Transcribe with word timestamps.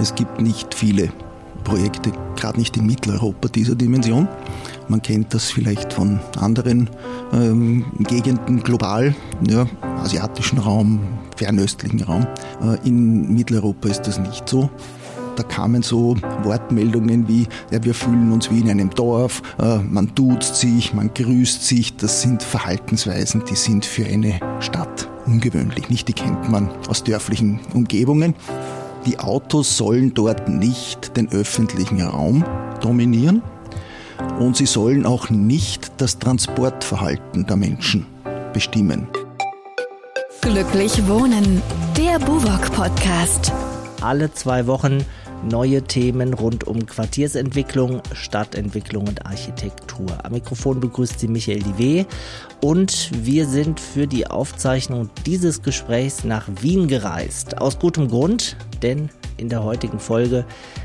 Es 0.00 0.14
gibt 0.14 0.40
nicht 0.40 0.74
viele 0.74 1.10
Projekte, 1.64 2.12
gerade 2.36 2.58
nicht 2.58 2.76
in 2.76 2.86
Mitteleuropa 2.86 3.48
dieser 3.48 3.74
Dimension. 3.74 4.28
Man 4.86 5.02
kennt 5.02 5.34
das 5.34 5.50
vielleicht 5.50 5.92
von 5.92 6.20
anderen 6.38 6.88
ähm, 7.32 7.84
Gegenden 7.98 8.62
global, 8.62 9.14
ja, 9.48 9.66
asiatischen 10.02 10.58
Raum, 10.58 11.00
fernöstlichen 11.36 12.02
Raum. 12.02 12.26
Äh, 12.62 12.88
in 12.88 13.34
Mitteleuropa 13.34 13.88
ist 13.88 14.02
das 14.02 14.18
nicht 14.18 14.48
so. 14.48 14.70
Da 15.36 15.42
kamen 15.42 15.82
so 15.82 16.16
Wortmeldungen 16.42 17.28
wie, 17.28 17.46
ja, 17.70 17.82
wir 17.84 17.94
fühlen 17.94 18.32
uns 18.32 18.50
wie 18.50 18.60
in 18.60 18.70
einem 18.70 18.90
Dorf, 18.90 19.42
äh, 19.60 19.78
man 19.78 20.12
duzt 20.14 20.56
sich, 20.56 20.94
man 20.94 21.12
grüßt 21.12 21.66
sich. 21.66 21.96
Das 21.96 22.22
sind 22.22 22.42
Verhaltensweisen, 22.42 23.44
die 23.48 23.56
sind 23.56 23.84
für 23.84 24.06
eine 24.06 24.40
Stadt 24.60 25.08
ungewöhnlich. 25.26 25.90
Nicht, 25.90 26.08
die 26.08 26.12
kennt 26.12 26.50
man 26.50 26.70
aus 26.88 27.04
dörflichen 27.04 27.60
Umgebungen. 27.74 28.34
Die 29.08 29.18
Autos 29.18 29.78
sollen 29.78 30.12
dort 30.12 30.50
nicht 30.50 31.16
den 31.16 31.32
öffentlichen 31.32 32.02
Raum 32.02 32.44
dominieren 32.82 33.40
und 34.38 34.54
sie 34.54 34.66
sollen 34.66 35.06
auch 35.06 35.30
nicht 35.30 35.92
das 35.96 36.18
Transportverhalten 36.18 37.46
der 37.46 37.56
Menschen 37.56 38.04
bestimmen. 38.52 39.08
Glücklich 40.42 41.08
wohnen, 41.08 41.62
der 41.96 42.18
Buwok 42.18 42.70
Podcast. 42.72 43.50
Alle 44.02 44.30
zwei 44.34 44.66
Wochen 44.66 45.06
neue 45.42 45.82
Themen 45.82 46.34
rund 46.34 46.66
um 46.66 46.86
Quartiersentwicklung, 46.86 48.02
Stadtentwicklung 48.12 49.06
und 49.06 49.26
Architektur. 49.26 50.06
Am 50.22 50.32
Mikrofon 50.32 50.80
begrüßt 50.80 51.18
sie 51.20 51.28
Michael 51.28 51.62
Diwe 51.62 52.06
und 52.60 53.10
wir 53.24 53.46
sind 53.46 53.80
für 53.80 54.06
die 54.06 54.26
Aufzeichnung 54.26 55.10
dieses 55.26 55.62
Gesprächs 55.62 56.24
nach 56.24 56.48
Wien 56.60 56.88
gereist. 56.88 57.58
Aus 57.58 57.78
gutem 57.78 58.08
Grund, 58.08 58.56
denn 58.82 59.10
in 59.36 59.48
der 59.48 59.62
heutigen 59.62 60.00
Folge 60.00 60.44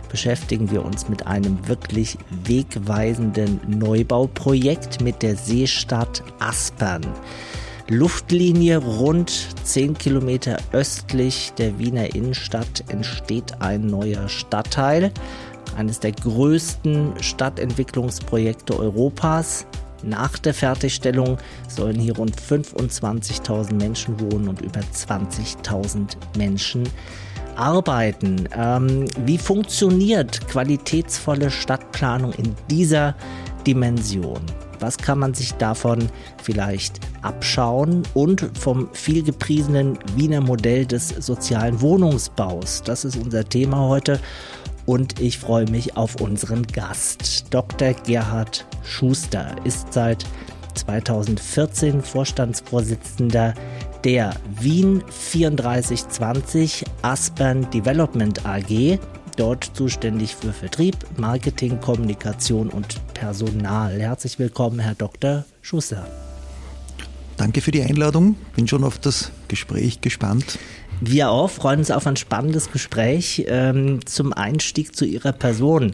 beschäftigen 0.09 0.70
wir 0.70 0.85
uns 0.85 1.09
mit 1.09 1.26
einem 1.26 1.67
wirklich 1.67 2.17
wegweisenden 2.45 3.59
Neubauprojekt 3.68 5.01
mit 5.01 5.24
der 5.24 5.35
Seestadt 5.35 6.24
Aspern. 6.40 7.01
Luftlinie 7.89 8.77
rund 8.77 9.29
10 9.63 9.98
Kilometer 9.98 10.57
östlich 10.71 11.51
der 11.57 11.77
Wiener 11.79 12.15
Innenstadt 12.15 12.84
entsteht 12.87 13.62
ein 13.62 13.87
neuer 13.87 14.29
Stadtteil, 14.29 15.12
eines 15.77 15.99
der 15.99 16.13
größten 16.13 17.21
Stadtentwicklungsprojekte 17.21 18.79
Europas. 18.79 19.65
Nach 20.01 20.37
der 20.37 20.53
Fertigstellung 20.53 21.37
sollen 21.67 21.99
hier 21.99 22.15
rund 22.15 22.40
25.000 22.40 23.73
Menschen 23.73 24.20
wohnen 24.20 24.47
und 24.47 24.62
über 24.62 24.79
20.000 24.79 26.15
Menschen 26.37 26.87
arbeiten. 27.55 28.47
Ähm, 28.55 29.05
wie 29.25 29.37
funktioniert 29.37 30.47
qualitätsvolle 30.47 31.51
Stadtplanung 31.51 32.31
in 32.34 32.55
dieser 32.70 33.15
Dimension? 33.68 34.41
Was 34.79 34.98
kann 34.98 35.20
man 35.20 35.34
sich 35.34 35.54
davon 35.54 36.10
vielleicht 36.41 36.99
abschauen? 37.21 38.04
Und 38.13 38.49
vom 38.60 38.90
vielgepriesenen 38.93 39.98
Wiener 40.15 40.41
Modell 40.41 40.85
des 40.85 41.10
sozialen 41.10 41.82
Wohnungsbaus. 41.82 42.84
Das 42.84 43.05
ist 43.05 43.18
unser 43.18 43.48
Thema 43.48 43.88
heute. 43.88 44.20
Und 44.85 45.20
ich 45.20 45.40
freue 45.40 45.70
mich 45.70 45.96
auf 45.96 46.20
unseren 46.20 46.63
Gast. 46.68 47.46
Dr. 47.52 47.93
Gerhard 47.93 48.65
Schuster 48.84 49.55
ist 49.63 49.93
seit 49.93 50.26
2014 50.76 52.02
Vorstandsvorsitzender 52.02 53.54
der 54.04 54.35
Wien 54.60 55.02
3420 55.08 56.84
Aspern 57.02 57.70
Development 57.71 58.46
AG 58.46 58.99
dort 59.35 59.71
zuständig 59.73 60.35
für 60.35 60.53
Vertrieb, 60.53 60.95
Marketing, 61.17 61.79
Kommunikation 61.79 62.70
und 62.70 63.01
Personal. 63.13 63.99
Herzlich 63.99 64.40
willkommen, 64.40 64.79
Herr 64.79 64.95
Dr. 64.95 65.45
Schuster. 65.62 66.07
Danke 67.38 67.62
für 67.62 67.72
die 67.72 67.81
Einladung. 67.81 68.35
Bin 68.56 68.68
schon 68.68 68.84
auf 68.84 69.00
das 69.00 69.31
Gespräch 69.47 70.02
gespannt. 70.02 70.59
Wir 71.02 71.30
auch 71.30 71.50
freuen 71.50 71.80
uns 71.80 71.91
auf 71.91 72.08
ein 72.08 72.16
spannendes 72.16 72.72
Gespräch 72.72 73.46
ähm, 73.47 74.06
zum 74.06 74.31
Einstieg 74.31 74.96
zu 74.96 75.06
Ihrer 75.06 75.34
Person. 75.34 75.94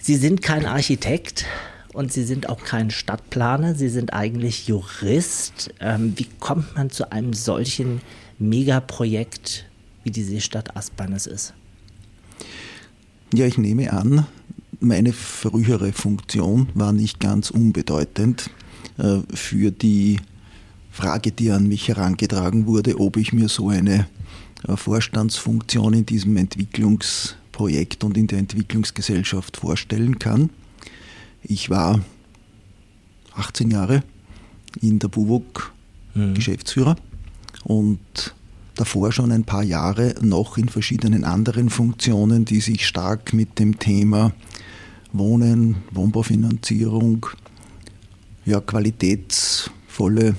Sie 0.00 0.16
sind 0.16 0.40
kein 0.40 0.64
Architekt 0.64 1.44
und 1.92 2.12
Sie 2.12 2.24
sind 2.24 2.48
auch 2.48 2.62
kein 2.62 2.90
Stadtplaner. 2.90 3.74
Sie 3.74 3.88
sind 3.88 4.12
eigentlich 4.12 4.68
Jurist. 4.68 5.74
Ähm, 5.80 6.14
wie 6.16 6.28
kommt 6.38 6.76
man 6.76 6.90
zu 6.90 7.10
einem 7.10 7.34
solchen 7.34 8.00
Megaprojekt, 8.38 9.66
wie 10.04 10.10
die 10.10 10.22
Seestadt 10.22 10.76
Aspern 10.76 11.12
es 11.12 11.26
ist? 11.26 11.52
Ja, 13.34 13.46
ich 13.46 13.58
nehme 13.58 13.92
an, 13.92 14.26
meine 14.80 15.12
frühere 15.12 15.92
Funktion 15.92 16.68
war 16.74 16.92
nicht 16.92 17.18
ganz 17.18 17.50
unbedeutend 17.50 18.50
äh, 18.98 19.18
für 19.34 19.70
die 19.70 20.20
Frage, 20.90 21.32
die 21.32 21.50
an 21.50 21.66
mich 21.68 21.88
herangetragen 21.88 22.66
wurde, 22.66 23.00
ob 23.00 23.16
ich 23.16 23.32
mir 23.32 23.48
so 23.48 23.68
eine 23.68 24.06
äh, 24.66 24.76
Vorstandsfunktion 24.76 25.92
in 25.92 26.06
diesem 26.06 26.36
Entwicklungsprojekt 26.36 28.04
und 28.04 28.16
in 28.16 28.28
der 28.28 28.38
Entwicklungsgesellschaft 28.38 29.56
vorstellen 29.56 30.18
kann. 30.18 30.50
Ich 31.42 31.68
war 31.68 32.00
18 33.34 33.70
Jahre 33.70 34.02
in 34.80 34.98
der 34.98 35.08
BUWOG 35.08 35.72
mhm. 36.14 36.34
Geschäftsführer 36.34 36.96
und 37.64 38.34
davor 38.76 39.10
schon 39.10 39.32
ein 39.32 39.44
paar 39.44 39.62
Jahre 39.62 40.14
noch 40.20 40.58
in 40.58 40.68
verschiedenen 40.68 41.24
anderen 41.24 41.70
Funktionen, 41.70 42.44
die 42.44 42.60
sich 42.60 42.86
stark 42.86 43.32
mit 43.32 43.58
dem 43.58 43.78
Thema 43.78 44.32
Wohnen, 45.12 45.76
Wohnbaufinanzierung, 45.92 47.26
ja, 48.44 48.60
qualitätsvolle 48.60 50.36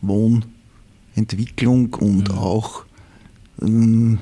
Wohnentwicklung 0.00 1.94
und 1.94 2.30
mhm. 2.30 2.38
auch 2.38 2.84
ähm, 3.62 4.18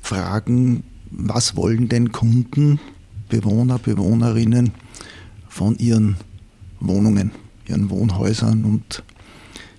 Fragen, 0.00 0.84
was 1.10 1.56
wollen 1.56 1.88
denn 1.88 2.12
Kunden, 2.12 2.78
Bewohner, 3.28 3.78
Bewohnerinnen 3.78 4.72
von 5.48 5.76
ihren 5.78 6.16
Wohnungen, 6.80 7.32
ihren 7.66 7.90
Wohnhäusern 7.90 8.64
und 8.64 9.02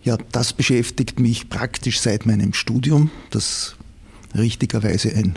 ja, 0.05 0.17
das 0.31 0.53
beschäftigt 0.53 1.19
mich 1.19 1.49
praktisch 1.49 1.99
seit 1.99 2.25
meinem 2.25 2.53
Studium, 2.53 3.09
das 3.31 3.75
richtigerweise 4.35 5.13
ein 5.13 5.33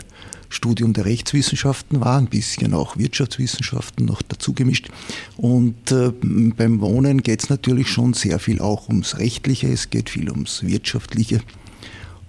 Studium 0.47 0.93
der 0.93 1.05
Rechtswissenschaften 1.05 2.01
war, 2.01 2.17
ein 2.17 2.27
bisschen 2.27 2.73
auch 2.73 2.97
Wirtschaftswissenschaften 2.97 4.05
noch 4.05 4.21
dazu 4.21 4.53
gemischt. 4.53 4.89
Und 5.37 5.91
äh, 5.91 6.11
beim 6.21 6.81
Wohnen 6.81 7.21
geht 7.21 7.43
es 7.43 7.49
natürlich 7.49 7.87
schon 7.87 8.13
sehr 8.13 8.39
viel 8.39 8.59
auch 8.59 8.87
ums 8.89 9.17
Rechtliche, 9.17 9.67
es 9.67 9.89
geht 9.89 10.09
viel 10.09 10.29
ums 10.29 10.63
Wirtschaftliche. 10.63 11.41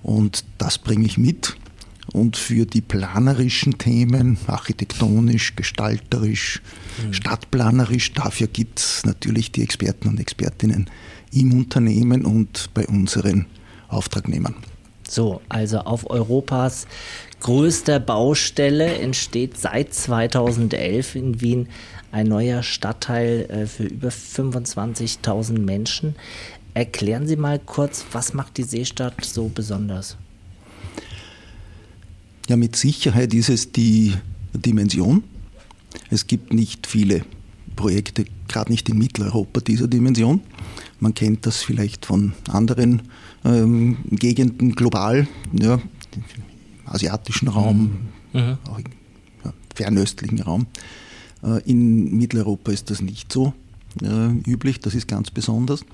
Und 0.02 0.44
das 0.58 0.78
bringe 0.78 1.06
ich 1.06 1.18
mit. 1.18 1.56
Und 2.12 2.36
für 2.36 2.66
die 2.66 2.80
planerischen 2.80 3.78
Themen, 3.78 4.36
architektonisch, 4.46 5.54
gestalterisch, 5.56 6.60
mhm. 7.04 7.12
stadtplanerisch, 7.12 8.12
dafür 8.14 8.48
gibt 8.48 8.80
es 8.80 9.04
natürlich 9.04 9.52
die 9.52 9.62
Experten 9.62 10.08
und 10.08 10.18
Expertinnen 10.18 10.90
im 11.32 11.52
Unternehmen 11.52 12.24
und 12.24 12.70
bei 12.74 12.86
unseren 12.86 13.46
Auftragnehmern. 13.88 14.54
So, 15.08 15.40
also 15.48 15.78
auf 15.78 16.08
Europas 16.08 16.86
größter 17.40 17.98
Baustelle 17.98 18.98
entsteht 18.98 19.58
seit 19.58 19.92
2011 19.92 21.16
in 21.16 21.40
Wien 21.40 21.68
ein 22.12 22.26
neuer 22.26 22.62
Stadtteil 22.62 23.46
äh, 23.50 23.66
für 23.66 23.84
über 23.84 24.08
25.000 24.08 25.58
Menschen. 25.58 26.14
Erklären 26.74 27.26
Sie 27.26 27.36
mal 27.36 27.58
kurz, 27.58 28.04
was 28.12 28.34
macht 28.34 28.56
die 28.56 28.62
Seestadt 28.62 29.24
so 29.24 29.50
besonders? 29.52 30.16
Ja, 32.48 32.56
mit 32.56 32.76
Sicherheit 32.76 33.34
ist 33.34 33.48
es 33.48 33.72
die 33.72 34.14
Dimension. 34.52 35.24
Es 36.10 36.26
gibt 36.26 36.52
nicht 36.52 36.86
viele 36.86 37.24
Projekte, 37.76 38.24
gerade 38.50 38.70
nicht 38.70 38.88
in 38.88 38.98
Mitteleuropa 38.98 39.60
dieser 39.60 39.88
Dimension. 39.88 40.40
Man 40.98 41.14
kennt 41.14 41.46
das 41.46 41.62
vielleicht 41.62 42.04
von 42.04 42.32
anderen 42.48 43.02
ähm, 43.44 43.98
Gegenden 44.10 44.74
global, 44.74 45.26
ja, 45.52 45.74
im 45.74 46.24
asiatischen 46.84 47.48
Raum, 47.48 48.08
mhm. 48.32 48.58
auch 48.68 48.78
im 48.78 48.84
ja, 49.44 49.52
fernöstlichen 49.74 50.42
Raum. 50.42 50.66
Äh, 51.42 51.62
in 51.70 52.16
Mitteleuropa 52.16 52.72
ist 52.72 52.90
das 52.90 53.00
nicht 53.00 53.32
so 53.32 53.54
äh, 54.02 54.50
üblich, 54.50 54.80
das 54.80 54.94
ist 54.94 55.08
ganz 55.08 55.30
besonders. 55.30 55.84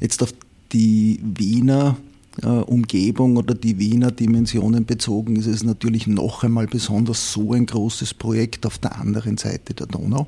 Jetzt 0.00 0.22
auf 0.22 0.32
die 0.72 1.20
Wiener 1.22 1.96
äh, 2.42 2.46
Umgebung 2.46 3.36
oder 3.36 3.54
die 3.54 3.78
Wiener 3.78 4.10
Dimensionen 4.10 4.84
bezogen 4.84 5.36
ist 5.36 5.46
es 5.46 5.62
natürlich 5.62 6.06
noch 6.06 6.42
einmal 6.42 6.66
besonders 6.66 7.32
so 7.32 7.52
ein 7.52 7.66
großes 7.66 8.14
Projekt 8.14 8.66
auf 8.66 8.78
der 8.78 8.98
anderen 8.98 9.36
Seite 9.36 9.74
der 9.74 9.86
Donau 9.86 10.26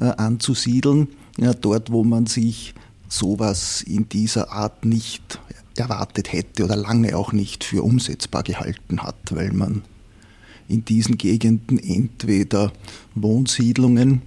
anzusiedeln, 0.00 1.08
ja, 1.38 1.54
dort 1.54 1.90
wo 1.90 2.04
man 2.04 2.26
sich 2.26 2.74
sowas 3.08 3.82
in 3.82 4.08
dieser 4.08 4.52
Art 4.52 4.84
nicht 4.84 5.40
erwartet 5.76 6.32
hätte 6.32 6.64
oder 6.64 6.76
lange 6.76 7.16
auch 7.16 7.32
nicht 7.32 7.64
für 7.64 7.82
umsetzbar 7.82 8.42
gehalten 8.42 9.02
hat, 9.02 9.16
weil 9.30 9.52
man 9.52 9.82
in 10.68 10.84
diesen 10.84 11.16
Gegenden 11.18 11.78
entweder 11.78 12.72
Wohnsiedlungen 13.14 14.22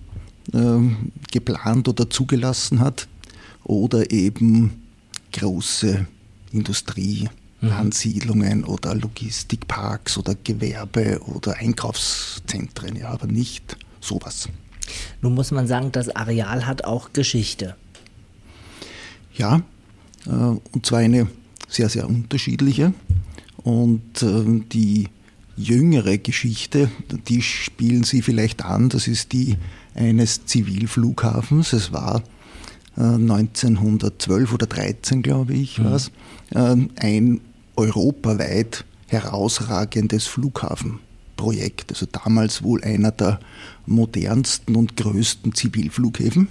äh, 0.53 0.79
geplant 1.31 1.87
oder 1.87 2.09
zugelassen 2.09 2.79
hat 2.79 3.07
oder 3.63 4.11
eben 4.11 4.81
große 5.33 6.07
Industrieansiedlungen 6.51 8.59
mhm. 8.59 8.65
oder 8.65 8.93
Logistikparks 8.95 10.17
oder 10.17 10.35
Gewerbe 10.35 11.21
oder 11.25 11.57
Einkaufszentren, 11.57 12.95
ja, 12.95 13.09
aber 13.09 13.27
nicht 13.27 13.77
sowas. 13.99 14.47
Nun 15.21 15.33
muss 15.33 15.51
man 15.51 15.67
sagen, 15.67 15.91
das 15.91 16.15
Areal 16.15 16.65
hat 16.65 16.83
auch 16.83 17.13
Geschichte. 17.13 17.75
Ja, 19.33 19.61
äh, 20.25 20.29
und 20.29 20.85
zwar 20.85 20.99
eine 20.99 21.27
sehr, 21.67 21.89
sehr 21.89 22.07
unterschiedliche. 22.07 22.93
Und 23.57 24.21
äh, 24.21 24.61
die 24.71 25.07
jüngere 25.57 26.17
Geschichte, 26.17 26.89
die 27.27 27.41
spielen 27.41 28.03
Sie 28.03 28.21
vielleicht 28.21 28.63
an, 28.63 28.89
das 28.89 29.07
ist 29.07 29.31
die 29.31 29.57
eines 29.93 30.45
Zivilflughafens. 30.45 31.73
Es 31.73 31.93
war 31.93 32.21
1912 32.97 34.51
äh, 34.51 34.53
oder 34.53 34.67
13, 34.67 35.21
glaube 35.21 35.53
ich, 35.53 35.79
mhm. 35.79 35.85
was, 35.85 36.11
ein 36.51 37.41
europaweit 37.75 38.85
herausragendes 39.07 40.27
Flughafenprojekt. 41.35 41.91
Also 41.91 42.05
damals 42.05 42.63
wohl 42.63 42.83
einer 42.83 43.11
der 43.11 43.39
modernsten 43.85 44.75
und 44.75 44.95
größten 44.97 45.53
Zivilflughäfen. 45.53 46.47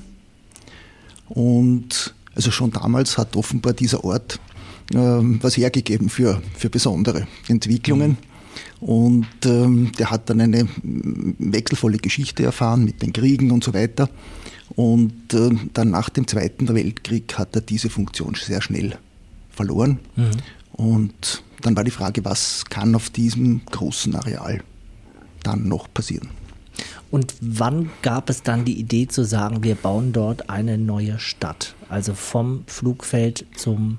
Und 1.29 2.15
also 2.35 2.51
schon 2.51 2.71
damals 2.71 3.19
hat 3.19 3.37
offenbar 3.37 3.73
dieser 3.73 4.05
Ort 4.05 4.39
äh, 4.93 4.97
was 4.97 5.57
hergegeben 5.57 6.09
für, 6.09 6.43
für 6.57 6.71
besondere 6.71 7.27
Entwicklungen. 7.49 8.19
Und 8.81 9.27
ähm, 9.45 9.93
der 9.99 10.11
hat 10.11 10.31
dann 10.31 10.41
eine 10.41 10.69
wechselvolle 10.83 11.99
Geschichte 11.99 12.45
erfahren 12.45 12.85
mit 12.85 13.03
den 13.03 13.13
Kriegen 13.13 13.51
und 13.51 13.65
so 13.65 13.75
weiter. 13.75 14.09
Und 14.77 15.35
äh, 15.35 15.51
dann 15.73 15.91
nach 15.91 16.09
dem 16.09 16.27
Zweiten 16.27 16.73
Weltkrieg 16.73 17.37
hat 17.39 17.55
er 17.57 17.63
diese 17.63 17.91
Funktion 17.91 18.35
sehr 18.35 18.63
schnell 18.63 18.97
verloren. 19.51 19.99
Mhm. 20.17 20.31
Und 20.73 21.43
dann 21.63 21.77
war 21.77 21.85
die 21.85 21.91
Frage, 21.91 22.25
was 22.25 22.65
kann 22.67 22.95
auf 22.95 23.11
diesem 23.11 23.63
großen 23.71 24.15
Areal 24.15 24.63
dann 25.47 25.69
noch 25.69 25.93
passieren? 25.93 26.29
Und 27.11 27.35
wann 27.41 27.91
gab 28.03 28.29
es 28.29 28.43
dann 28.43 28.65
die 28.65 28.79
Idee 28.79 29.07
zu 29.07 29.25
sagen, 29.25 29.63
wir 29.63 29.77
bauen 29.77 30.13
dort 30.13 30.51
eine 30.51 30.79
neue 30.79 31.21
Stadt? 31.21 31.77
Also 31.89 32.15
vom 32.15 32.65
Flugfeld 32.67 33.47
zum 33.57 33.99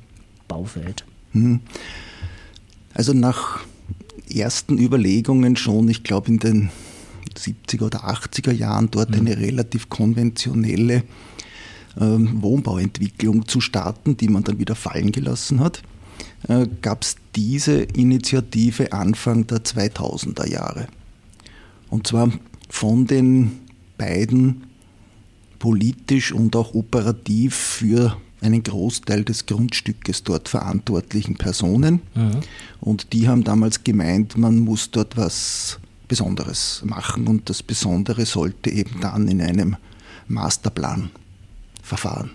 Baufeld? 0.50 1.06
Mhm. 1.32 1.62
Also 2.94 3.14
nach 3.14 3.62
ersten 4.34 4.78
Überlegungen 4.78 5.56
schon, 5.56 5.88
ich 5.88 6.04
glaube 6.04 6.28
in 6.28 6.40
den 6.40 6.70
70er 7.38 7.84
oder 7.84 8.06
80er 8.06 8.52
Jahren, 8.52 8.90
dort 8.92 9.12
mhm. 9.12 9.22
eine 9.22 9.38
relativ 9.38 9.90
konventionelle 9.90 11.04
ähm, 12.00 12.42
Wohnbauentwicklung 12.42 13.48
zu 13.48 13.62
starten, 13.62 14.18
die 14.18 14.28
man 14.28 14.44
dann 14.44 14.60
wieder 14.60 14.76
fallen 14.76 15.12
gelassen 15.12 15.60
hat, 15.60 15.82
äh, 16.48 16.68
gab 16.82 17.04
es 17.04 17.16
diese 17.36 17.82
Initiative 17.82 18.94
Anfang 18.94 19.48
der 19.48 19.60
2000er 19.60 20.48
Jahre. 20.48 20.88
Und 21.96 22.08
zwar 22.08 22.30
von 22.68 23.08
den 23.08 23.62
beiden 23.98 24.66
politisch 25.60 26.34
und 26.34 26.54
auch 26.58 26.74
operativ 26.74 27.56
für 27.56 28.18
einen 28.42 28.64
Großteil 28.64 29.24
des 29.24 29.46
Grundstückes 29.46 30.24
dort 30.24 30.50
verantwortlichen 30.50 31.36
Personen. 31.36 32.02
Mhm. 32.14 32.42
Und 32.82 33.14
die 33.14 33.30
haben 33.30 33.46
damals 33.46 33.86
gemeint, 33.86 34.38
man 34.38 34.60
muss 34.60 34.92
dort 34.92 35.16
was 35.16 35.80
Besonderes 36.10 36.82
machen 36.84 37.28
und 37.28 37.50
das 37.50 37.64
Besondere 37.64 38.26
sollte 38.26 38.72
eben 38.72 39.00
dann 39.00 39.30
in 39.30 39.42
einem 39.42 39.78
Masterplanverfahren 40.28 42.32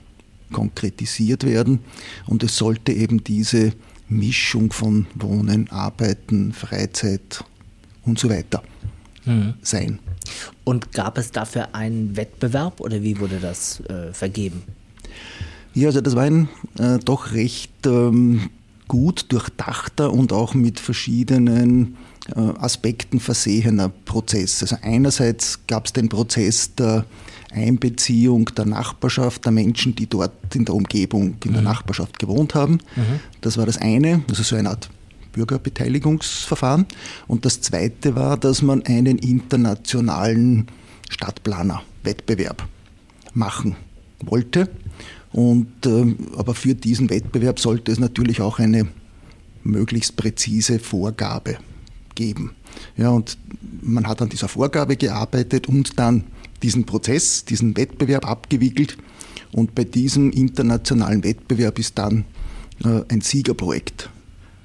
konkretisiert 0.52 1.44
werden 1.44 1.80
und 2.24 2.42
es 2.44 2.56
sollte 2.56 2.92
eben 2.92 3.22
diese 3.24 3.74
Mischung 4.08 4.72
von 4.72 5.06
Wohnen, 5.16 5.70
Arbeiten, 5.70 6.54
Freizeit 6.54 7.44
und 8.06 8.18
so 8.18 8.30
weiter 8.30 8.62
mhm. 9.24 9.54
sein. 9.62 9.98
Und 10.64 10.92
gab 10.92 11.18
es 11.18 11.30
dafür 11.30 11.74
einen 11.74 12.16
Wettbewerb 12.16 12.80
oder 12.80 13.02
wie 13.02 13.18
wurde 13.18 13.38
das 13.40 13.80
äh, 13.88 14.12
vergeben? 14.12 14.62
Ja, 15.74 15.88
also 15.88 16.00
das 16.00 16.16
war 16.16 16.24
ein 16.24 16.48
äh, 16.78 16.98
doch 16.98 17.32
recht 17.32 17.86
ähm, 17.86 18.50
gut 18.88 19.26
durchdachter 19.32 20.12
und 20.12 20.32
auch 20.32 20.54
mit 20.54 20.80
verschiedenen 20.80 21.96
äh, 22.34 22.40
Aspekten 22.40 23.20
versehener 23.20 23.88
Prozess. 23.88 24.62
Also 24.62 24.76
einerseits 24.82 25.60
gab 25.66 25.86
es 25.86 25.92
den 25.92 26.08
Prozess 26.08 26.74
der 26.74 27.04
Einbeziehung 27.52 28.46
der 28.56 28.66
Nachbarschaft, 28.66 29.44
der 29.44 29.52
Menschen, 29.52 29.94
die 29.94 30.06
dort 30.06 30.54
in 30.54 30.64
der 30.64 30.74
Umgebung, 30.74 31.36
in 31.44 31.52
der 31.52 31.62
mhm. 31.62 31.68
Nachbarschaft 31.68 32.18
gewohnt 32.18 32.54
haben. 32.54 32.74
Mhm. 32.96 33.20
Das 33.40 33.56
war 33.56 33.66
das 33.66 33.78
eine, 33.78 34.22
also 34.28 34.42
so 34.42 34.56
eine 34.56 34.70
Art 34.70 34.90
Bürgerbeteiligungsverfahren. 35.32 36.86
Und 37.26 37.44
das 37.44 37.60
zweite 37.60 38.14
war, 38.16 38.36
dass 38.36 38.62
man 38.62 38.82
einen 38.84 39.18
internationalen 39.18 40.66
Stadtplanerwettbewerb 41.08 42.66
machen 43.34 43.76
wollte. 44.20 44.68
Und, 45.32 45.86
äh, 45.86 46.14
aber 46.36 46.54
für 46.54 46.74
diesen 46.74 47.10
Wettbewerb 47.10 47.60
sollte 47.60 47.92
es 47.92 47.98
natürlich 47.98 48.40
auch 48.40 48.58
eine 48.58 48.88
möglichst 49.62 50.16
präzise 50.16 50.78
Vorgabe 50.78 51.58
geben. 52.14 52.52
Ja, 52.96 53.10
und 53.10 53.38
man 53.82 54.06
hat 54.06 54.22
an 54.22 54.28
dieser 54.28 54.48
Vorgabe 54.48 54.96
gearbeitet 54.96 55.68
und 55.68 55.98
dann 55.98 56.24
diesen 56.62 56.84
Prozess, 56.84 57.44
diesen 57.44 57.76
Wettbewerb 57.76 58.26
abgewickelt. 58.26 58.96
Und 59.52 59.74
bei 59.74 59.84
diesem 59.84 60.30
internationalen 60.30 61.24
Wettbewerb 61.24 61.78
ist 61.78 61.98
dann 61.98 62.24
äh, 62.84 63.02
ein 63.08 63.20
Siegerprojekt 63.20 64.10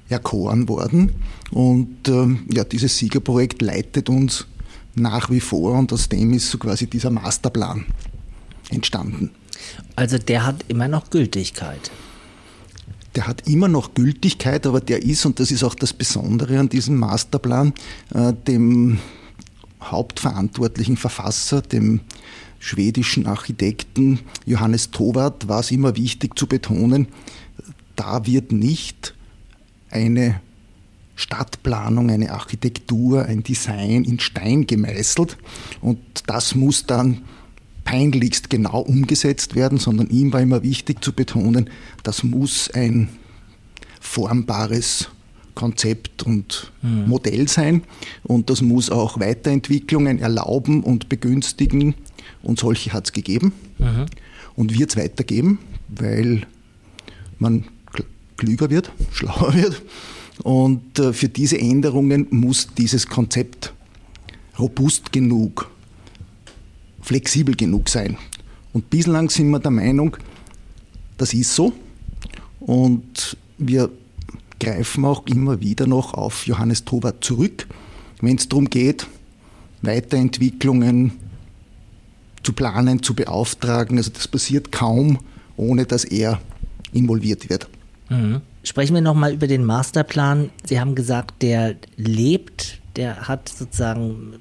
erkoren 0.08 0.68
worden. 0.68 1.12
Und 1.50 2.08
äh, 2.08 2.54
ja, 2.54 2.64
dieses 2.64 2.98
Siegerprojekt 2.98 3.62
leitet 3.62 4.08
uns 4.08 4.46
nach 4.94 5.30
wie 5.30 5.40
vor 5.40 5.72
und 5.72 5.92
aus 5.92 6.08
dem 6.08 6.32
ist 6.32 6.50
so 6.50 6.58
quasi 6.58 6.86
dieser 6.86 7.10
Masterplan 7.10 7.84
entstanden. 8.70 9.30
Also 9.94 10.18
der 10.18 10.46
hat 10.46 10.64
immer 10.68 10.88
noch 10.88 11.10
Gültigkeit. 11.10 11.90
Der 13.14 13.26
hat 13.26 13.48
immer 13.48 13.68
noch 13.68 13.94
Gültigkeit, 13.94 14.66
aber 14.66 14.80
der 14.80 15.02
ist, 15.02 15.24
und 15.24 15.40
das 15.40 15.50
ist 15.50 15.64
auch 15.64 15.74
das 15.74 15.92
Besondere 15.92 16.58
an 16.58 16.68
diesem 16.68 16.96
Masterplan, 16.96 17.72
äh, 18.14 18.32
dem 18.32 18.98
hauptverantwortlichen 19.82 20.96
Verfasser, 20.96 21.62
dem 21.62 22.00
schwedischen 22.58 23.26
Architekten 23.26 24.20
Johannes 24.44 24.90
Towart, 24.90 25.48
war 25.48 25.60
es 25.60 25.70
immer 25.70 25.96
wichtig 25.96 26.38
zu 26.38 26.46
betonen, 26.46 27.08
da 27.94 28.26
wird 28.26 28.52
nicht 28.52 29.14
eine 29.90 30.40
Stadtplanung, 31.14 32.10
eine 32.10 32.30
Architektur, 32.30 33.24
ein 33.24 33.42
Design 33.42 34.04
in 34.04 34.20
Stein 34.20 34.66
gemeißelt 34.66 35.38
und 35.80 35.98
das 36.26 36.54
muss 36.54 36.86
dann 36.86 37.22
peinlichst 37.84 38.50
genau 38.50 38.80
umgesetzt 38.80 39.54
werden, 39.54 39.78
sondern 39.78 40.10
ihm 40.10 40.32
war 40.32 40.40
immer 40.40 40.62
wichtig 40.62 41.02
zu 41.02 41.12
betonen, 41.12 41.70
das 42.02 42.22
muss 42.22 42.70
ein 42.70 43.08
formbares 44.00 45.08
Konzept 45.54 46.22
und 46.22 46.72
mhm. 46.82 47.08
Modell 47.08 47.48
sein 47.48 47.82
und 48.22 48.50
das 48.50 48.60
muss 48.60 48.90
auch 48.90 49.18
Weiterentwicklungen 49.18 50.18
erlauben 50.18 50.82
und 50.82 51.08
begünstigen 51.08 51.94
und 52.42 52.58
solche 52.58 52.92
hat 52.92 53.06
es 53.06 53.12
gegeben 53.12 53.52
mhm. 53.78 54.06
und 54.54 54.78
wird 54.78 54.90
es 54.90 54.96
weitergeben, 54.96 55.58
weil 55.88 56.46
man 57.38 57.64
klüger 58.36 58.70
wird, 58.70 58.92
schlauer 59.12 59.54
wird 59.54 59.82
und 60.42 60.98
äh, 60.98 61.12
für 61.12 61.28
diese 61.28 61.58
Änderungen 61.58 62.26
muss 62.30 62.68
dieses 62.76 63.06
Konzept 63.06 63.72
robust 64.58 65.12
genug 65.12 65.70
flexibel 67.06 67.54
genug 67.54 67.88
sein. 67.88 68.18
Und 68.72 68.90
bislang 68.90 69.30
sind 69.30 69.48
wir 69.50 69.60
der 69.60 69.70
Meinung, 69.70 70.16
das 71.16 71.32
ist 71.32 71.54
so. 71.54 71.72
Und 72.58 73.36
wir 73.58 73.90
greifen 74.58 75.04
auch 75.04 75.24
immer 75.26 75.60
wieder 75.60 75.86
noch 75.86 76.14
auf 76.14 76.46
Johannes 76.46 76.84
Towart 76.84 77.22
zurück, 77.22 77.68
wenn 78.20 78.36
es 78.36 78.48
darum 78.48 78.68
geht, 78.68 79.06
Weiterentwicklungen 79.82 81.12
zu 82.42 82.52
planen, 82.52 83.02
zu 83.02 83.14
beauftragen. 83.14 83.98
Also 83.98 84.10
das 84.10 84.26
passiert 84.26 84.72
kaum, 84.72 85.20
ohne 85.56 85.86
dass 85.86 86.04
er 86.04 86.40
involviert 86.92 87.48
wird. 87.48 87.68
Mhm. 88.08 88.40
Sprechen 88.62 88.94
wir 88.94 89.00
nochmal 89.00 89.32
über 89.32 89.46
den 89.46 89.64
Masterplan. 89.64 90.50
Sie 90.64 90.80
haben 90.80 90.94
gesagt, 90.94 91.42
der 91.42 91.76
lebt, 91.96 92.80
der 92.96 93.28
hat 93.28 93.48
sozusagen 93.48 94.34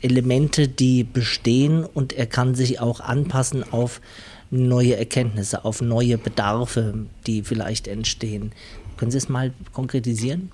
Elemente, 0.00 0.68
die 0.68 1.04
bestehen 1.04 1.84
und 1.84 2.12
er 2.12 2.26
kann 2.26 2.54
sich 2.54 2.80
auch 2.80 3.00
anpassen 3.00 3.64
auf 3.72 4.00
neue 4.50 4.96
Erkenntnisse, 4.96 5.64
auf 5.64 5.80
neue 5.80 6.18
Bedarfe, 6.18 7.06
die 7.26 7.42
vielleicht 7.42 7.88
entstehen. 7.88 8.52
Können 8.96 9.10
Sie 9.10 9.18
es 9.18 9.28
mal 9.28 9.52
konkretisieren? 9.72 10.50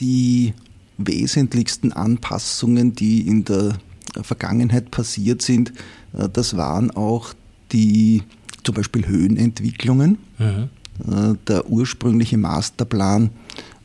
Die 0.00 0.54
wesentlichsten 0.98 1.92
Anpassungen, 1.92 2.94
die 2.94 3.26
in 3.26 3.44
der 3.44 3.76
Vergangenheit 4.22 4.90
passiert 4.90 5.42
sind, 5.42 5.72
äh, 6.12 6.28
das 6.28 6.56
waren 6.56 6.90
auch 6.90 7.34
die 7.72 8.22
zum 8.62 8.74
Beispiel 8.74 9.06
Höhenentwicklungen. 9.06 10.18
Mhm. 10.38 10.68
Äh, 11.04 11.34
der 11.46 11.68
ursprüngliche 11.68 12.38
Masterplan 12.38 13.30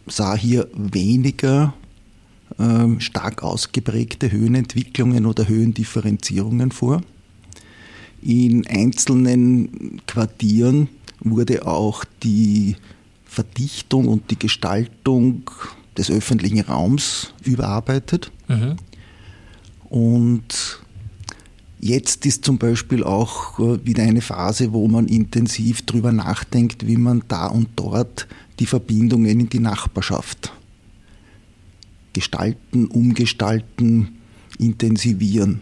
sah 0.08 0.36
hier 0.36 0.68
weniger 0.74 1.74
ähm, 2.60 3.00
stark 3.00 3.44
ausgeprägte 3.44 4.32
Höhenentwicklungen 4.32 5.25
oder 5.25 5.48
Höhendifferenzierungen 5.48 6.72
vor. 6.72 7.01
In 8.22 8.68
einzelnen 8.68 10.01
Quartieren 10.06 10.89
wurde 11.20 11.65
auch 11.65 12.03
die 12.24 12.75
Verdichtung 13.25 14.08
und 14.08 14.30
die 14.30 14.38
Gestaltung 14.38 15.50
des 15.98 16.12
öffentlichen 16.12 16.62
Raums 16.62 17.34
überarbeitet. 17.44 18.32
Mhm. 18.48 18.75
Und 19.89 20.80
jetzt 21.81 22.25
ist 22.25 22.45
zum 22.45 22.57
Beispiel 22.57 23.03
auch 23.03 23.59
äh, 23.59 23.85
wieder 23.85 24.03
eine 24.03 24.21
Phase, 24.21 24.71
wo 24.71 24.88
man 24.88 25.07
intensiv 25.07 25.81
darüber 25.81 26.11
nachdenkt, 26.11 26.88
wie 26.88 26.97
man 26.97 27.23
da 27.27 27.47
und 27.47 27.69
dort 27.75 28.27
die 28.59 28.67
Verbindungen 28.67 29.39
in 29.39 29.50
die 29.50 29.59
Nachbarschaft 29.59 30.53
gestalten, 32.13 32.85
umgestalten, 32.85 34.19
intensivieren 34.59 35.61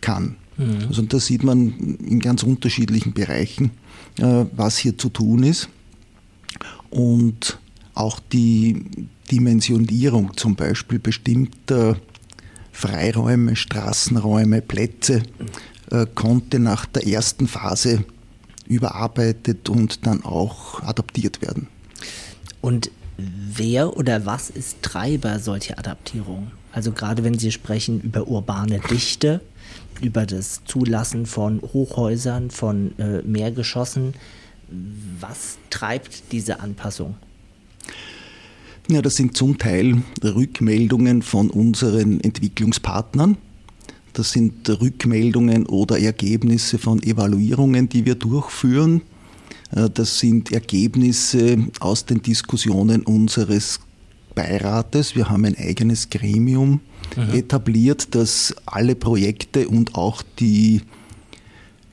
kann. 0.00 0.36
Mhm. 0.56 0.88
Also 0.88 1.02
da 1.02 1.20
sieht 1.20 1.44
man 1.44 1.96
in 2.04 2.18
ganz 2.18 2.42
unterschiedlichen 2.42 3.12
Bereichen, 3.12 3.70
äh, 4.18 4.44
was 4.54 4.78
hier 4.78 4.98
zu 4.98 5.08
tun 5.08 5.44
ist. 5.44 5.68
Und 6.90 7.58
auch 7.94 8.20
die 8.20 8.84
Dimensionierung 9.30 10.36
zum 10.36 10.56
Beispiel 10.56 10.98
bestimmter 10.98 11.96
Freiräume, 12.72 13.54
Straßenräume, 13.54 14.62
Plätze 14.62 15.22
äh, 15.90 16.06
konnte 16.14 16.58
nach 16.58 16.86
der 16.86 17.06
ersten 17.06 17.46
Phase 17.46 18.04
überarbeitet 18.66 19.68
und 19.68 20.06
dann 20.06 20.24
auch 20.24 20.82
adaptiert 20.82 21.42
werden. 21.42 21.68
Und 22.60 22.90
wer 23.16 23.96
oder 23.96 24.26
was 24.26 24.50
ist 24.50 24.82
Treiber 24.82 25.38
solcher 25.38 25.78
Adaptierungen? 25.78 26.50
Also 26.72 26.92
gerade 26.92 27.22
wenn 27.22 27.38
Sie 27.38 27.52
sprechen 27.52 28.00
über 28.00 28.26
urbane 28.26 28.80
Dichte, 28.90 29.42
über 30.00 30.24
das 30.24 30.62
Zulassen 30.64 31.26
von 31.26 31.60
Hochhäusern, 31.60 32.50
von 32.50 32.98
äh, 32.98 33.20
Mehrgeschossen, 33.22 34.14
was 35.20 35.58
treibt 35.68 36.32
diese 36.32 36.60
Anpassung? 36.60 37.16
Ja, 38.88 39.00
das 39.00 39.16
sind 39.16 39.36
zum 39.36 39.58
Teil 39.58 40.02
Rückmeldungen 40.22 41.22
von 41.22 41.50
unseren 41.50 42.20
Entwicklungspartnern. 42.20 43.36
Das 44.12 44.32
sind 44.32 44.68
Rückmeldungen 44.68 45.66
oder 45.66 45.98
Ergebnisse 45.98 46.78
von 46.78 47.02
Evaluierungen, 47.02 47.88
die 47.88 48.04
wir 48.04 48.16
durchführen. 48.16 49.02
Äh, 49.70 49.88
das 49.90 50.18
sind 50.18 50.52
Ergebnisse 50.52 51.58
aus 51.80 52.06
den 52.06 52.22
Diskussionen 52.22 53.02
unseres 53.02 53.80
Beirates. 54.34 55.14
Wir 55.14 55.28
haben 55.28 55.44
ein 55.44 55.56
eigenes 55.56 56.10
Gremium 56.10 56.80
mhm. 57.16 57.34
etabliert, 57.34 58.14
das 58.14 58.54
alle 58.66 58.94
Projekte 58.96 59.68
und 59.68 59.94
auch 59.94 60.22
die, 60.38 60.82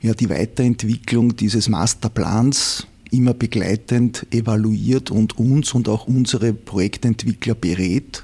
ja, 0.02 0.14
die 0.14 0.28
Weiterentwicklung 0.28 1.36
dieses 1.36 1.68
Masterplans 1.68 2.86
immer 3.10 3.34
begleitend 3.34 4.26
evaluiert 4.30 5.10
und 5.10 5.38
uns 5.38 5.74
und 5.74 5.88
auch 5.88 6.06
unsere 6.06 6.52
Projektentwickler 6.52 7.54
berät. 7.54 8.22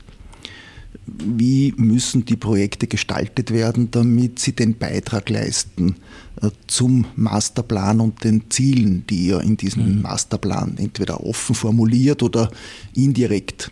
Wie 1.07 1.73
müssen 1.77 2.25
die 2.25 2.37
Projekte 2.37 2.87
gestaltet 2.87 3.53
werden, 3.53 3.91
damit 3.91 4.39
sie 4.39 4.53
den 4.53 4.77
Beitrag 4.77 5.29
leisten 5.29 5.97
äh, 6.43 6.51
zum 6.67 7.07
Masterplan 7.15 8.01
und 8.01 8.25
den 8.25 8.51
Zielen, 8.51 9.05
die 9.09 9.29
ja 9.29 9.41
in 9.41 9.57
diesem 9.57 9.97
mhm. 9.97 10.03
Masterplan 10.03 10.77
entweder 10.79 11.25
offen 11.25 11.55
formuliert 11.55 12.23
oder 12.23 12.51
indirekt 12.95 13.71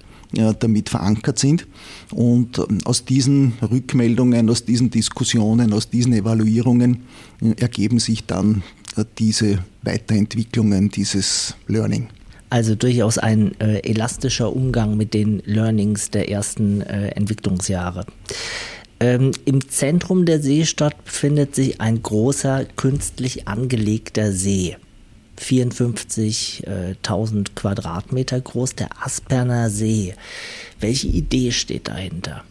damit 0.58 0.88
verankert 0.88 1.38
sind. 1.38 1.66
Und 2.10 2.58
ähm, 2.58 2.78
aus 2.84 3.04
diesen 3.04 3.54
Rückmeldungen, 3.62 4.50
aus 4.50 4.64
diesen 4.64 4.90
Diskussionen, 4.90 5.72
aus 5.72 5.90
diesen 5.90 6.12
Evaluierungen 6.12 7.04
äh, 7.40 7.52
ergeben 7.60 7.98
sich 7.98 8.24
dann 8.26 8.56
äh, 8.56 8.83
diese 9.18 9.64
Weiterentwicklungen, 9.82 10.90
dieses 10.90 11.56
Learning. 11.66 12.08
Also 12.50 12.76
durchaus 12.76 13.18
ein 13.18 13.58
äh, 13.60 13.80
elastischer 13.80 14.54
Umgang 14.54 14.96
mit 14.96 15.12
den 15.14 15.42
Learnings 15.44 16.10
der 16.10 16.30
ersten 16.30 16.82
äh, 16.82 17.08
Entwicklungsjahre. 17.08 18.06
Ähm, 19.00 19.32
Im 19.44 19.68
Zentrum 19.68 20.24
der 20.24 20.40
Seestadt 20.40 21.04
befindet 21.04 21.56
sich 21.56 21.80
ein 21.80 22.00
großer 22.02 22.64
künstlich 22.76 23.48
angelegter 23.48 24.30
See. 24.32 24.76
54.000 25.40 27.46
Quadratmeter 27.56 28.40
groß, 28.40 28.76
der 28.76 28.90
Asperner 29.04 29.68
See. 29.68 30.14
Welche 30.78 31.08
Idee 31.08 31.50
steht 31.50 31.88
dahinter? 31.88 32.44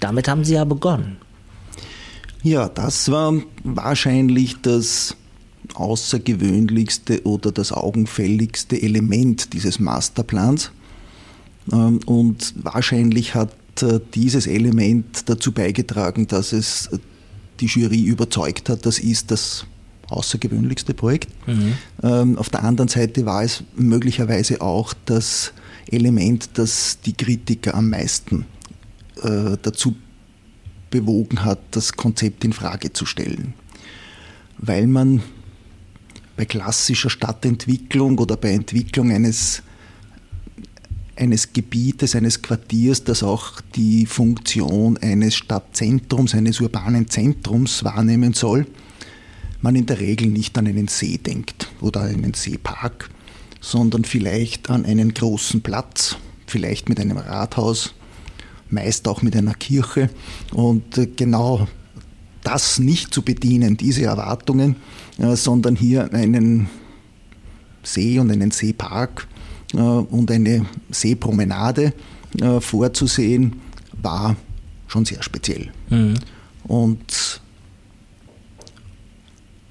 Damit 0.00 0.26
haben 0.26 0.42
Sie 0.44 0.54
ja 0.54 0.64
begonnen. 0.64 1.18
Ja, 2.42 2.68
das 2.68 3.08
war 3.08 3.34
wahrscheinlich 3.62 4.56
das 4.62 5.16
außergewöhnlichste 5.74 7.24
oder 7.24 7.52
das 7.52 7.72
augenfälligste 7.72 8.80
Element 8.80 9.52
dieses 9.52 9.78
Masterplans. 9.78 10.70
Ähm, 11.72 12.00
und 12.06 12.54
wahrscheinlich 12.56 13.34
hat 13.34 13.52
äh, 13.82 14.00
dieses 14.14 14.46
Element 14.46 15.28
dazu 15.28 15.52
beigetragen, 15.52 16.26
dass 16.26 16.52
es 16.52 16.90
die 17.60 17.66
Jury 17.66 18.02
überzeugt 18.02 18.68
hat, 18.68 18.84
das 18.86 18.98
ist 18.98 19.30
das 19.30 19.66
außergewöhnlichste 20.08 20.94
Projekt. 20.94 21.28
Mhm. 21.46 21.74
Ähm, 22.02 22.38
auf 22.38 22.50
der 22.50 22.64
anderen 22.64 22.88
Seite 22.88 23.24
war 23.24 23.44
es 23.44 23.62
möglicherweise 23.76 24.60
auch 24.60 24.94
das 25.06 25.52
Element, 25.90 26.50
das 26.54 26.98
die 27.04 27.14
Kritiker 27.14 27.74
am 27.74 27.90
meisten 27.90 28.46
äh, 29.22 29.56
dazu 29.62 29.94
bewogen 30.90 31.44
hat, 31.44 31.60
das 31.70 31.94
Konzept 31.94 32.44
in 32.44 32.52
Frage 32.52 32.92
zu 32.92 33.06
stellen. 33.06 33.54
Weil 34.58 34.86
man 34.86 35.22
bei 36.36 36.44
klassischer 36.44 37.10
Stadtentwicklung 37.10 38.18
oder 38.18 38.36
bei 38.36 38.50
Entwicklung 38.50 39.12
eines, 39.12 39.62
eines 41.16 41.52
Gebietes, 41.52 42.14
eines 42.14 42.42
Quartiers, 42.42 43.04
das 43.04 43.22
auch 43.22 43.60
die 43.74 44.06
Funktion 44.06 44.96
eines 44.98 45.36
Stadtzentrums, 45.36 46.34
eines 46.34 46.60
urbanen 46.60 47.08
Zentrums 47.08 47.84
wahrnehmen 47.84 48.32
soll, 48.32 48.66
man 49.60 49.76
in 49.76 49.86
der 49.86 50.00
Regel 50.00 50.28
nicht 50.28 50.56
an 50.58 50.66
einen 50.66 50.88
See 50.88 51.18
denkt 51.18 51.70
oder 51.80 52.02
einen 52.02 52.34
Seepark, 52.34 53.10
sondern 53.60 54.04
vielleicht 54.04 54.70
an 54.70 54.84
einen 54.84 55.14
großen 55.14 55.60
Platz, 55.60 56.16
vielleicht 56.46 56.88
mit 56.88 56.98
einem 56.98 57.18
Rathaus, 57.18 57.94
meist 58.68 59.06
auch 59.06 59.22
mit 59.22 59.36
einer 59.36 59.54
Kirche. 59.54 60.10
Und 60.52 60.98
äh, 60.98 61.06
genau 61.06 61.68
das 62.42 62.78
nicht 62.78 63.14
zu 63.14 63.22
bedienen, 63.22 63.76
diese 63.76 64.02
Erwartungen, 64.04 64.76
äh, 65.18 65.36
sondern 65.36 65.76
hier 65.76 66.12
einen 66.12 66.68
See 67.82 68.18
und 68.18 68.30
einen 68.30 68.50
Seepark 68.50 69.26
äh, 69.74 69.76
und 69.78 70.30
eine 70.30 70.66
Seepromenade 70.90 71.92
äh, 72.40 72.60
vorzusehen, 72.60 73.60
war 74.00 74.36
schon 74.86 75.04
sehr 75.04 75.22
speziell. 75.22 75.70
Mhm. 75.90 76.14
Und 76.64 77.40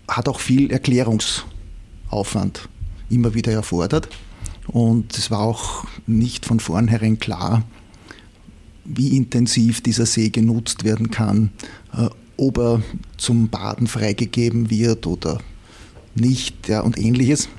hat 0.08 0.28
auch 0.28 0.40
viel 0.40 0.72
Erklärungsaufwand 0.72 2.68
immer 3.10 3.34
wieder 3.34 3.52
erfordert. 3.52 4.10
Und 4.68 5.18
es 5.18 5.32
war 5.32 5.40
auch 5.40 5.86
nicht 6.06 6.46
von 6.46 6.60
vornherein 6.60 7.20
klar, 7.20 7.64
wie 8.84 9.16
intensiv 9.16 9.82
dieser 9.82 10.06
See 10.06 10.30
genutzt 10.30 10.84
werden 10.84 11.12
kann, 11.12 11.52
ob 12.38 12.58
er 12.58 12.82
zum 13.18 13.50
Baden 13.50 13.88
freigegeben 13.88 14.70
wird 14.70 15.06
oder 15.08 15.40
nicht 16.16 16.68
ja, 16.68 16.82
und 16.82 16.98
ähnliches. 16.98 17.50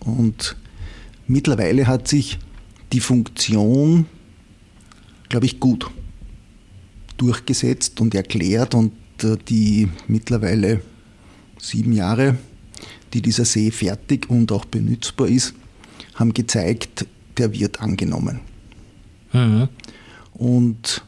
Und 0.00 0.56
mittlerweile 1.26 1.86
hat 1.86 2.08
sich 2.08 2.38
die 2.92 3.00
Funktion, 3.00 4.06
glaube 5.28 5.46
ich, 5.46 5.60
gut 5.60 5.90
durchgesetzt 7.16 8.00
und 8.00 8.14
erklärt 8.14 8.74
und 8.74 8.92
äh, 9.22 9.36
die 9.48 9.88
mittlerweile 10.06 10.80
sieben 11.58 11.92
Jahre, 11.92 12.36
die 13.12 13.22
dieser 13.22 13.44
See 13.44 13.70
fertig 13.70 14.28
und 14.28 14.52
auch 14.52 14.64
benutzbar 14.64 15.28
ist, 15.28 15.54
haben 16.14 16.34
gezeigt, 16.34 17.06
der 17.38 17.52
wird 17.52 17.80
angenommen. 17.80 18.40
Mhm. 19.32 19.68
Und 20.34 21.02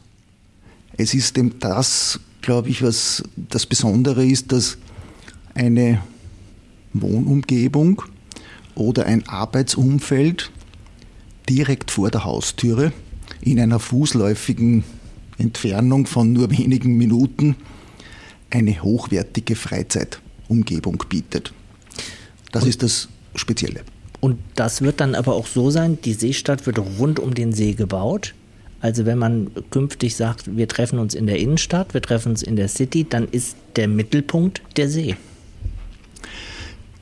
es 0.97 1.13
ist 1.13 1.37
dem 1.37 1.59
das 1.59 2.19
glaube 2.41 2.69
ich, 2.69 2.81
was 2.81 3.23
das 3.35 3.65
Besondere 3.65 4.25
ist, 4.25 4.51
dass 4.51 4.77
eine 5.53 6.01
Wohnumgebung 6.93 8.01
oder 8.75 9.05
ein 9.05 9.27
Arbeitsumfeld 9.27 10.51
direkt 11.49 11.91
vor 11.91 12.11
der 12.11 12.23
Haustüre 12.23 12.93
in 13.41 13.59
einer 13.59 13.79
fußläufigen 13.79 14.83
Entfernung 15.37 16.05
von 16.05 16.33
nur 16.33 16.51
wenigen 16.51 16.97
Minuten 16.97 17.55
eine 18.49 18.81
hochwertige 18.81 19.55
Freizeitumgebung 19.55 21.03
bietet. 21.09 21.53
Das 22.51 22.65
ist 22.65 22.83
das 22.83 23.09
Spezielle. 23.35 23.81
Und 24.19 24.39
das 24.55 24.81
wird 24.81 24.99
dann 24.99 25.15
aber 25.15 25.35
auch 25.35 25.47
so 25.47 25.71
sein, 25.71 25.99
die 26.03 26.13
Seestadt 26.13 26.65
wird 26.65 26.79
rund 26.79 27.19
um 27.19 27.33
den 27.33 27.53
See 27.53 27.73
gebaut. 27.73 28.33
Also 28.81 29.05
wenn 29.05 29.17
man 29.17 29.51
künftig 29.71 30.15
sagt, 30.15 30.55
wir 30.55 30.67
treffen 30.67 30.99
uns 30.99 31.13
in 31.13 31.27
der 31.27 31.39
Innenstadt, 31.39 31.93
wir 31.93 32.01
treffen 32.01 32.29
uns 32.29 32.43
in 32.43 32.55
der 32.55 32.69
City, 32.69 33.05
dann 33.09 33.27
ist 33.27 33.57
der 33.75 33.87
Mittelpunkt 33.87 34.61
der 34.77 34.89
See. 34.89 35.15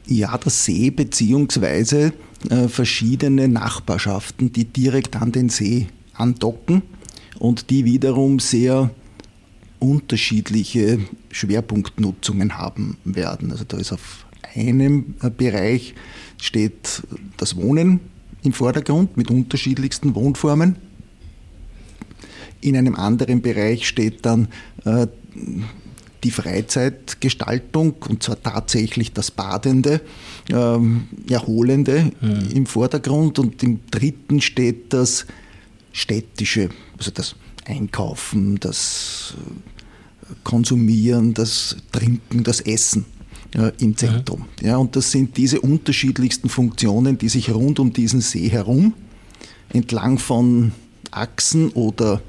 Ja, 0.07 0.37
der 0.37 0.51
See 0.51 0.89
beziehungsweise 0.89 2.13
äh, 2.49 2.67
verschiedene 2.67 3.47
Nachbarschaften, 3.47 4.51
die 4.51 4.65
direkt 4.65 5.15
an 5.17 5.31
den 5.31 5.49
See 5.49 5.87
andocken 6.13 6.81
und 7.39 7.69
die 7.69 7.85
wiederum 7.85 8.39
sehr 8.39 8.89
unterschiedliche 9.79 10.99
Schwerpunktnutzungen 11.31 12.57
haben 12.57 12.97
werden. 13.03 13.51
Also 13.51 13.63
da 13.67 13.77
ist 13.77 13.91
auf 13.91 14.25
einem 14.55 15.15
äh, 15.21 15.29
Bereich 15.29 15.93
steht 16.41 17.03
das 17.37 17.55
Wohnen 17.55 17.99
im 18.43 18.53
Vordergrund 18.53 19.17
mit 19.17 19.29
unterschiedlichsten 19.29 20.15
Wohnformen. 20.15 20.77
In 22.61 22.75
einem 22.75 22.95
anderen 22.95 23.41
Bereich 23.41 23.87
steht 23.87 24.25
dann 24.25 24.47
äh, 24.85 25.07
die 26.23 26.31
Freizeitgestaltung 26.31 27.95
und 28.07 28.23
zwar 28.23 28.41
tatsächlich 28.41 29.13
das 29.13 29.31
Badende, 29.31 30.01
ähm, 30.49 31.07
Erholende 31.29 32.11
mhm. 32.19 32.49
im 32.53 32.65
Vordergrund 32.65 33.39
und 33.39 33.61
im 33.63 33.79
dritten 33.91 34.41
steht 34.41 34.93
das 34.93 35.25
Städtische, 35.91 36.69
also 36.97 37.11
das 37.11 37.35
Einkaufen, 37.65 38.59
das 38.59 39.35
äh, 39.37 40.33
Konsumieren, 40.43 41.33
das 41.33 41.77
Trinken, 41.91 42.43
das 42.43 42.61
Essen 42.61 43.05
äh, 43.55 43.71
im 43.79 43.95
Zentrum. 43.95 44.45
Mhm. 44.61 44.67
Ja, 44.67 44.77
und 44.77 44.95
das 44.95 45.11
sind 45.11 45.37
diese 45.37 45.61
unterschiedlichsten 45.61 46.49
Funktionen, 46.49 47.17
die 47.17 47.29
sich 47.29 47.53
rund 47.53 47.79
um 47.79 47.93
diesen 47.93 48.21
See 48.21 48.49
herum 48.49 48.93
entlang 49.69 50.17
von 50.17 50.71
Achsen 51.11 51.69
oder 51.69 52.21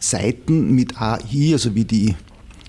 Seiten 0.00 0.74
mit 0.74 1.00
AI, 1.00 1.52
also 1.52 1.74
wie 1.74 1.84
die 1.84 2.16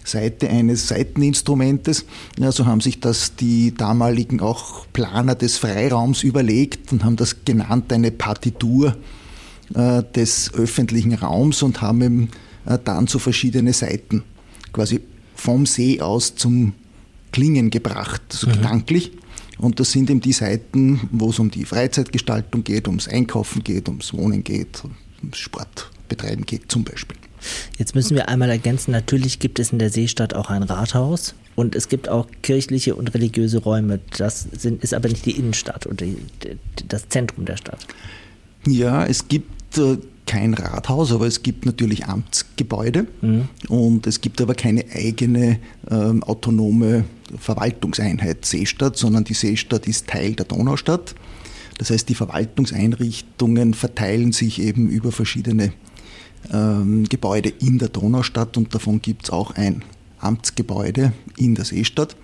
Seite 0.04 0.50
eines 0.50 0.88
Seiteninstrumentes. 0.88 2.06
Ja, 2.38 2.52
so 2.52 2.66
haben 2.66 2.82
sich 2.82 3.00
das 3.00 3.36
die 3.36 3.74
damaligen 3.74 4.42
auch 4.42 4.86
Planer 4.94 5.36
des 5.36 5.58
Freiraums 5.58 6.24
überlegt 6.24 6.92
und 6.92 7.04
haben 7.04 7.16
das 7.16 7.46
genannt 7.46 7.92
eine 7.94 8.12
Partitur 8.12 8.98
äh, 9.74 10.04
des 10.16 10.54
öffentlichen 10.54 11.14
Raums 11.14 11.64
und 11.64 11.82
haben 11.82 12.02
eben, 12.02 12.30
äh, 12.66 12.78
dann 12.84 13.08
so 13.08 13.20
verschiedene 13.20 13.74
Seiten 13.74 14.24
quasi 14.74 15.02
vom 15.36 15.66
See 15.66 16.02
aus 16.02 16.36
zum 16.36 16.74
Klingen 17.32 17.70
gebracht, 17.70 18.22
so 18.30 18.48
mhm. 18.48 18.54
gedanklich. 18.54 19.12
Und 19.58 19.80
das 19.80 19.92
sind 19.92 20.10
eben 20.10 20.22
die 20.22 20.34
Seiten, 20.34 21.08
wo 21.12 21.30
es 21.30 21.40
um 21.40 21.52
die 21.52 21.66
Freizeitgestaltung 21.66 22.64
geht, 22.64 22.88
ums 22.88 23.08
Einkaufen 23.08 23.64
geht, 23.64 23.88
ums 23.88 24.14
Wohnen 24.14 24.44
geht, 24.44 24.84
ums 25.22 25.38
Sportbetreiben 26.12 26.46
geht 26.46 26.72
zum 26.72 26.84
Beispiel. 26.84 27.18
Jetzt 27.78 27.96
müssen 27.96 28.16
wir 28.16 28.30
einmal 28.30 28.50
ergänzen, 28.50 28.92
natürlich 28.92 29.40
gibt 29.40 29.60
es 29.60 29.72
in 29.72 29.80
der 29.80 29.90
Seestadt 29.90 30.36
auch 30.36 30.50
ein 30.50 30.64
Rathaus 30.64 31.34
und 31.56 31.76
es 31.76 31.90
gibt 31.90 32.08
auch 32.08 32.28
kirchliche 32.44 32.96
und 32.96 33.14
religiöse 33.14 33.60
Räume. 33.60 34.00
Das 34.18 34.48
sind, 34.52 34.84
ist 34.84 34.94
aber 34.94 35.10
nicht 35.10 35.26
die 35.26 35.32
Innenstadt 35.32 35.88
oder 35.88 36.06
die, 36.06 36.18
das 36.88 37.10
Zentrum 37.10 37.46
der 37.46 37.58
Stadt. 37.58 37.88
Ja, 38.68 39.06
es 39.06 39.28
gibt 39.28 39.78
äh, 39.80 39.98
kein 40.28 40.54
Rathaus, 40.54 41.12
aber 41.12 41.26
es 41.26 41.42
gibt 41.42 41.66
natürlich 41.66 42.06
Amtsgebäude 42.06 43.08
mhm. 43.22 43.50
und 43.70 44.06
es 44.06 44.22
gibt 44.22 44.40
aber 44.40 44.54
keine 44.54 44.86
eigene 44.94 45.58
ähm, 45.90 46.22
autonome 46.24 47.06
Verwaltungseinheit 47.40 48.46
Seestadt, 48.46 48.98
sondern 48.98 49.24
die 49.24 49.34
Seestadt 49.34 49.88
ist 49.88 50.08
Teil 50.08 50.34
der 50.36 50.46
Donaustadt. 50.46 51.16
Das 51.80 51.90
heißt, 51.90 52.08
die 52.08 52.16
Verwaltungseinrichtungen 52.16 53.74
verteilen 53.74 54.32
sich 54.32 54.62
eben 54.62 54.88
über 54.88 55.12
verschiedene 55.12 55.74
ähm, 56.52 57.06
Gebäude 57.08 57.50
in 57.50 57.78
der 57.78 57.90
Donaustadt 57.90 58.58
und 58.58 58.74
davon 58.74 59.02
gibt 59.02 59.26
es 59.26 59.30
auch 59.30 59.52
ein 59.52 59.84
Amtsgebäude 60.20 61.14
in 61.38 61.56
der 61.56 61.66
Seestadt. 61.66 62.16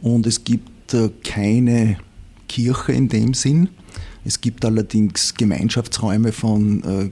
Und 0.00 0.26
es 0.26 0.44
gibt 0.44 0.94
äh, 0.94 1.10
keine 1.24 1.98
Kirche 2.48 2.92
in 2.92 3.08
dem 3.08 3.34
Sinn. 3.34 3.68
Es 4.24 4.40
gibt 4.40 4.64
allerdings 4.64 5.34
Gemeinschaftsräume 5.34 6.32
von 6.32 6.82
äh, 6.84 7.10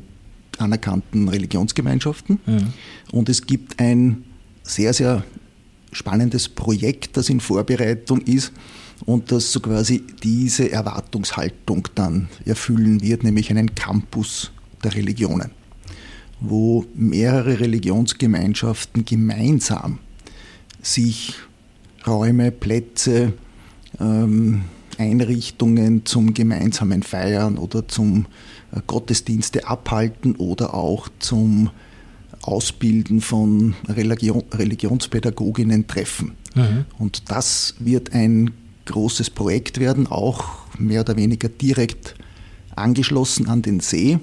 anerkannten 0.59 1.29
Religionsgemeinschaften. 1.29 2.41
Mhm. 2.47 2.73
Und 3.13 3.29
es 3.29 3.47
gibt 3.47 3.81
ein 3.81 4.25
sehr, 4.63 4.93
sehr 4.93 5.25
spannendes 5.93 6.49
Projekt, 6.49 7.17
das 7.17 7.29
in 7.29 7.41
Vorbereitung 7.41 8.21
ist 8.21 8.53
und 9.07 9.33
das 9.33 9.51
so 9.51 9.61
quasi 9.61 10.05
diese 10.23 10.71
Erwartungshaltung 10.71 11.89
dann 11.95 12.29
erfüllen 12.45 13.03
wird, 13.03 13.25
nämlich 13.25 13.51
einen 13.51 13.75
Campus 13.75 14.53
der 14.85 14.95
Religionen 14.95 15.51
wo 16.41 16.85
mehrere 16.95 17.61
Religionsgemeinschaften 17.61 19.05
gemeinsam 19.05 19.99
sich 20.83 21.35
Räume, 22.07 22.51
Plätze, 22.51 23.35
ähm, 24.01 24.65
Einrichtungen 24.99 26.05
zum 26.07 26.35
gemeinsamen 26.35 27.03
Feiern 27.03 27.59
oder 27.59 27.89
zum 27.89 28.27
äh, 28.73 28.81
Gottesdienste 28.87 29.67
abhalten 29.67 30.37
oder 30.37 30.75
auch 30.75 31.09
zum 31.19 31.71
Ausbilden 32.43 33.21
von 33.21 33.75
Religion, 33.89 34.45
Religionspädagoginnen 34.53 35.87
treffen. 35.87 36.33
Mhm. 36.55 36.85
Und 36.99 37.31
das 37.31 37.75
wird 37.79 38.13
ein 38.13 38.53
großes 38.87 39.31
Projekt 39.31 39.79
werden, 39.79 40.07
auch 40.07 40.45
mehr 40.79 41.03
oder 41.03 41.17
weniger 41.17 41.49
direkt 41.49 42.15
angeschlossen 42.75 43.49
an 43.49 43.63
den 43.63 43.81
See. 43.81 44.19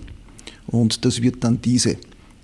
Und 0.66 1.06
das 1.06 1.22
wird 1.22 1.44
dann 1.44 1.62
diese 1.62 1.98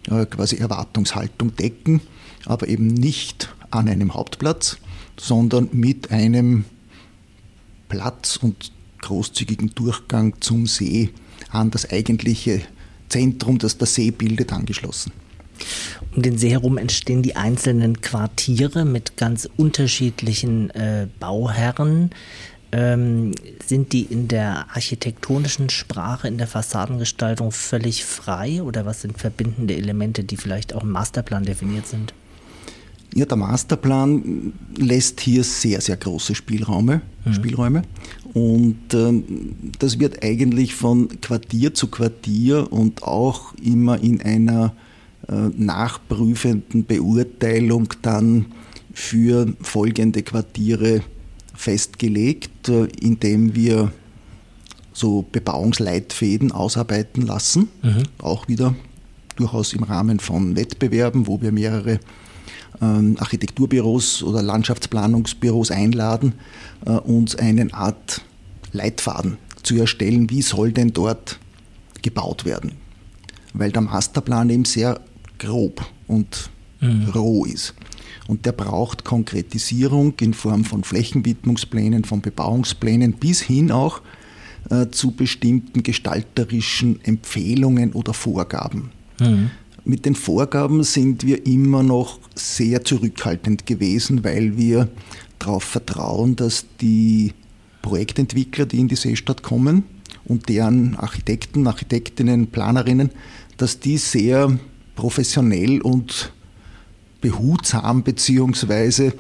quasi 0.08 0.58
Erwartungshaltung 0.58 1.56
decken, 1.56 2.02
aber 2.46 2.68
eben 2.68 2.88
nicht 2.88 3.54
an 3.72 3.88
einem 3.88 4.14
Hauptplatz, 4.14 4.78
sondern 5.18 5.70
mit 5.72 6.12
einem 6.12 6.66
Platz 7.90 8.38
und 8.38 8.72
großzügigen 9.02 9.72
Durchgang 9.76 10.34
zum 10.40 10.66
See 10.68 11.10
an 11.50 11.72
das 11.72 11.90
eigentliche 11.90 12.62
Zentrum, 13.10 13.60
das 13.60 13.78
der 13.78 13.88
See 13.88 14.12
bildet, 14.12 14.52
angeschlossen. 14.52 15.12
Um 16.16 16.22
den 16.24 16.38
See 16.38 16.50
herum 16.50 16.78
entstehen 16.78 17.22
die 17.22 17.36
einzelnen 17.36 18.02
Quartiere 18.02 18.86
mit 18.86 19.18
ganz 19.18 19.48
unterschiedlichen 19.56 20.70
äh, 20.72 21.08
Bauherren. 21.20 22.12
Ähm, 22.76 23.34
sind 23.64 23.94
die 23.94 24.02
in 24.02 24.28
der 24.28 24.66
architektonischen 24.74 25.70
Sprache, 25.70 26.28
in 26.28 26.40
der 26.40 26.48
Fassadengestaltung 26.48 27.52
völlig 27.52 28.04
frei 28.04 28.64
oder 28.64 28.84
was 28.84 29.02
sind 29.02 29.20
verbindende 29.20 29.76
Elemente, 29.76 30.24
die 30.24 30.38
vielleicht 30.38 30.74
auch 30.74 30.82
im 30.82 30.90
Masterplan 30.90 31.44
definiert 31.44 31.86
sind? 31.86 32.16
Ja, 33.14 33.28
der 33.28 33.38
Masterplan 33.38 34.54
lässt 34.76 35.22
hier 35.22 35.44
sehr, 35.44 35.82
sehr 35.82 35.98
große 35.98 36.34
Spielräume. 36.34 37.02
Mhm. 37.26 37.34
Spielräume. 37.34 37.84
Und 38.34 38.92
ähm, 38.96 39.54
das 39.78 40.00
wird 40.00 40.24
eigentlich 40.24 40.74
von 40.74 41.22
Quartier 41.22 41.76
zu 41.76 41.90
Quartier 41.90 42.74
und 42.74 43.04
auch 43.04 43.54
immer 43.64 44.02
in 44.02 44.20
einer 44.22 44.74
äh, 45.28 45.34
nachprüfenden 45.56 46.86
Beurteilung 46.86 47.90
dann 48.02 48.48
für 48.94 49.54
folgende 49.62 50.24
Quartiere 50.24 51.04
festgelegt, 51.64 52.68
äh, 52.68 52.88
indem 53.00 53.56
wir 53.56 53.92
so 54.92 55.24
Bebauungsleitfäden 55.32 56.52
ausarbeiten 56.52 57.26
lassen. 57.26 57.70
Mhm. 57.82 58.04
Auch 58.20 58.48
wieder 58.48 58.76
durchaus 59.38 59.74
im 59.74 59.84
Rahmen 59.84 60.20
von 60.20 60.56
Wettbewerben, 60.56 61.26
wo 61.26 61.42
wir 61.42 61.52
mehrere 61.52 62.00
ähm, 62.82 63.16
Architekturbüros 63.18 64.24
oder 64.24 64.42
Landschaftsplanungsbüros 64.42 65.72
einladen, 65.72 66.34
äh, 66.86 66.92
uns 66.92 67.36
eine 67.36 67.74
Art 67.74 68.22
Leitfaden 68.74 69.38
zu 69.64 69.78
erstellen, 69.78 70.30
wie 70.30 70.42
soll 70.42 70.74
denn 70.74 70.92
dort 70.92 71.40
gebaut 72.02 72.44
werden. 72.44 72.74
Weil 73.54 73.72
der 73.72 73.84
Masterplan 73.84 74.50
eben 74.50 74.66
sehr 74.66 75.00
grob 75.40 75.86
und 76.08 76.50
mhm. 76.82 77.10
roh 77.16 77.46
ist. 77.46 77.74
Und 78.28 78.46
der 78.46 78.52
braucht 78.52 79.04
Konkretisierung 79.04 80.14
in 80.20 80.34
Form 80.34 80.66
von 80.66 80.84
Flächenwidmungsplänen, 80.84 82.04
von 82.04 82.22
Bebauungsplänen 82.22 83.14
bis 83.14 83.42
hin 83.42 83.72
auch 83.72 84.02
äh, 84.70 84.88
zu 84.90 85.12
bestimmten 85.12 85.84
gestalterischen 85.84 87.00
Empfehlungen 87.04 87.94
oder 87.94 88.14
Vorgaben. 88.14 88.92
Mhm. 89.20 89.52
Mit 89.86 90.06
den 90.06 90.16
Vorgaben 90.16 90.84
sind 90.84 91.26
wir 91.26 91.46
immer 91.46 91.84
noch 91.84 92.20
sehr 92.36 92.86
zurückhaltend 92.86 93.66
gewesen, 93.66 94.24
weil 94.24 94.56
wir 94.58 94.88
darauf 95.40 95.64
vertrauen, 95.64 96.38
dass 96.38 96.66
die 96.80 97.34
Projektentwickler, 97.82 98.66
die 98.66 98.80
in 98.80 98.88
die 98.88 98.96
Seestadt 98.96 99.44
kommen 99.44 99.84
und 100.24 100.48
deren 100.48 100.96
Architekten, 100.96 101.68
Architektinnen, 101.68 102.48
Planerinnen, 102.48 103.10
dass 103.58 103.80
die 103.80 103.98
sehr 103.98 104.58
professionell 104.96 105.82
und 105.82 106.32
behutsam 107.24 108.04
beziehungsweise 108.04 109.14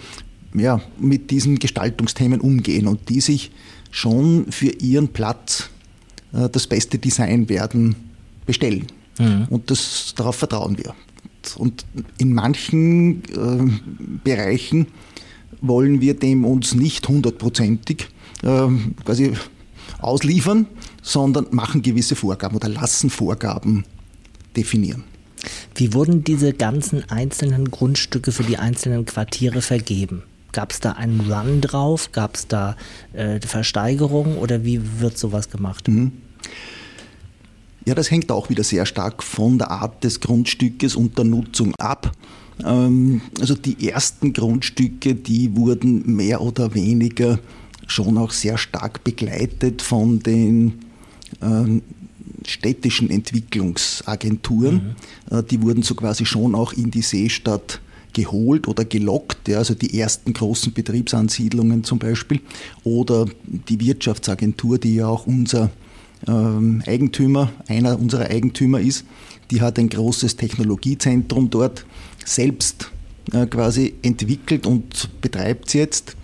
ja, 0.54 0.82
mit 1.00 1.32
diesen 1.32 1.58
Gestaltungsthemen 1.58 2.42
umgehen 2.42 2.88
und 2.88 3.10
die 3.10 3.22
sich 3.22 3.52
schon 3.92 4.52
für 4.52 4.70
ihren 4.70 5.08
Platz 5.08 5.70
äh, 6.34 6.50
das 6.50 6.68
beste 6.68 7.00
Design 7.00 7.50
werden 7.50 7.96
bestellen. 8.46 8.88
Mhm. 9.18 9.48
Und 9.50 9.72
das, 9.72 10.13
darauf 10.16 10.36
vertrauen 10.36 10.78
wir. 10.78 10.94
Und 11.58 11.86
in 12.18 12.34
manchen 12.34 13.24
äh, 13.24 13.72
Bereichen 14.24 14.88
wollen 15.62 16.02
wir 16.02 16.13
dem 16.13 16.46
uns 16.46 16.76
nicht 16.76 17.08
hundertprozentig 17.08 18.10
äh, 18.44 18.68
quasi 19.06 19.34
ausliefern, 20.00 20.68
sondern 21.02 21.48
machen 21.52 21.82
gewisse 21.82 22.16
Vorgaben 22.16 22.58
oder 22.58 22.70
lassen 22.70 23.10
Vorgaben 23.10 23.86
definieren. 24.58 25.04
Wie 25.75 25.93
wurden 25.93 26.23
diese 26.23 26.53
ganzen 26.53 27.10
einzelnen 27.10 27.71
Grundstücke 27.71 28.32
für 28.32 28.43
die 28.43 28.58
einzelnen 28.58 29.06
Quartiere 29.06 29.62
vergeben? 29.62 30.23
Gab 30.51 30.71
es 30.71 30.79
da 30.79 30.91
einen 30.91 31.19
Run 31.32 31.62
drauf? 31.62 32.12
Gab 32.12 32.36
es 32.36 32.47
da 32.47 32.75
äh, 33.13 33.39
Versteigerungen 33.41 34.38
oder 34.38 34.63
wie 34.63 34.82
wird 34.99 35.17
sowas 35.17 35.49
gemacht? 35.49 35.88
Mhm. 35.88 36.12
Ja, 37.86 37.95
das 37.95 38.12
hängt 38.12 38.32
auch 38.32 38.49
wieder 38.49 38.63
sehr 38.63 38.86
stark 38.86 39.23
von 39.23 39.58
der 39.58 39.71
Art 39.71 40.03
des 40.03 40.21
Grundstückes 40.21 40.95
und 40.95 41.17
der 41.17 41.25
Nutzung 41.25 41.75
ab. 41.75 42.12
Ähm, 42.63 43.21
also 43.39 43.56
die 43.56 43.89
ersten 43.89 44.32
Grundstücke, 44.32 45.15
die 45.15 45.56
wurden 45.56 46.15
mehr 46.15 46.41
oder 46.41 46.73
weniger 46.75 47.39
schon 47.88 48.17
auch 48.17 48.32
sehr 48.32 48.58
stark 48.58 49.03
begleitet 49.03 49.82
von 49.82 50.19
den 50.19 50.79
ähm, 51.41 51.82
städtischen 52.47 53.10
Entwicklungsagenturen. 53.10 54.95
Mhm. 55.29 55.38
Äh, 55.38 55.43
die 55.43 55.62
wurden 55.62 55.84
so 55.84 55.95
quasi 55.95 56.25
schon 56.25 56.56
auch 56.56 56.73
in 56.73 56.91
die 56.91 57.01
Seestadt 57.01 57.82
geholt 58.13 58.67
oder 58.67 58.86
gelockt, 58.86 59.47
ja, 59.47 59.58
also 59.58 59.73
die 59.73 59.99
ersten 59.99 60.34
großen 60.34 60.71
Betriebsansiedlungen 60.71 61.84
zum 61.84 61.99
Beispiel, 61.99 62.41
oder 62.84 63.25
die 63.43 63.79
Wirtschaftsagentur, 63.79 64.77
die 64.77 64.95
ja 64.95 65.08
auch 65.08 65.25
unser 65.25 65.71
ähm, 66.27 66.84
Eigentümer, 66.86 67.51
einer 67.67 67.99
unserer 67.99 68.29
Eigentümer 68.29 68.79
ist, 68.79 69.06
die 69.51 69.62
hat 69.62 69.77
ein 69.79 69.89
großes 69.89 70.36
Technologiezentrum 70.36 71.49
dort 71.49 71.86
selbst 72.23 72.91
äh, 73.32 73.45
quasi 73.45 73.95
entwickelt 74.01 74.65
und 74.67 75.10
betreibt 75.21 75.67
es 75.67 75.73
jetzt. 75.73 76.15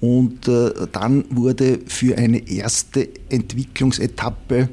Und 0.00 0.48
äh, 0.48 0.70
dann 0.92 1.24
wurde 1.30 1.80
für 1.86 2.18
eine 2.18 2.48
erste 2.48 3.08
Entwicklungsetappe 3.30 4.68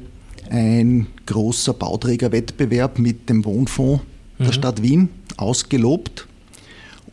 ein 0.52 1.06
großer 1.26 1.72
Bauträgerwettbewerb 1.72 2.98
mit 2.98 3.30
dem 3.30 3.44
Wohnfonds 3.44 4.02
mhm. 4.38 4.44
der 4.44 4.52
Stadt 4.52 4.82
Wien 4.82 5.08
ausgelobt. 5.36 6.26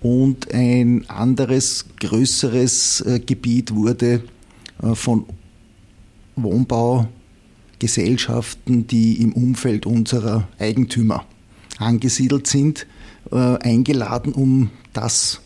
Und 0.02 0.54
ein 0.54 1.10
anderes, 1.10 1.86
größeres 1.99 3.02
äh, 3.02 3.19
Gebiet 3.19 3.73
wurde 3.73 4.23
äh, 4.82 4.93
von 4.93 5.25
Wohnbaugesellschaften, 6.36 8.88
die 8.88 9.21
im 9.21 9.34
Umfeld 9.34 9.86
unserer 9.86 10.47
Eigentümer 10.58 11.25
angesiedelt 11.78 12.47
sind, 12.47 12.88
äh, 13.32 13.36
eingeladen, 13.36 14.34
um 14.34 14.69
das 14.93 15.41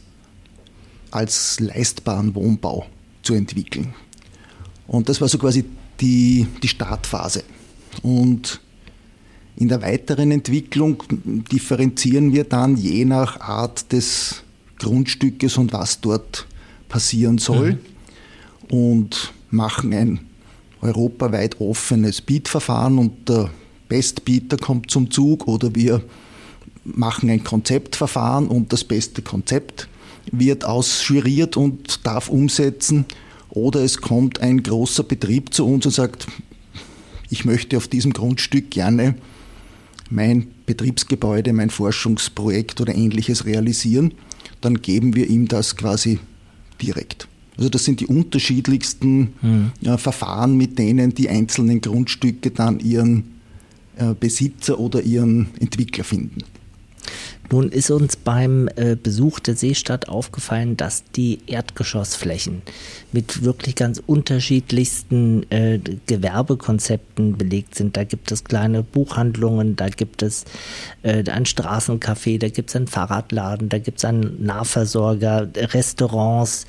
als 1.12 1.60
leistbaren 1.60 2.34
Wohnbau 2.36 2.86
zu 3.22 3.34
entwickeln. 3.36 3.94
Und 4.88 5.10
das 5.10 5.22
war 5.22 5.28
so 5.28 5.38
quasi 5.38 5.64
die, 6.00 6.48
die 6.62 6.68
Startphase. 6.68 7.44
Und 8.04 8.62
in 9.56 9.70
der 9.70 9.82
weiteren 9.82 10.32
Entwicklung 10.32 11.04
differenzieren 11.52 12.34
wir 12.34 12.44
dann 12.44 12.78
je 12.78 13.06
nach 13.06 13.40
Art 13.40 13.92
des 13.92 14.44
Grundstückes 14.78 15.58
und 15.58 15.74
was 15.74 16.02
dort 16.02 16.46
passieren 16.90 17.38
soll 17.38 17.80
mhm. 18.70 18.78
und 18.78 19.34
machen 19.50 19.94
ein 19.94 20.20
europaweit 20.82 21.62
offenes 21.62 22.22
Bietverfahren 22.22 22.98
und 22.98 23.30
der 23.30 23.50
Bestbieter 23.88 24.58
kommt 24.58 24.92
zum 24.92 25.10
Zug 25.10 25.48
oder 25.48 25.74
wir 25.74 26.04
machen 26.84 27.30
ein 27.30 27.44
Konzeptverfahren 27.44 28.48
und 28.48 28.74
das 28.74 28.84
beste 28.84 29.22
Konzept 29.22 29.88
wird 30.32 30.66
ausjuriert 30.66 31.56
und 31.58 32.06
darf 32.06 32.28
umsetzen 32.30 33.06
oder 33.50 33.82
es 33.82 34.00
kommt 34.00 34.42
ein 34.42 34.64
großer 34.64 35.04
Betrieb 35.04 35.54
zu 35.54 35.66
uns 35.66 35.86
und 35.86 35.92
sagt, 35.92 36.28
ich 37.34 37.46
möchte 37.46 37.78
auf 37.78 37.88
diesem 37.88 38.14
Grundstück 38.14 38.70
gerne 38.70 39.16
mein 40.12 40.50
Betriebsgebäude, 40.68 41.52
mein 41.52 41.72
Forschungsprojekt 41.72 42.80
oder 42.80 42.94
ähnliches 42.94 43.46
realisieren, 43.46 44.14
dann 44.62 44.84
geben 44.84 45.16
wir 45.16 45.28
ihm 45.28 45.48
das 45.48 45.76
quasi 45.76 46.20
direkt. 46.80 47.28
Also 47.58 47.70
das 47.70 47.86
sind 47.86 48.02
die 48.02 48.06
unterschiedlichsten 48.06 49.34
mhm. 49.42 49.72
äh, 49.84 49.98
Verfahren, 49.98 50.58
mit 50.58 50.78
denen 50.78 51.16
die 51.16 51.28
einzelnen 51.28 51.82
Grundstücke 51.82 52.52
dann 52.52 52.80
ihren 52.80 53.24
äh, 53.98 54.14
Besitzer 54.14 54.80
oder 54.80 55.02
ihren 55.02 55.48
Entwickler 55.60 56.04
finden. 56.04 56.44
Nun 57.54 57.72
ist 57.72 57.92
uns 57.92 58.16
beim 58.16 58.68
äh, 58.78 58.96
Besuch 58.96 59.40
der 59.40 59.56
Seestadt 59.56 60.10
aufgefallen, 60.10 60.76
dass 60.76 61.04
die 61.16 61.38
Erdgeschossflächen 61.46 62.64
mit 63.12 63.44
wirklich 63.44 63.76
ganz 63.76 64.02
unterschiedlichsten 64.04 65.46
äh, 65.52 65.80
Gewerbekonzepten 66.08 67.38
belegt 67.38 67.76
sind. 67.76 67.96
Da 67.96 68.06
gibt 68.06 68.32
es 68.32 68.44
kleine 68.44 68.82
Buchhandlungen, 68.82 69.76
da 69.76 69.90
gibt 69.90 70.24
es 70.24 70.46
äh, 71.04 71.24
ein 71.30 71.46
Straßencafé, 71.46 72.40
da 72.40 72.50
gibt 72.50 72.72
es 72.72 72.76
einen 72.76 72.88
Fahrradladen, 72.88 73.70
da 73.70 73.78
gibt 73.78 74.00
es 74.00 74.06
einen 74.06 74.44
Nahversorger, 74.44 75.48
Restaurants. 75.56 76.66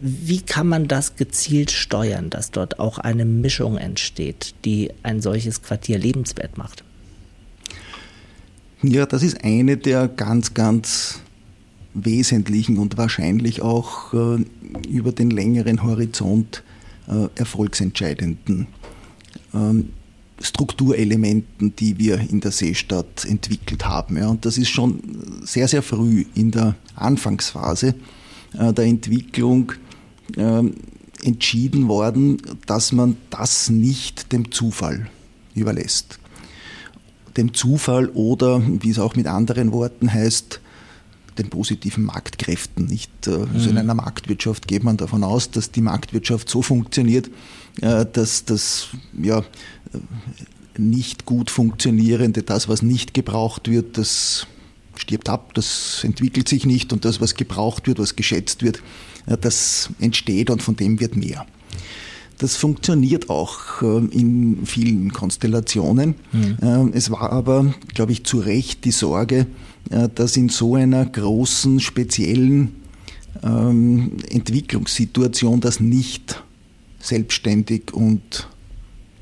Wie 0.00 0.40
kann 0.40 0.68
man 0.68 0.86
das 0.86 1.16
gezielt 1.16 1.72
steuern, 1.72 2.30
dass 2.30 2.52
dort 2.52 2.78
auch 2.78 2.98
eine 2.98 3.24
Mischung 3.24 3.76
entsteht, 3.76 4.54
die 4.64 4.92
ein 5.02 5.20
solches 5.20 5.62
Quartier 5.62 5.98
lebenswert 5.98 6.58
macht? 6.58 6.84
Ja, 8.86 9.06
das 9.06 9.22
ist 9.22 9.42
eine 9.42 9.78
der 9.78 10.08
ganz, 10.08 10.52
ganz 10.52 11.20
wesentlichen 11.94 12.76
und 12.76 12.98
wahrscheinlich 12.98 13.62
auch 13.62 14.12
äh, 14.12 14.44
über 14.90 15.12
den 15.12 15.30
längeren 15.30 15.82
Horizont 15.82 16.62
äh, 17.08 17.28
erfolgsentscheidenden 17.34 18.66
ähm, 19.54 19.90
Strukturelementen, 20.38 21.74
die 21.76 21.98
wir 21.98 22.18
in 22.18 22.40
der 22.40 22.50
Seestadt 22.50 23.24
entwickelt 23.24 23.86
haben. 23.86 24.18
Ja. 24.18 24.28
Und 24.28 24.44
das 24.44 24.58
ist 24.58 24.68
schon 24.68 25.00
sehr, 25.44 25.66
sehr 25.66 25.82
früh 25.82 26.26
in 26.34 26.50
der 26.50 26.74
Anfangsphase 26.94 27.94
äh, 28.58 28.72
der 28.74 28.84
Entwicklung 28.84 29.72
ähm, 30.36 30.74
entschieden 31.22 31.88
worden, 31.88 32.36
dass 32.66 32.92
man 32.92 33.16
das 33.30 33.70
nicht 33.70 34.30
dem 34.30 34.52
Zufall 34.52 35.08
überlässt 35.54 36.18
dem 37.36 37.54
Zufall 37.54 38.08
oder, 38.10 38.62
wie 38.66 38.90
es 38.90 38.98
auch 38.98 39.16
mit 39.16 39.26
anderen 39.26 39.72
Worten 39.72 40.12
heißt, 40.12 40.60
den 41.38 41.50
positiven 41.50 42.04
Marktkräften. 42.04 42.86
Nicht 42.86 43.26
mhm. 43.26 43.48
also 43.52 43.70
in 43.70 43.78
einer 43.78 43.94
Marktwirtschaft 43.94 44.68
geht 44.68 44.84
man 44.84 44.96
davon 44.96 45.24
aus, 45.24 45.50
dass 45.50 45.70
die 45.70 45.80
Marktwirtschaft 45.80 46.48
so 46.48 46.62
funktioniert, 46.62 47.30
äh, 47.80 48.06
dass 48.10 48.44
das 48.44 48.88
ja 49.20 49.42
nicht 50.76 51.24
gut 51.24 51.50
funktionierende, 51.50 52.42
das 52.42 52.68
was 52.68 52.82
nicht 52.82 53.14
gebraucht 53.14 53.68
wird, 53.68 53.96
das 53.98 54.46
stirbt 54.96 55.28
ab, 55.28 55.54
das 55.54 56.02
entwickelt 56.04 56.48
sich 56.48 56.66
nicht 56.66 56.92
und 56.92 57.04
das 57.04 57.20
was 57.20 57.34
gebraucht 57.34 57.86
wird, 57.86 57.98
was 57.98 58.16
geschätzt 58.16 58.62
wird, 58.62 58.80
das 59.40 59.90
entsteht 60.00 60.50
und 60.50 60.62
von 60.62 60.76
dem 60.76 61.00
wird 61.00 61.16
mehr. 61.16 61.46
Das 62.38 62.56
funktioniert 62.56 63.30
auch 63.30 63.82
ähm, 63.82 64.10
in 64.10 64.66
vielen 64.66 65.12
Konstellationen. 65.12 66.14
Mhm. 66.32 66.56
Ähm, 66.62 66.90
es 66.94 67.10
war 67.10 67.30
aber, 67.30 67.74
glaube 67.94 68.12
ich, 68.12 68.24
zu 68.24 68.38
Recht 68.38 68.84
die 68.84 68.90
Sorge, 68.90 69.46
äh, 69.90 70.08
dass 70.14 70.36
in 70.36 70.48
so 70.48 70.74
einer 70.74 71.06
großen, 71.06 71.80
speziellen 71.80 72.74
ähm, 73.42 74.16
Entwicklungssituation 74.30 75.60
das 75.60 75.80
nicht 75.80 76.42
selbstständig 76.98 77.92
und 77.92 78.48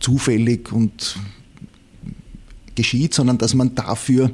zufällig 0.01 0.73
und 0.73 1.17
geschieht, 2.75 3.15
sondern 3.15 3.39
dass 3.39 3.55
man 3.55 3.75
dafür 3.75 4.31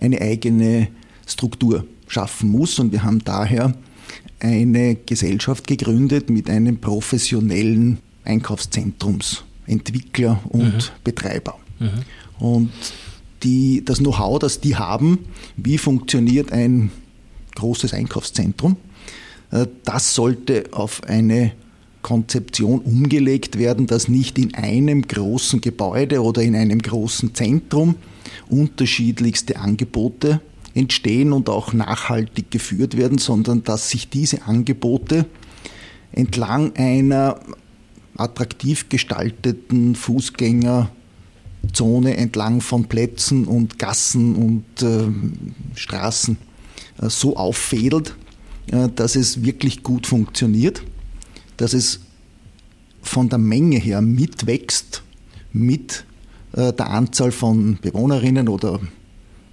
eine 0.00 0.20
eigene 0.20 0.88
Struktur 1.26 1.86
schaffen 2.06 2.50
muss. 2.50 2.78
Und 2.78 2.92
wir 2.92 3.02
haben 3.02 3.22
daher 3.24 3.74
eine 4.42 4.96
Gesellschaft 4.96 5.66
gegründet 5.66 6.28
mit 6.30 6.48
einem 6.50 6.78
professionellen 6.78 7.98
Einkaufszentrumsentwickler 8.24 10.40
und 10.48 10.74
mhm. 10.74 10.82
Betreiber. 11.04 11.58
Mhm. 11.78 11.90
Und 12.38 12.72
die, 13.42 13.84
das 13.84 13.98
Know-how, 13.98 14.38
das 14.38 14.60
die 14.60 14.76
haben, 14.76 15.18
wie 15.56 15.76
funktioniert 15.78 16.52
ein 16.52 16.92
großes 17.54 17.94
Einkaufszentrum, 17.94 18.76
äh, 19.50 19.66
das 19.84 20.14
sollte 20.14 20.64
auf 20.72 21.02
eine 21.04 21.52
Konzeption 22.02 22.80
umgelegt 22.80 23.58
werden, 23.58 23.86
dass 23.86 24.08
nicht 24.08 24.38
in 24.38 24.54
einem 24.54 25.02
großen 25.02 25.60
Gebäude 25.60 26.22
oder 26.22 26.42
in 26.42 26.56
einem 26.56 26.80
großen 26.80 27.34
Zentrum 27.34 27.96
unterschiedlichste 28.48 29.58
Angebote 29.58 30.40
entstehen 30.74 31.32
und 31.32 31.48
auch 31.48 31.72
nachhaltig 31.72 32.50
geführt 32.50 32.96
werden, 32.96 33.18
sondern 33.18 33.62
dass 33.62 33.90
sich 33.90 34.08
diese 34.08 34.42
Angebote 34.42 35.26
entlang 36.12 36.74
einer 36.76 37.40
attraktiv 38.16 38.88
gestalteten 38.88 39.94
Fußgängerzone 39.94 42.16
entlang 42.16 42.60
von 42.60 42.86
Plätzen 42.86 43.46
und 43.46 43.78
Gassen 43.78 44.34
und 44.34 44.82
äh, 44.82 45.08
Straßen 45.74 46.36
äh, 47.00 47.08
so 47.08 47.36
auffädelt, 47.36 48.16
äh, 48.66 48.88
dass 48.94 49.16
es 49.16 49.42
wirklich 49.42 49.82
gut 49.82 50.06
funktioniert, 50.06 50.82
dass 51.56 51.74
es 51.74 52.00
von 53.02 53.28
der 53.28 53.38
Menge 53.38 53.78
her 53.78 54.00
mitwächst 54.00 55.02
mit 55.52 56.04
äh, 56.52 56.72
der 56.72 56.90
Anzahl 56.90 57.32
von 57.32 57.78
Bewohnerinnen 57.80 58.48
oder 58.48 58.80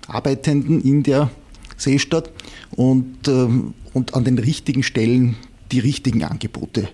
Arbeitenden 0.09 0.81
in 0.81 1.03
der 1.03 1.29
Seestadt 1.77 2.31
und, 2.71 3.27
ähm, 3.27 3.73
und 3.93 4.15
an 4.15 4.23
den 4.23 4.37
richtigen 4.37 4.83
Stellen 4.83 5.35
die 5.71 5.79
richtigen 5.79 6.23
Angebote 6.23 6.89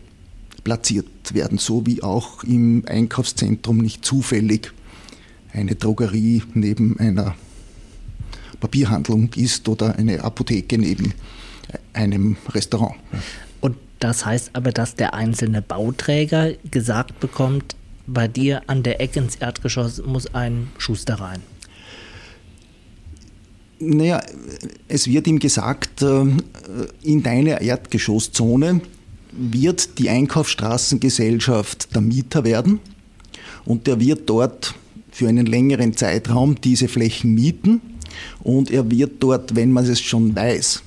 platziert 0.64 1.34
werden, 1.34 1.58
so 1.58 1.86
wie 1.86 2.04
auch 2.04 2.44
im 2.44 2.84
Einkaufszentrum 2.88 3.78
nicht 3.78 4.04
zufällig 4.04 4.74
eine 5.54 5.76
Drogerie 5.76 6.44
neben 6.54 7.00
einer 7.00 7.36
Papierhandlung 8.60 9.30
ist 9.36 9.68
oder 9.70 9.96
eine 9.96 10.24
Apotheke 10.24 10.78
neben 10.78 11.14
einem 11.94 12.38
Restaurant. 12.50 12.96
Und 13.62 13.78
das 14.00 14.26
heißt 14.26 14.52
aber, 14.54 14.72
dass 14.72 14.96
der 14.96 15.14
einzelne 15.14 15.62
Bauträger 15.62 16.54
gesagt 16.70 17.20
bekommt, 17.20 17.76
bei 18.08 18.28
dir 18.28 18.64
an 18.68 18.84
der 18.84 19.02
Ecke 19.02 19.20
ins 19.20 19.36
Erdgeschoss 19.36 20.04
muss 20.06 20.34
ein 20.34 20.68
Schuster 20.78 21.16
rein. 21.16 21.42
Naja, 23.80 24.22
es 24.88 25.08
wird 25.08 25.28
ihm 25.28 25.40
gesagt, 25.40 26.02
äh, 26.02 26.26
in 27.04 27.24
deiner 27.24 27.62
Erdgeschosszone 27.62 28.82
wird 29.32 30.00
die 30.00 30.10
Einkaufsstraßengesellschaft 30.10 31.94
der 31.94 32.02
Mieter 32.02 32.46
werden 32.46 32.80
und 33.66 33.88
der 33.88 34.00
wird 34.00 34.30
dort 34.30 34.76
für 35.12 35.28
einen 35.28 35.46
längeren 35.46 35.96
Zeitraum 35.96 36.60
diese 36.62 36.88
Flächen 36.88 37.34
mieten 37.34 37.82
und 38.44 38.72
er 38.72 38.90
wird 38.90 39.22
dort, 39.22 39.56
wenn 39.56 39.72
man 39.72 39.86
es 39.86 40.00
schon 40.00 40.36
weiß, 40.36 40.84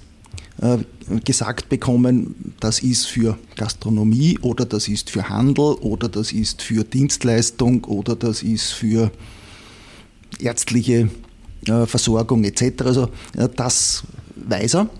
äh, 0.62 0.78
gesagt 1.24 1.68
bekommen, 1.68 2.54
das 2.60 2.80
ist 2.80 3.06
für 3.06 3.38
Gastronomie 3.56 4.38
oder 4.40 4.64
das 4.64 4.88
ist 4.88 5.10
für 5.10 5.28
Handel 5.28 5.74
oder 5.74 6.08
das 6.08 6.32
ist 6.32 6.62
für 6.62 6.84
Dienstleistung 6.84 7.84
oder 7.84 8.16
das 8.16 8.42
ist 8.42 8.72
für 8.72 9.10
ärztliche 10.40 11.10
Versorgung 11.66 12.44
etc. 12.44 12.82
Also 12.84 13.10
äh, 13.36 13.48
das 13.54 14.04
weiß 14.36 14.74
er, 14.74 14.90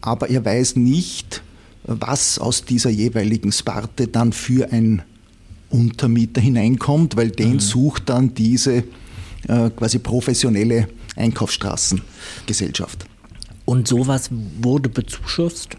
aber 0.00 0.28
er 0.28 0.44
weiß 0.44 0.76
nicht, 0.76 1.42
was 1.84 2.38
aus 2.38 2.64
dieser 2.64 2.90
jeweiligen 2.90 3.52
Sparte 3.52 4.08
dann 4.08 4.32
für 4.32 4.72
ein 4.72 5.02
Untermieter 5.70 6.40
hineinkommt, 6.40 7.16
weil 7.16 7.30
den 7.30 7.54
mhm. 7.54 7.60
sucht 7.60 8.08
dann 8.08 8.34
diese 8.34 8.84
äh, 9.46 9.70
quasi 9.70 9.98
professionelle 9.98 10.88
Einkaufsstraßengesellschaft. 11.16 13.06
Und 13.64 13.88
sowas 13.88 14.30
wurde 14.62 14.88
bezuschusst? 14.88 15.76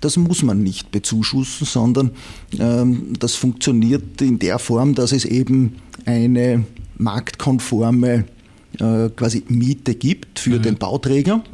Das 0.00 0.16
muss 0.16 0.42
man 0.42 0.62
nicht 0.62 0.90
bezuschussen, 0.90 1.66
sondern 1.66 2.10
ähm, 2.58 3.12
das 3.18 3.36
funktioniert 3.36 4.20
in 4.20 4.38
der 4.38 4.58
Form, 4.58 4.94
dass 4.94 5.12
es 5.12 5.24
eben 5.24 5.76
eine 6.04 6.64
marktkonforme 7.02 8.24
äh, 8.78 9.10
quasi 9.10 9.44
Miete 9.48 9.94
gibt 9.94 10.38
für 10.38 10.58
mhm. 10.58 10.62
den 10.62 10.76
Bauträger 10.76 11.44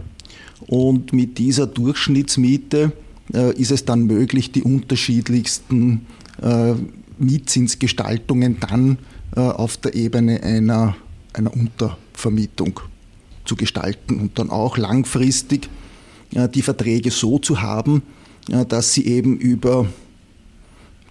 und 0.68 1.12
mit 1.12 1.38
dieser 1.38 1.66
Durchschnittsmiete 1.66 2.92
äh, 3.34 3.52
ist 3.54 3.72
es 3.72 3.84
dann 3.84 4.04
möglich, 4.04 4.52
die 4.52 4.62
unterschiedlichsten 4.62 6.06
äh, 6.42 6.74
Mietzinsgestaltungen 7.18 8.58
dann 8.60 8.98
auf 9.34 9.76
der 9.76 9.94
Ebene 9.94 10.42
einer, 10.42 10.96
einer 11.34 11.52
Untervermietung 11.52 12.80
zu 13.44 13.56
gestalten 13.56 14.20
und 14.20 14.38
dann 14.38 14.48
auch 14.48 14.78
langfristig 14.78 15.68
die 16.54 16.62
Verträge 16.62 17.10
so 17.10 17.38
zu 17.38 17.60
haben, 17.60 18.02
dass 18.68 18.94
sie 18.94 19.06
eben 19.06 19.36
über 19.36 19.86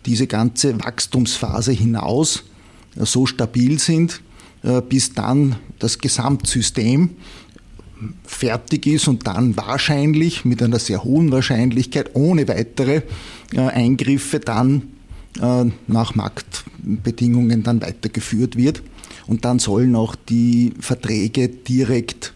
diese 0.08 0.26
ganze 0.26 0.84
Wachstumsphase 0.84 1.73
hinaus 1.73 2.45
so 2.95 3.28
stabil 3.28 3.78
sind, 3.78 4.21
bis 4.90 5.14
dann 5.14 5.56
das 5.80 6.00
Gesamtsystem 6.00 7.12
fertig 8.26 8.86
ist 8.86 9.08
und 9.08 9.28
dann 9.28 9.58
wahrscheinlich 9.58 10.46
mit 10.46 10.62
einer 10.62 10.80
sehr 10.80 11.04
hohen 11.04 11.32
Wahrscheinlichkeit 11.32 12.12
ohne 12.14 12.48
weitere 12.48 13.02
äh, 13.54 13.60
Eingriffe 13.60 14.40
dann 14.40 14.84
äh, 15.42 15.66
nach 15.88 16.16
Marktbedingungen 16.16 17.64
dann 17.64 17.82
weitergeführt 17.82 18.56
wird. 18.56 18.84
Und 19.26 19.46
dann 19.46 19.60
sollen 19.60 19.96
auch 19.96 20.16
die 20.16 20.74
Verträge 20.80 21.50
direkt 21.50 22.34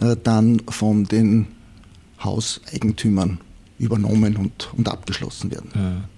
äh, 0.00 0.16
dann 0.22 0.62
von 0.68 1.04
den 1.04 1.46
Hauseigentümern 2.22 3.38
übernommen 3.78 4.36
und, 4.36 4.70
und 4.76 4.88
abgeschlossen 4.88 5.50
werden. 5.50 5.70
Ja. 5.74 6.08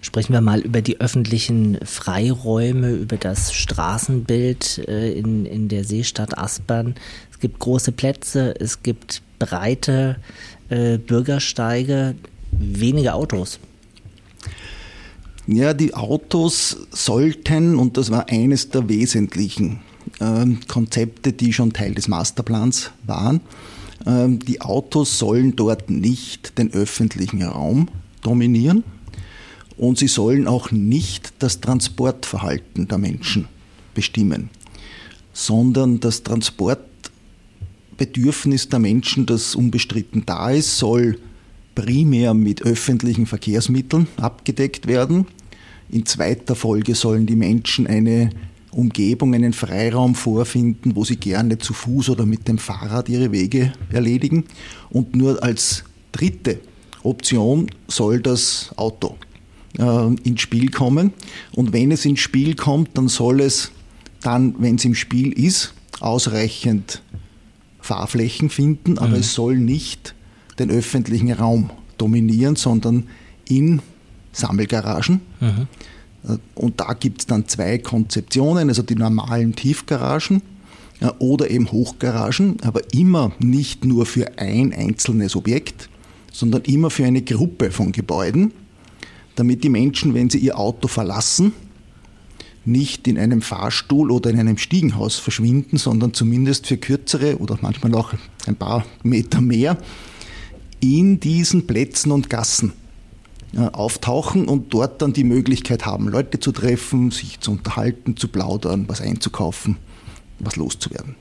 Sprechen 0.00 0.32
wir 0.32 0.40
mal 0.40 0.60
über 0.60 0.82
die 0.82 1.00
öffentlichen 1.00 1.78
Freiräume, 1.84 2.92
über 2.92 3.16
das 3.16 3.52
Straßenbild 3.52 4.78
in, 4.78 5.46
in 5.46 5.68
der 5.68 5.84
Seestadt 5.84 6.36
Aspern. 6.38 6.94
Es 7.30 7.40
gibt 7.40 7.58
große 7.58 7.92
Plätze, 7.92 8.54
es 8.58 8.82
gibt 8.82 9.22
breite 9.38 10.16
äh, 10.68 10.98
Bürgersteige, 10.98 12.14
wenige 12.50 13.14
Autos. 13.14 13.58
Ja, 15.46 15.74
die 15.74 15.94
Autos 15.94 16.76
sollten, 16.90 17.76
und 17.76 17.96
das 17.96 18.10
war 18.10 18.28
eines 18.28 18.70
der 18.70 18.88
wesentlichen 18.88 19.80
äh, 20.18 20.46
Konzepte, 20.66 21.32
die 21.32 21.52
schon 21.52 21.72
Teil 21.72 21.94
des 21.94 22.08
Masterplans 22.08 22.90
waren, 23.04 23.40
äh, 24.06 24.28
die 24.28 24.60
Autos 24.60 25.18
sollen 25.18 25.54
dort 25.54 25.90
nicht 25.90 26.58
den 26.58 26.72
öffentlichen 26.72 27.42
Raum 27.42 27.88
dominieren 28.22 28.82
und 29.76 29.98
sie 29.98 30.08
sollen 30.08 30.46
auch 30.46 30.70
nicht 30.70 31.34
das 31.38 31.60
Transportverhalten 31.60 32.88
der 32.88 32.98
Menschen 32.98 33.48
bestimmen, 33.94 34.50
sondern 35.32 36.00
das 36.00 36.22
Transport 36.22 36.80
Bedürfnis 37.96 38.68
der 38.68 38.78
Menschen, 38.78 39.26
das 39.26 39.54
unbestritten 39.54 40.24
da 40.26 40.50
ist, 40.50 40.76
soll 40.76 41.18
primär 41.74 42.34
mit 42.34 42.62
öffentlichen 42.62 43.26
Verkehrsmitteln 43.26 44.06
abgedeckt 44.18 44.86
werden. 44.86 45.26
In 45.88 46.04
zweiter 46.04 46.54
Folge 46.54 46.94
sollen 46.94 47.26
die 47.26 47.36
Menschen 47.36 47.86
eine 47.86 48.30
Umgebung, 48.70 49.34
einen 49.34 49.54
Freiraum 49.54 50.14
vorfinden, 50.14 50.94
wo 50.96 51.04
sie 51.04 51.16
gerne 51.16 51.58
zu 51.58 51.72
Fuß 51.72 52.10
oder 52.10 52.26
mit 52.26 52.48
dem 52.48 52.58
Fahrrad 52.58 53.08
ihre 53.08 53.32
Wege 53.32 53.72
erledigen. 53.90 54.44
Und 54.90 55.16
nur 55.16 55.42
als 55.42 55.84
dritte 56.12 56.60
Option 57.02 57.70
soll 57.88 58.20
das 58.20 58.72
Auto 58.76 59.16
ins 59.78 60.40
Spiel 60.40 60.70
kommen. 60.70 61.12
Und 61.54 61.72
wenn 61.72 61.92
es 61.92 62.04
ins 62.06 62.20
Spiel 62.20 62.54
kommt, 62.54 62.96
dann 62.96 63.08
soll 63.08 63.40
es 63.40 63.72
dann, 64.22 64.54
wenn 64.58 64.76
es 64.76 64.84
im 64.84 64.94
Spiel 64.94 65.32
ist, 65.32 65.74
ausreichend 66.00 67.02
Fahrflächen 67.80 68.50
finden, 68.50 68.98
aber 68.98 69.08
mhm. 69.10 69.20
es 69.20 69.34
soll 69.34 69.56
nicht 69.56 70.14
den 70.58 70.70
öffentlichen 70.70 71.32
Raum 71.32 71.70
dominieren, 71.98 72.56
sondern 72.56 73.04
in 73.48 73.80
Sammelgaragen. 74.32 75.20
Mhm. 75.40 75.66
Äh, 76.28 76.38
und 76.54 76.80
da 76.80 76.92
gibt 76.94 77.20
es 77.20 77.26
dann 77.26 77.46
zwei 77.46 77.78
Konzeptionen, 77.78 78.68
also 78.68 78.82
die 78.82 78.96
normalen 78.96 79.54
Tiefgaragen 79.54 80.42
äh, 81.00 81.06
oder 81.18 81.50
eben 81.50 81.70
Hochgaragen, 81.70 82.56
aber 82.62 82.80
immer 82.92 83.32
nicht 83.38 83.84
nur 83.84 84.06
für 84.06 84.38
ein 84.38 84.72
einzelnes 84.72 85.36
Objekt, 85.36 85.88
sondern 86.32 86.62
immer 86.62 86.90
für 86.90 87.04
eine 87.04 87.22
Gruppe 87.22 87.70
von 87.70 87.92
Gebäuden, 87.92 88.52
damit 89.36 89.64
die 89.64 89.68
Menschen, 89.68 90.14
wenn 90.14 90.30
sie 90.30 90.38
ihr 90.38 90.58
Auto 90.58 90.88
verlassen, 90.88 91.52
nicht 92.64 93.06
in 93.06 93.16
einem 93.16 93.42
Fahrstuhl 93.42 94.10
oder 94.10 94.30
in 94.30 94.40
einem 94.40 94.58
Stiegenhaus 94.58 95.16
verschwinden, 95.16 95.76
sondern 95.76 96.14
zumindest 96.14 96.66
für 96.66 96.76
kürzere 96.76 97.38
oder 97.38 97.58
manchmal 97.60 97.94
auch 97.94 98.12
ein 98.46 98.56
paar 98.56 98.84
Meter 99.02 99.40
mehr 99.40 99.78
in 100.80 101.20
diesen 101.20 101.66
Plätzen 101.66 102.10
und 102.10 102.28
Gassen 102.28 102.72
äh, 103.54 103.60
auftauchen 103.60 104.48
und 104.48 104.74
dort 104.74 105.00
dann 105.00 105.12
die 105.12 105.24
Möglichkeit 105.24 105.86
haben, 105.86 106.08
Leute 106.08 106.40
zu 106.40 106.52
treffen, 106.52 107.10
sich 107.10 107.40
zu 107.40 107.52
unterhalten, 107.52 108.16
zu 108.16 108.28
plaudern, 108.28 108.88
was 108.88 109.00
einzukaufen, 109.00 109.76
was 110.40 110.56
loszuwerden. 110.56 111.14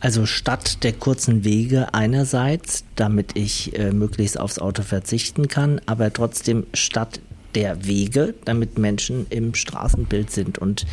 Also 0.00 0.26
statt 0.26 0.82
der 0.82 0.92
kurzen 0.92 1.44
Wege 1.44 1.94
einerseits, 1.94 2.84
damit 2.96 3.36
ich 3.36 3.78
äh, 3.78 3.92
möglichst 3.92 4.38
aufs 4.38 4.58
Auto 4.58 4.82
verzichten 4.82 5.48
kann, 5.48 5.80
aber 5.86 6.12
trotzdem 6.12 6.66
statt 6.74 7.20
der 7.54 7.86
Wege, 7.86 8.34
damit 8.44 8.78
Menschen 8.78 9.26
im 9.30 9.54
Straßenbild 9.54 10.30
sind. 10.30 10.58
Und 10.58 10.86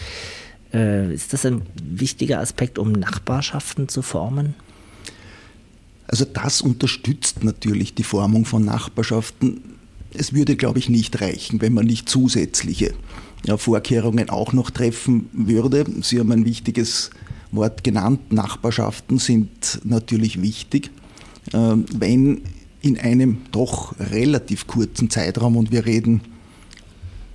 äh, 0.74 1.13
ist 1.13 1.34
das 1.34 1.45
ein 1.45 1.63
wichtiger 1.84 2.39
Aspekt, 2.39 2.80
um 2.80 2.91
Nachbarschaften 2.91 3.89
zu 3.89 4.02
formen? 4.02 4.56
Also 6.08 6.26
das 6.26 6.62
unterstützt 6.62 7.43
natürlich 7.43 7.93
die 7.93 8.04
Formung 8.04 8.45
von 8.45 8.65
Nachbarschaften. 8.65 9.62
Es 10.13 10.34
würde, 10.34 10.58
glaube 10.58 10.80
ich, 10.80 10.89
nicht 10.89 11.21
reichen, 11.21 11.62
wenn 11.62 11.74
man 11.74 11.86
nicht 11.86 12.10
zusätzliche 12.10 12.93
Vorkehrungen 13.58 14.30
auch 14.30 14.54
noch 14.54 14.69
treffen 14.69 15.30
würde. 15.32 15.86
Sie 16.02 16.19
haben 16.19 16.32
ein 16.32 16.45
wichtiges 16.45 17.12
Wort 17.52 17.84
genannt. 17.84 18.32
Nachbarschaften 18.32 19.19
sind 19.19 19.80
natürlich 19.84 20.41
wichtig. 20.41 20.91
Ähm, 21.54 21.86
wenn 21.93 22.41
in 22.82 22.97
einem 22.97 23.38
doch 23.52 23.97
relativ 24.00 24.67
kurzen 24.67 25.10
Zeitraum, 25.10 25.56
und 25.56 25.71
wir 25.71 25.86
reden 25.86 26.21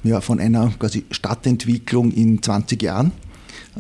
ja, 0.03 0.21
von 0.21 0.41
einer 0.41 0.73
quasi 0.79 1.05
Stadtentwicklung 1.11 2.13
in 2.13 2.43
20 2.43 2.83
Jahren, 2.83 3.13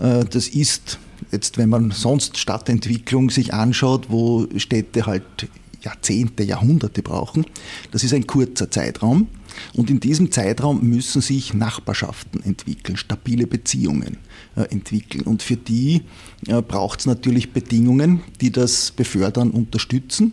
äh, 0.00 0.24
das 0.24 0.48
ist 0.48 0.98
jetzt, 1.30 1.58
wenn 1.58 1.68
man 1.68 1.90
sonst 1.90 2.38
Stadtentwicklung 2.38 3.30
sich 3.30 3.54
anschaut, 3.54 4.06
wo 4.10 4.46
Städte 4.56 5.06
halt 5.06 5.48
Jahrzehnte, 5.82 6.42
Jahrhunderte 6.42 7.02
brauchen, 7.02 7.46
das 7.92 8.02
ist 8.02 8.12
ein 8.12 8.26
kurzer 8.26 8.70
Zeitraum. 8.70 9.28
Und 9.72 9.88
in 9.88 10.00
diesem 10.00 10.30
Zeitraum 10.32 10.82
müssen 10.82 11.22
sich 11.22 11.54
Nachbarschaften 11.54 12.42
entwickeln, 12.42 12.96
stabile 12.96 13.46
Beziehungen 13.46 14.18
entwickeln. 14.64 15.22
Und 15.24 15.42
für 15.42 15.56
die 15.56 16.02
äh, 16.46 16.62
braucht 16.62 17.00
es 17.00 17.06
natürlich 17.06 17.52
Bedingungen, 17.52 18.20
die 18.40 18.50
das 18.50 18.90
befördern, 18.90 19.50
unterstützen. 19.50 20.32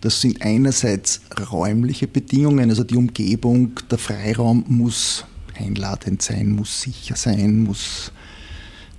Das 0.00 0.20
sind 0.20 0.42
einerseits 0.42 1.20
räumliche 1.50 2.06
Bedingungen, 2.06 2.70
also 2.70 2.84
die 2.84 2.96
Umgebung, 2.96 3.72
der 3.90 3.98
Freiraum 3.98 4.64
muss 4.68 5.24
einladend 5.54 6.22
sein, 6.22 6.50
muss 6.50 6.80
sicher 6.80 7.16
sein, 7.16 7.62
muss 7.64 8.12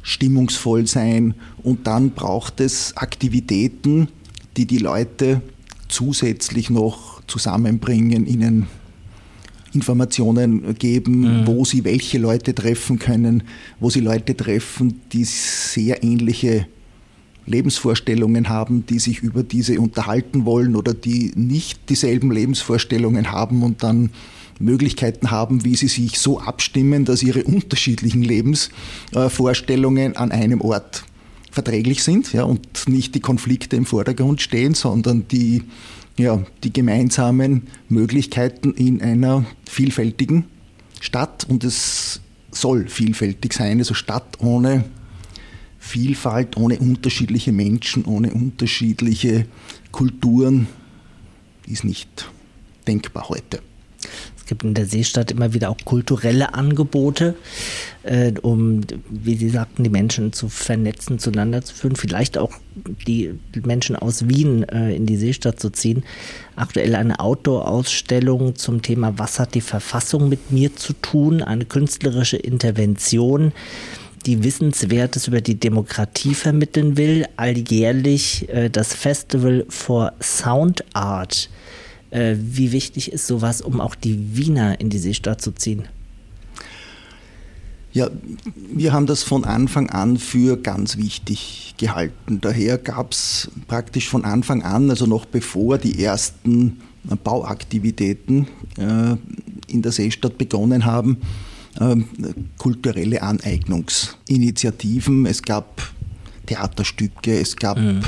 stimmungsvoll 0.03 0.87
sein. 0.87 1.33
Und 1.63 1.87
dann 1.87 2.11
braucht 2.11 2.59
es 2.59 2.95
Aktivitäten, 2.97 4.07
die 4.57 4.65
die 4.65 4.77
Leute 4.77 5.41
zusätzlich 5.87 6.69
noch 6.69 7.21
zusammenbringen, 7.27 8.25
ihnen 8.25 8.67
Informationen 9.73 10.75
geben, 10.77 11.41
mhm. 11.41 11.47
wo 11.47 11.65
sie 11.65 11.83
welche 11.83 12.17
Leute 12.17 12.53
treffen 12.53 12.99
können, 12.99 13.43
wo 13.79 13.89
sie 13.89 14.01
Leute 14.01 14.35
treffen, 14.35 15.01
die 15.11 15.23
sehr 15.23 16.03
ähnliche 16.03 16.67
Lebensvorstellungen 17.45 18.49
haben, 18.49 18.85
die 18.85 18.99
sich 18.99 19.19
über 19.19 19.43
diese 19.43 19.79
unterhalten 19.79 20.45
wollen 20.45 20.75
oder 20.75 20.93
die 20.93 21.31
nicht 21.35 21.89
dieselben 21.89 22.31
Lebensvorstellungen 22.31 23.31
haben 23.31 23.63
und 23.63 23.83
dann 23.83 24.11
Möglichkeiten 24.59 25.31
haben, 25.31 25.65
wie 25.65 25.75
sie 25.75 25.87
sich 25.87 26.19
so 26.19 26.39
abstimmen, 26.39 27.05
dass 27.05 27.23
ihre 27.23 27.43
unterschiedlichen 27.43 28.21
Lebensvorstellungen 28.21 30.15
an 30.15 30.31
einem 30.31 30.61
Ort 30.61 31.03
verträglich 31.51 32.03
sind 32.03 32.31
ja, 32.33 32.43
und 32.43 32.87
nicht 32.87 33.15
die 33.15 33.19
Konflikte 33.19 33.75
im 33.75 33.85
Vordergrund 33.85 34.41
stehen, 34.41 34.73
sondern 34.73 35.27
die, 35.27 35.63
ja, 36.17 36.43
die 36.63 36.73
gemeinsamen 36.73 37.67
Möglichkeiten 37.89 38.73
in 38.73 39.01
einer 39.01 39.45
vielfältigen 39.69 40.45
Stadt. 40.99 41.45
Und 41.49 41.63
es 41.63 42.21
soll 42.51 42.87
vielfältig 42.87 43.53
sein, 43.53 43.79
also 43.79 43.93
Stadt 43.93 44.39
ohne 44.39 44.83
Vielfalt, 45.79 46.57
ohne 46.57 46.77
unterschiedliche 46.77 47.51
Menschen, 47.51 48.05
ohne 48.05 48.31
unterschiedliche 48.31 49.47
Kulturen 49.91 50.67
ist 51.65 51.83
nicht 51.83 52.29
denkbar 52.87 53.29
heute 53.29 53.61
gibt 54.51 54.65
in 54.65 54.73
der 54.73 54.85
Seestadt 54.85 55.31
immer 55.31 55.53
wieder 55.53 55.69
auch 55.69 55.77
kulturelle 55.85 56.53
Angebote, 56.53 57.35
äh, 58.03 58.33
um, 58.41 58.81
wie 59.09 59.37
Sie 59.37 59.47
sagten, 59.47 59.85
die 59.85 59.89
Menschen 59.89 60.33
zu 60.33 60.49
vernetzen, 60.49 61.19
zueinander 61.19 61.61
zu 61.61 61.73
führen, 61.73 61.95
vielleicht 61.95 62.37
auch 62.37 62.51
die 63.07 63.39
Menschen 63.65 63.95
aus 63.95 64.27
Wien 64.27 64.63
äh, 64.67 64.93
in 64.93 65.05
die 65.05 65.15
Seestadt 65.15 65.61
zu 65.61 65.69
ziehen. 65.69 66.03
Aktuell 66.57 66.95
eine 66.95 67.21
Outdoor-Ausstellung 67.21 68.55
zum 68.55 68.81
Thema 68.81 69.17
Was 69.17 69.39
hat 69.39 69.55
die 69.55 69.61
Verfassung 69.61 70.27
mit 70.27 70.51
mir 70.51 70.75
zu 70.75 70.91
tun? 70.91 71.41
Eine 71.41 71.63
künstlerische 71.63 72.35
Intervention 72.35 73.53
die 74.25 74.43
Wissenswertes 74.43 75.29
über 75.29 75.39
die 75.39 75.59
Demokratie 75.59 76.35
vermitteln 76.35 76.97
will, 76.97 77.25
alljährlich 77.37 78.49
äh, 78.49 78.69
das 78.69 78.93
Festival 78.93 79.65
for 79.69 80.11
Sound 80.21 80.83
Art 80.93 81.49
äh, 82.11 82.35
wie 82.37 82.71
wichtig 82.71 83.11
ist 83.11 83.27
sowas, 83.27 83.61
um 83.61 83.81
auch 83.81 83.95
die 83.95 84.37
Wiener 84.37 84.79
in 84.79 84.89
die 84.89 84.99
Seestadt 84.99 85.41
zu 85.41 85.51
ziehen? 85.51 85.83
Ja, 87.93 88.09
wir 88.73 88.93
haben 88.93 89.05
das 89.05 89.21
von 89.23 89.43
Anfang 89.43 89.89
an 89.89 90.15
für 90.17 90.55
ganz 90.55 90.95
wichtig 90.95 91.75
gehalten. 91.77 92.39
Daher 92.39 92.77
gab 92.77 93.11
es 93.11 93.51
praktisch 93.67 94.07
von 94.07 94.23
Anfang 94.23 94.63
an, 94.63 94.89
also 94.89 95.05
noch 95.05 95.25
bevor 95.25 95.77
die 95.77 96.01
ersten 96.01 96.79
Bauaktivitäten 97.23 98.47
äh, 98.77 99.15
in 99.67 99.81
der 99.81 99.91
Seestadt 99.91 100.37
begonnen 100.37 100.85
haben, 100.85 101.17
äh, 101.79 101.95
kulturelle 102.57 103.23
Aneignungsinitiativen. 103.23 105.25
Es 105.25 105.41
gab 105.41 105.91
Theaterstücke, 106.45 107.39
es 107.39 107.57
gab 107.57 107.77
mhm. 107.77 108.01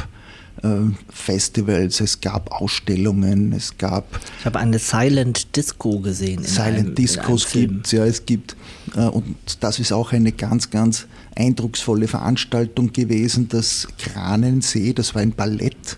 Ähm, 0.63 0.95
Festivals, 1.10 1.99
es 1.99 2.21
gab 2.21 2.49
Ausstellungen, 2.52 3.52
es 3.52 3.78
gab. 3.78 4.06
Ich 4.39 4.45
habe 4.45 4.60
eine 4.60 4.80
Silent 4.80 5.58
Disco 5.58 5.99
gesehen. 5.99 6.41
Silent 6.43 6.78
einem, 6.78 6.95
Discos 6.95 7.52
gibt 7.52 7.86
es, 7.88 7.91
ja, 7.91 8.06
es 8.06 8.26
gibt. 8.26 8.56
Äh, 8.95 9.02
und 9.02 9.36
das 9.60 9.80
ist 9.80 9.91
auch 9.91 10.13
eine 10.13 10.32
ganz, 10.32 10.69
ganz 10.69 11.08
eindrucksvolle 11.36 12.08
Veranstaltung 12.08 12.93
gewesen. 12.93 13.49
Das 13.49 13.89
Kranensee, 13.97 14.93
das 14.93 15.13
war 15.15 15.21
ein 15.21 15.34
Ballett 15.34 15.97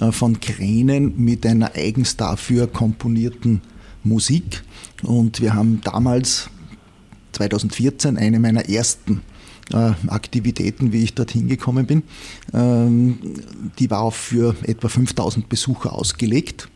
äh, 0.00 0.12
von 0.12 0.38
Kränen 0.38 1.14
mit 1.16 1.44
einer 1.44 1.74
eigens 1.74 2.16
dafür 2.16 2.68
komponierten 2.68 3.60
Musik. 4.04 4.62
Und 5.02 5.40
wir 5.40 5.54
haben 5.54 5.80
damals 5.82 6.48
2014 7.32 8.16
eine 8.16 8.38
meiner 8.38 8.68
ersten 8.68 9.14
äh, 9.14 9.35
Aktivitäten, 9.72 10.92
wie 10.92 11.02
ich 11.02 11.14
dorthin 11.14 11.48
gekommen 11.48 11.86
bin. 11.86 12.04
Ähm, 12.54 13.18
die 13.78 13.90
war 13.90 14.00
auch 14.00 14.14
für 14.14 14.54
etwa 14.62 14.88
5000 14.88 15.48
Besucher 15.48 15.92
ausgelegt. 15.92 16.68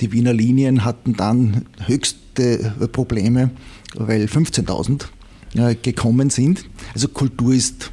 Die 0.00 0.12
Wiener 0.12 0.32
Linien 0.32 0.84
hatten 0.84 1.14
dann 1.14 1.64
höchste 1.86 2.74
Probleme, 2.92 3.50
weil 3.94 4.26
15.000 4.26 5.06
äh, 5.54 5.74
gekommen 5.74 6.30
sind. 6.30 6.64
Also 6.94 7.08
Kultur 7.08 7.54
ist 7.54 7.90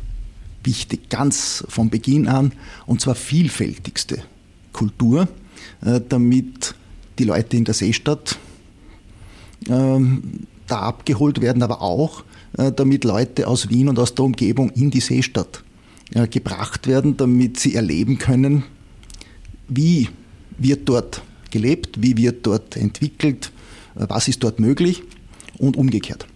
wichtig, 0.63 1.09
ganz 1.09 1.63
von 1.69 1.89
Beginn 1.89 2.27
an, 2.27 2.51
und 2.85 3.01
zwar 3.01 3.15
vielfältigste 3.15 4.19
Kultur, 4.73 5.27
äh, 5.81 6.01
damit 6.07 6.75
die 7.17 7.23
Leute 7.23 7.55
in 7.55 7.65
der 7.65 7.73
Seestadt 7.73 8.37
ähm, 9.69 10.47
da 10.67 10.79
abgeholt 10.81 11.41
werden, 11.41 11.63
aber 11.63 11.81
auch 11.81 12.21
äh, 12.21 12.23
damit 12.57 13.03
Leute 13.03 13.47
aus 13.47 13.69
Wien 13.69 13.89
und 13.89 13.99
aus 13.99 14.15
der 14.15 14.25
Umgebung 14.25 14.69
in 14.71 14.91
die 14.91 15.01
Seestadt 15.01 15.63
äh, 16.13 16.27
gebracht 16.27 16.87
werden, 16.87 17.17
damit 17.17 17.59
sie 17.59 17.75
erleben 17.75 18.17
können, 18.17 18.63
wie 19.67 20.09
wird 20.57 20.87
dort 20.87 21.23
gelebt, 21.49 22.01
wie 22.01 22.15
wird 22.17 22.45
dort 22.45 22.77
entwickelt, 22.77 23.51
äh, 23.95 24.05
was 24.07 24.27
ist 24.27 24.43
dort 24.43 24.59
möglich 24.59 25.03
und 25.57 25.77
umgekehrt. 25.77 26.27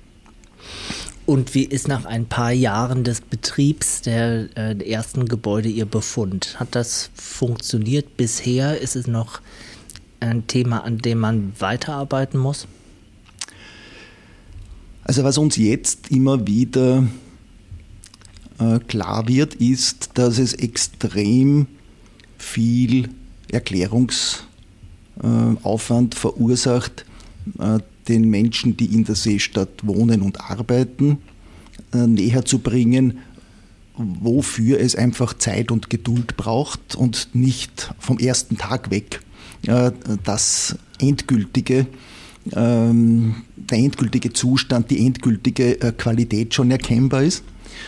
Und 1.25 1.53
wie 1.53 1.65
ist 1.65 1.87
nach 1.87 2.05
ein 2.05 2.25
paar 2.25 2.51
Jahren 2.51 3.03
des 3.03 3.21
Betriebs 3.21 4.01
der, 4.01 4.49
äh, 4.57 4.89
ersten 4.89 5.25
Gebäude 5.25 5.69
Ihr 5.69 5.85
Befund? 5.85 6.59
Hat 6.59 6.69
das 6.73 7.11
funktioniert 7.13 8.17
bisher? 8.17 8.81
Ist 8.81 8.95
es 8.95 9.05
noch 9.05 9.39
ein 10.19 10.47
Thema, 10.47 10.83
an 10.83 10.97
dem 10.97 11.19
man 11.19 11.53
weiterarbeiten 11.59 12.39
muss? 12.39 12.65
Also 15.09 15.23
was 15.23 15.39
uns 15.39 15.57
jetzt 15.57 16.11
immer 16.11 16.45
wieder 16.45 17.07
äh, 18.59 18.77
klar 18.77 19.27
wird, 19.27 19.55
ist, 19.55 20.11
dass 20.13 20.37
es 20.37 20.53
extrem 20.53 21.65
viel 22.37 23.09
Erklärungsaufwand 23.51 26.13
äh, 26.13 26.15
verursacht, 26.15 27.05
äh, 27.57 27.79
den 28.07 28.29
Menschen, 28.29 28.77
die 28.77 28.85
in 28.85 29.03
der 29.03 29.15
Seestadt 29.15 29.71
wohnen 29.81 30.21
und 30.21 30.41
arbeiten, 30.41 31.17
äh, 31.91 32.05
näher 32.05 32.45
zu 32.45 32.59
bringen, 32.59 33.17
wofür 33.95 34.79
es 34.79 34.95
einfach 34.95 35.33
Zeit 35.33 35.71
und 35.71 35.89
Geduld 35.89 36.37
braucht 36.37 36.95
und 36.95 37.29
nicht 37.33 37.95
vom 37.97 38.19
ersten 38.19 38.59
Tag 38.59 38.91
weg 38.91 39.21
das 40.23 40.77
endgültige 40.99 41.87
ähm, 42.55 43.35
der 43.55 43.77
endgültige 43.77 44.33
Zustand, 44.33 44.89
die 44.91 45.05
endgültige 45.05 45.81
äh, 45.81 45.91
Qualität 45.91 46.53
schon 46.53 46.71
erkennbar 46.71 47.23
ist. 47.23 47.43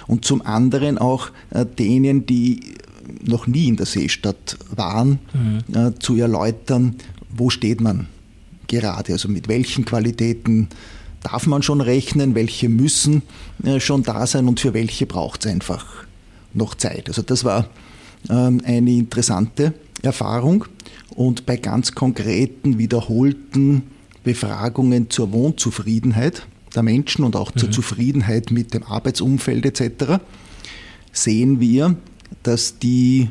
Und 0.07 0.25
zum 0.25 0.41
anderen 0.41 0.97
auch 0.97 1.31
äh, 1.49 1.65
denen, 1.65 2.25
die 2.25 2.75
noch 3.23 3.47
nie 3.47 3.67
in 3.67 3.75
der 3.75 3.85
Seestadt 3.85 4.57
waren, 4.75 5.19
mhm. 5.33 5.75
äh, 5.75 5.93
zu 5.99 6.15
erläutern, 6.15 6.95
wo 7.29 7.49
steht 7.49 7.81
man 7.81 8.07
gerade, 8.67 9.13
also 9.13 9.27
mit 9.27 9.47
welchen 9.47 9.85
Qualitäten 9.85 10.69
darf 11.23 11.45
man 11.45 11.61
schon 11.61 11.81
rechnen, 11.81 12.35
welche 12.35 12.69
müssen 12.69 13.21
äh, 13.63 13.79
schon 13.79 14.03
da 14.03 14.25
sein 14.25 14.47
und 14.47 14.59
für 14.59 14.73
welche 14.73 15.05
braucht 15.05 15.45
es 15.45 15.51
einfach 15.51 15.85
noch 16.53 16.75
Zeit. 16.75 17.07
Also 17.07 17.21
das 17.21 17.43
war 17.43 17.67
ähm, 18.29 18.61
eine 18.65 18.91
interessante 18.91 19.73
Erfahrung 20.01 20.65
und 21.09 21.45
bei 21.45 21.57
ganz 21.57 21.93
konkreten, 21.93 22.77
wiederholten 22.77 23.83
Befragungen 24.23 25.09
zur 25.09 25.31
Wohnzufriedenheit 25.31 26.45
der 26.75 26.83
Menschen 26.83 27.25
und 27.25 27.35
auch 27.35 27.51
zur 27.51 27.69
mhm. 27.69 27.73
Zufriedenheit 27.73 28.51
mit 28.51 28.73
dem 28.73 28.83
Arbeitsumfeld 28.83 29.65
etc. 29.65 30.21
sehen 31.11 31.59
wir, 31.59 31.95
dass 32.43 32.79
die 32.79 33.29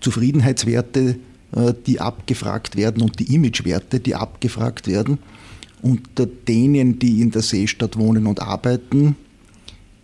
Zufriedenheitswerte, 0.00 1.16
äh, 1.54 1.74
die 1.86 2.00
abgefragt 2.00 2.76
werden 2.76 3.02
und 3.02 3.20
die 3.20 3.34
Imagewerte, 3.34 4.00
die 4.00 4.14
abgefragt 4.14 4.88
werden, 4.88 5.18
unter 5.80 6.26
denen, 6.26 6.98
die 6.98 7.20
in 7.20 7.30
der 7.30 7.42
Seestadt 7.42 7.96
wohnen 7.96 8.26
und 8.26 8.40
arbeiten, 8.40 9.16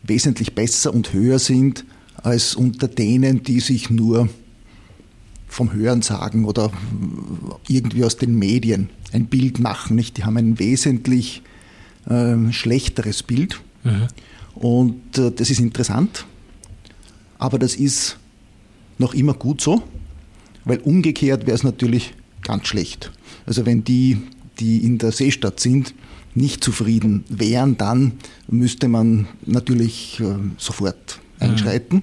wesentlich 0.02 0.54
besser 0.54 0.94
und 0.94 1.12
höher 1.12 1.38
sind 1.38 1.84
als 2.16 2.54
unter 2.54 2.88
denen, 2.88 3.42
die 3.42 3.60
sich 3.60 3.90
nur 3.90 4.28
vom 5.48 5.72
Hören 5.72 6.02
sagen 6.02 6.44
oder 6.44 6.70
irgendwie 7.66 8.04
aus 8.04 8.16
den 8.16 8.38
Medien 8.38 8.90
ein 9.12 9.26
Bild 9.26 9.58
machen. 9.58 9.96
Nicht? 9.96 10.16
Die 10.18 10.24
haben 10.24 10.36
ein 10.36 10.58
wesentlich 10.58 11.42
äh, 12.08 12.52
schlechteres 12.52 13.22
Bild. 13.22 13.60
Mhm. 13.84 14.08
Und 14.54 15.18
äh, 15.18 15.30
das 15.30 15.50
ist 15.50 15.60
interessant, 15.60 16.26
aber 17.38 17.58
das 17.58 17.74
ist 17.74 18.18
noch 18.98 19.14
immer 19.14 19.34
gut 19.34 19.60
so, 19.60 19.82
weil 20.64 20.78
umgekehrt 20.78 21.46
wäre 21.46 21.54
es 21.54 21.62
natürlich 21.62 22.14
ganz 22.42 22.66
schlecht. 22.66 23.12
Also 23.46 23.66
wenn 23.66 23.84
die, 23.84 24.18
die 24.58 24.84
in 24.84 24.98
der 24.98 25.12
Seestadt 25.12 25.60
sind, 25.60 25.94
nicht 26.34 26.62
zufrieden 26.62 27.24
wären, 27.28 27.76
dann 27.76 28.12
müsste 28.48 28.88
man 28.88 29.26
natürlich 29.46 30.20
äh, 30.20 30.34
sofort 30.56 31.20
mhm. 31.40 31.50
einschreiten. 31.50 31.96
Mhm. 31.96 32.02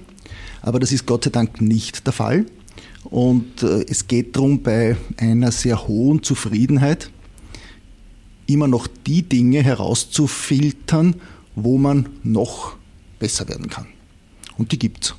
Aber 0.62 0.80
das 0.80 0.92
ist 0.92 1.06
Gott 1.06 1.24
sei 1.24 1.30
Dank 1.30 1.60
nicht 1.60 2.06
der 2.06 2.12
Fall. 2.12 2.46
Und 3.10 3.62
äh, 3.62 3.84
es 3.88 4.06
geht 4.06 4.36
darum, 4.36 4.62
bei 4.62 4.96
einer 5.16 5.52
sehr 5.52 5.86
hohen 5.86 6.22
Zufriedenheit 6.22 7.10
immer 8.46 8.68
noch 8.68 8.86
die 8.86 9.22
Dinge 9.22 9.62
herauszufiltern, 9.62 11.16
wo 11.54 11.78
man 11.78 12.08
noch 12.22 12.76
besser 13.18 13.48
werden 13.48 13.68
kann. 13.68 13.86
Und 14.58 14.72
die 14.72 14.78
gibt 14.78 15.04
es. 15.04 15.14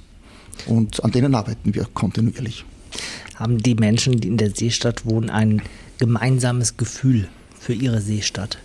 Und 0.65 1.03
an 1.03 1.11
denen 1.11 1.35
arbeiten 1.35 1.73
wir 1.73 1.85
kontinuierlich. 1.93 2.65
Haben 3.35 3.59
die 3.59 3.75
Menschen, 3.75 4.19
die 4.19 4.27
in 4.27 4.37
der 4.37 4.55
Seestadt 4.55 5.05
wohnen, 5.05 5.29
ein 5.29 5.61
gemeinsames 5.99 6.77
Gefühl 6.77 7.27
für 7.59 7.73
ihre 7.73 8.01
Seestadt? 8.01 8.57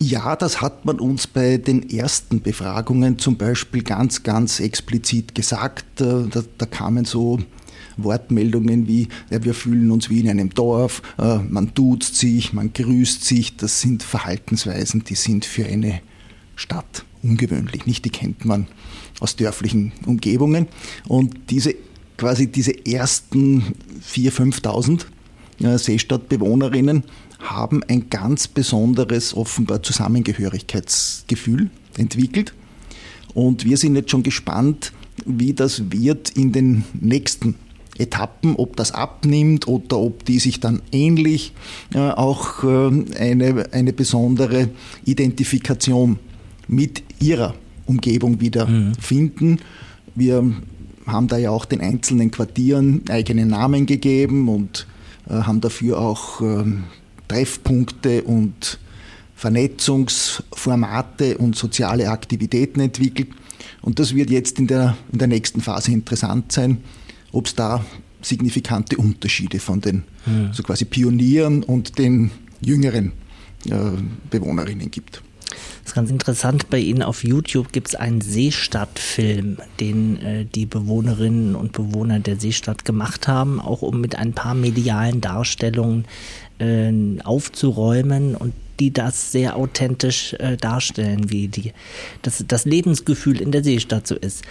Ja, 0.00 0.34
das 0.34 0.60
hat 0.60 0.84
man 0.84 0.98
uns 0.98 1.28
bei 1.28 1.58
den 1.58 1.88
ersten 1.88 2.40
Befragungen 2.40 3.18
zum 3.18 3.36
Beispiel 3.36 3.84
ganz, 3.84 4.24
ganz 4.24 4.58
explizit 4.58 5.34
gesagt. 5.34 6.00
Äh, 6.00 6.26
da, 6.28 6.42
da 6.58 6.66
kamen 6.66 7.04
so 7.04 7.38
Wortmeldungen 7.96 8.86
wie, 8.86 9.08
ja, 9.30 9.42
wir 9.44 9.54
fühlen 9.54 9.90
uns 9.90 10.10
wie 10.10 10.20
in 10.20 10.28
einem 10.28 10.50
Dorf, 10.50 11.02
äh, 11.18 11.38
man 11.38 11.72
duzt 11.74 12.16
sich, 12.16 12.52
man 12.52 12.72
grüßt 12.72 13.24
sich, 13.24 13.56
das 13.56 13.80
sind 13.80 14.02
Verhaltensweisen, 14.02 15.04
die 15.04 15.14
sind 15.14 15.44
für 15.44 15.66
eine 15.66 16.00
Stadt 16.56 17.04
ungewöhnlich, 17.22 17.86
nicht? 17.86 18.04
Die 18.04 18.10
kennt 18.10 18.44
man 18.44 18.66
aus 19.20 19.36
dörflichen 19.36 19.92
Umgebungen. 20.06 20.66
Und 21.06 21.50
diese 21.50 21.74
quasi 22.16 22.46
diese 22.46 22.86
ersten 22.86 23.74
4.000, 24.14 24.62
5.000 24.62 25.04
äh, 25.64 25.78
Seestadtbewohnerinnen 25.78 27.04
haben 27.40 27.82
ein 27.88 28.10
ganz 28.10 28.46
besonderes, 28.48 29.34
offenbar 29.34 29.82
Zusammengehörigkeitsgefühl 29.82 31.70
entwickelt. 31.96 32.54
Und 33.34 33.64
wir 33.64 33.76
sind 33.76 33.96
jetzt 33.96 34.10
schon 34.10 34.22
gespannt, 34.22 34.92
wie 35.26 35.52
das 35.52 35.90
wird 35.90 36.30
in 36.30 36.52
den 36.52 36.84
nächsten 36.94 37.56
Etappen, 37.98 38.56
ob 38.56 38.76
das 38.76 38.92
abnimmt 38.92 39.68
oder 39.68 39.98
ob 39.98 40.24
die 40.24 40.38
sich 40.38 40.60
dann 40.60 40.82
ähnlich 40.92 41.52
äh, 41.94 41.98
auch 41.98 42.64
äh, 42.64 42.90
eine, 43.18 43.66
eine 43.72 43.92
besondere 43.92 44.70
Identifikation 45.04 46.18
mit 46.68 47.02
ihrer 47.20 47.54
Umgebung 47.86 48.40
wieder 48.40 48.66
mhm. 48.66 48.94
finden. 48.94 49.58
Wir 50.14 50.52
haben 51.06 51.28
da 51.28 51.36
ja 51.36 51.50
auch 51.50 51.64
den 51.64 51.80
einzelnen 51.80 52.30
Quartieren 52.30 53.02
eigene 53.08 53.46
Namen 53.46 53.86
gegeben 53.86 54.48
und 54.48 54.86
äh, 55.28 55.34
haben 55.34 55.60
dafür 55.60 55.98
auch 55.98 56.40
ähm, 56.40 56.84
Treffpunkte 57.28 58.22
und 58.22 58.78
Vernetzungsformate 59.34 61.38
und 61.38 61.56
soziale 61.56 62.08
Aktivitäten 62.08 62.80
entwickelt. 62.80 63.28
Und 63.80 63.98
das 63.98 64.14
wird 64.14 64.30
jetzt 64.30 64.58
in 64.58 64.68
der, 64.68 64.96
in 65.12 65.18
der 65.18 65.28
nächsten 65.28 65.60
Phase 65.60 65.92
interessant 65.92 66.52
sein, 66.52 66.78
ob 67.32 67.46
es 67.46 67.54
da 67.54 67.84
signifikante 68.20 68.96
Unterschiede 68.96 69.58
von 69.58 69.80
den 69.80 70.04
mhm. 70.26 70.52
so 70.52 70.62
quasi 70.62 70.84
Pionieren 70.84 71.62
und 71.62 71.98
den 71.98 72.30
jüngeren 72.60 73.12
äh, 73.66 73.72
Bewohnerinnen 74.30 74.90
gibt. 74.90 75.22
Das 75.82 75.90
ist 75.90 75.94
ganz 75.94 76.10
interessant. 76.10 76.70
Bei 76.70 76.78
Ihnen 76.78 77.02
auf 77.02 77.24
YouTube 77.24 77.72
gibt 77.72 77.88
es 77.88 77.94
einen 77.96 78.20
Seestadtfilm, 78.20 79.58
den 79.80 80.16
äh, 80.22 80.44
die 80.44 80.66
Bewohnerinnen 80.66 81.56
und 81.56 81.72
Bewohner 81.72 82.20
der 82.20 82.38
Seestadt 82.38 82.84
gemacht 82.84 83.26
haben, 83.26 83.60
auch 83.60 83.82
um 83.82 84.00
mit 84.00 84.14
ein 84.16 84.32
paar 84.32 84.54
medialen 84.54 85.20
Darstellungen 85.20 86.04
äh, 86.58 86.92
aufzuräumen 87.24 88.36
und 88.36 88.54
die 88.78 88.92
das 88.92 89.32
sehr 89.32 89.56
authentisch 89.56 90.34
äh, 90.34 90.56
darstellen, 90.56 91.30
wie 91.30 91.48
die, 91.48 91.72
das, 92.22 92.44
das 92.46 92.64
Lebensgefühl 92.64 93.40
in 93.40 93.52
der 93.52 93.64
Seestadt 93.64 94.06
so 94.06 94.14
ist. 94.14 94.42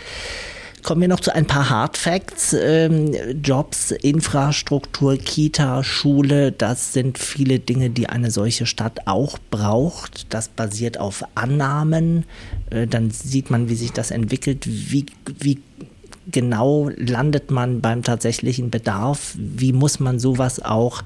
Kommen 0.83 1.01
wir 1.01 1.07
noch 1.07 1.19
zu 1.19 1.33
ein 1.35 1.45
paar 1.45 1.69
Hard 1.69 1.95
Facts. 1.95 2.55
Ähm, 2.59 3.11
Jobs, 3.43 3.91
Infrastruktur, 3.91 5.17
Kita, 5.17 5.83
Schule, 5.83 6.51
das 6.51 6.93
sind 6.93 7.19
viele 7.19 7.59
Dinge, 7.59 7.91
die 7.91 8.09
eine 8.09 8.31
solche 8.31 8.65
Stadt 8.65 9.01
auch 9.05 9.37
braucht. 9.51 10.33
Das 10.33 10.47
basiert 10.49 10.99
auf 10.99 11.23
Annahmen. 11.35 12.25
Äh, 12.71 12.87
dann 12.87 13.11
sieht 13.11 13.51
man, 13.51 13.69
wie 13.69 13.75
sich 13.75 13.91
das 13.91 14.09
entwickelt. 14.09 14.65
Wie, 14.65 15.05
wie 15.39 15.59
genau 16.31 16.89
landet 16.95 17.51
man 17.51 17.81
beim 17.81 18.01
tatsächlichen 18.01 18.71
Bedarf? 18.71 19.35
Wie 19.37 19.73
muss 19.73 19.99
man 19.99 20.19
sowas 20.19 20.63
auch 20.63 21.03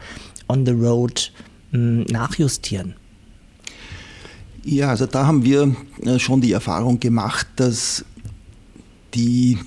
on 0.47 0.65
the 0.65 0.71
road 0.71 1.33
mh, 1.71 1.79
hm, 1.79 2.03
nachjustieren? 2.03 2.93
Ja, 4.63 4.89
also 4.89 5.05
da 5.05 5.27
haben 5.27 5.43
wir 5.43 5.75
äh, 6.03 6.17
schon 6.17 6.39
die 6.39 6.53
Erfahrung 6.53 6.99
gemacht, 6.99 7.47
dass 7.57 8.05
die, 9.15 9.57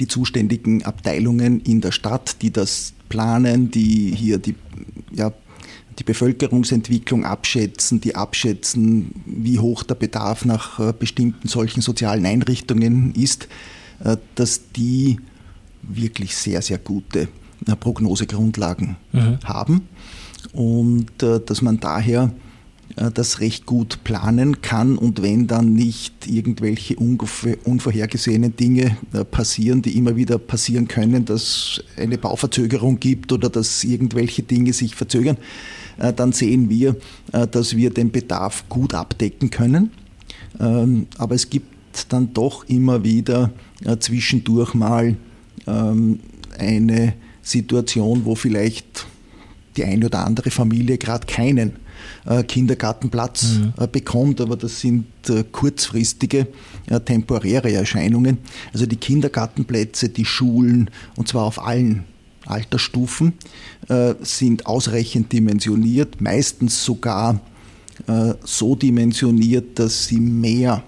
die 0.00 0.08
zuständigen 0.08 0.84
Abteilungen 0.84 1.60
in 1.60 1.80
der 1.80 1.92
Stadt, 1.92 2.42
die 2.42 2.50
das 2.50 2.92
planen, 3.08 3.70
die 3.70 4.14
hier 4.14 4.38
die, 4.38 4.54
ja, 5.12 5.32
die 5.98 6.04
Bevölkerungsentwicklung 6.04 7.24
abschätzen, 7.24 8.00
die 8.00 8.14
abschätzen, 8.14 9.10
wie 9.26 9.58
hoch 9.58 9.82
der 9.82 9.96
Bedarf 9.96 10.44
nach 10.44 10.78
äh, 10.78 10.92
bestimmten 10.96 11.48
solchen 11.48 11.80
sozialen 11.80 12.24
Einrichtungen 12.24 13.14
ist, 13.14 13.48
äh, 14.04 14.16
dass 14.36 14.70
die 14.72 15.18
wirklich 15.82 16.36
sehr, 16.36 16.62
sehr 16.62 16.78
gute 16.78 17.28
äh, 17.66 17.76
Prognosegrundlagen 17.76 18.96
mhm. 19.12 19.38
haben 19.44 19.88
und 20.52 21.10
dass 21.18 21.62
man 21.62 21.80
daher 21.80 22.32
das 23.14 23.40
recht 23.40 23.66
gut 23.66 24.02
planen 24.02 24.60
kann 24.60 24.98
und 24.98 25.22
wenn 25.22 25.46
dann 25.46 25.74
nicht 25.74 26.26
irgendwelche 26.26 26.96
unvorhergesehenen 26.96 28.56
Dinge 28.56 28.96
äh, 29.12 29.24
passieren, 29.24 29.82
die 29.82 29.96
immer 29.96 30.16
wieder 30.16 30.38
passieren 30.38 30.88
können, 30.88 31.24
dass 31.24 31.82
eine 31.96 32.18
Bauverzögerung 32.18 32.98
gibt 32.98 33.32
oder 33.32 33.48
dass 33.48 33.84
irgendwelche 33.84 34.42
Dinge 34.42 34.72
sich 34.72 34.94
verzögern, 34.94 35.36
äh, 35.98 36.12
dann 36.12 36.32
sehen 36.32 36.70
wir, 36.70 36.96
dass 37.30 37.76
wir 37.76 37.90
den 37.90 38.10
Bedarf 38.10 38.64
gut 38.68 38.94
abdecken 38.94 39.50
können. 39.50 39.90
Ähm, 40.58 41.06
aber 41.18 41.34
es 41.34 41.50
gibt 41.50 42.06
dann 42.08 42.32
doch 42.32 42.64
immer 42.68 43.04
wieder 43.04 43.52
zwischendurch 44.00 44.74
mal 44.74 45.16
ähm, 45.66 46.20
eine 46.58 47.14
Situation, 47.42 48.24
wo 48.24 48.34
vielleicht 48.34 49.06
die 49.78 49.84
eine 49.84 50.06
oder 50.06 50.26
andere 50.26 50.50
Familie 50.50 50.98
gerade 50.98 51.26
keinen 51.26 51.76
äh, 52.26 52.42
Kindergartenplatz 52.42 53.54
mhm. 53.54 53.72
Äh, 53.78 53.86
bekommt, 53.86 54.40
aber 54.40 54.56
das 54.56 54.80
sind 54.80 55.06
äh, 55.28 55.44
kurzfristige, 55.50 56.48
temporäre 57.04 57.72
Erscheinungen. 57.72 58.38
Also 58.72 58.86
die 58.86 58.96
Kindergartenplätze, 58.96 60.08
die 60.08 60.24
Schulen, 60.24 60.90
und 61.16 61.28
zwar 61.28 61.44
auf 61.44 61.62
allen 61.62 62.04
Altersstufen, 62.46 63.34
sind 64.22 64.64
ausreichend 64.64 65.30
dimensioniert, 65.32 66.22
meistens 66.22 66.82
sogar 66.82 67.42
so 68.42 68.74
dimensioniert, 68.74 69.78
dass 69.78 70.06
sie 70.06 70.18
mehr 70.18 70.82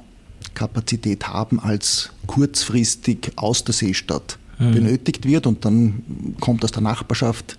Kapazität 0.54 1.28
haben, 1.28 1.60
als 1.60 2.12
kurzfristig 2.26 3.32
aus 3.36 3.62
der 3.62 3.74
Seestadt 3.74 4.38
mhm. 4.58 4.72
benötigt 4.72 5.26
wird 5.26 5.46
und 5.46 5.66
dann 5.66 6.02
kommt 6.40 6.64
aus 6.64 6.72
der 6.72 6.82
Nachbarschaft 6.82 7.58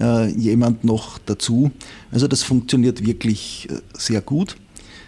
äh, 0.00 0.28
jemand 0.30 0.84
noch 0.84 1.18
dazu. 1.18 1.70
Also 2.10 2.28
das 2.28 2.42
funktioniert 2.42 3.04
wirklich 3.04 3.68
äh, 3.70 3.80
sehr 3.96 4.20
gut. 4.20 4.56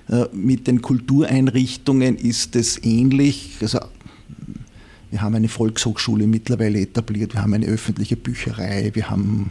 Äh, 0.09 0.27
mit 0.33 0.67
den 0.67 0.83
Kultureinrichtungen 0.83 2.17
ist 2.17 2.57
es 2.57 2.83
ähnlich. 2.85 3.57
Also 3.61 3.81
wir 5.11 5.23
haben 5.23 5.35
eine 5.35 5.49
Volkshochschule 5.49 6.27
mittlerweile 6.27 6.81
etabliert, 6.81 7.35
wir 7.35 7.43
haben 7.43 7.55
eine 7.55 7.67
öffentliche 7.67 8.17
Bücherei, 8.17 8.91
wir 8.93 9.09
haben 9.09 9.51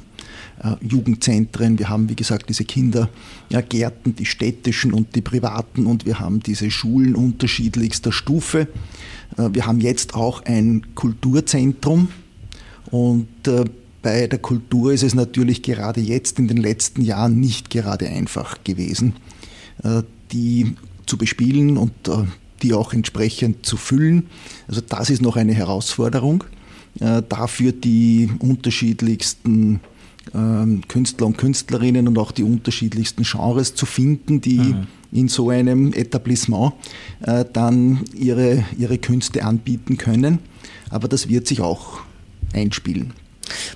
äh, 0.61 0.75
Jugendzentren, 0.85 1.79
wir 1.79 1.89
haben 1.89 2.09
wie 2.09 2.15
gesagt 2.15 2.49
diese 2.49 2.65
Kindergärten, 2.65 4.15
die 4.15 4.25
städtischen 4.25 4.93
und 4.93 5.15
die 5.15 5.21
privaten 5.21 5.85
und 5.85 6.05
wir 6.05 6.19
haben 6.19 6.41
diese 6.41 6.69
Schulen 6.71 7.15
unterschiedlichster 7.15 8.11
Stufe. 8.11 8.67
Äh, 9.37 9.49
wir 9.53 9.65
haben 9.65 9.79
jetzt 9.79 10.13
auch 10.13 10.43
ein 10.43 10.93
Kulturzentrum 10.93 12.09
und 12.91 13.47
äh, 13.47 13.65
bei 14.05 14.27
der 14.27 14.37
Kultur 14.37 14.93
ist 14.93 15.01
es 15.01 15.15
natürlich 15.15 15.63
gerade 15.63 15.99
jetzt 15.99 16.37
in 16.37 16.47
den 16.47 16.57
letzten 16.57 17.01
Jahren 17.01 17.39
nicht 17.39 17.71
gerade 17.71 18.07
einfach 18.07 18.63
gewesen, 18.63 19.15
äh, 19.83 20.03
die 20.31 20.75
zu 21.07 21.17
bespielen 21.17 21.77
und 21.77 21.91
die 22.61 22.75
auch 22.75 22.93
entsprechend 22.93 23.65
zu 23.65 23.77
füllen. 23.77 24.27
Also 24.67 24.81
das 24.81 25.09
ist 25.09 25.23
noch 25.23 25.37
eine 25.37 25.53
Herausforderung. 25.53 26.43
Dafür 26.97 27.73
die 27.73 28.29
unterschiedlichsten 28.39 29.81
ähm, 30.33 30.81
Künstler 30.87 31.27
und 31.27 31.37
Künstlerinnen 31.37 32.07
und 32.07 32.17
auch 32.17 32.31
die 32.31 32.43
unterschiedlichsten 32.43 33.23
Genres 33.23 33.75
zu 33.75 33.85
finden, 33.85 34.41
die 34.41 34.59
mhm. 34.59 34.87
in 35.11 35.27
so 35.27 35.49
einem 35.49 35.93
Etablissement 35.93 36.73
dann 37.53 37.99
ihre, 38.15 38.65
ihre 38.79 38.97
Künste 38.97 39.43
anbieten 39.43 39.97
können. 39.97 40.39
Aber 40.89 41.07
das 41.07 41.27
wird 41.27 41.47
sich 41.47 41.61
auch 41.61 41.99
einspielen. 42.53 43.13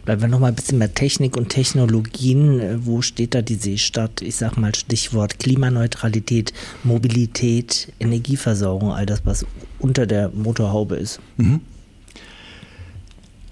Bleiben 0.05 0.21
wir 0.21 0.27
noch 0.27 0.39
mal 0.39 0.47
ein 0.47 0.55
bisschen 0.55 0.77
mehr 0.77 0.93
Technik 0.93 1.37
und 1.37 1.49
Technologien. 1.49 2.85
Wo 2.85 3.01
steht 3.01 3.35
da 3.35 3.41
die 3.41 3.55
Seestadt? 3.55 4.21
Ich 4.21 4.35
sage 4.35 4.59
mal 4.59 4.73
Stichwort 4.75 5.39
Klimaneutralität, 5.39 6.53
Mobilität, 6.83 7.91
Energieversorgung, 7.99 8.91
all 8.91 9.05
das, 9.05 9.21
was 9.25 9.45
unter 9.79 10.05
der 10.05 10.29
Motorhaube 10.29 10.95
ist. 10.95 11.19
Mhm. 11.37 11.61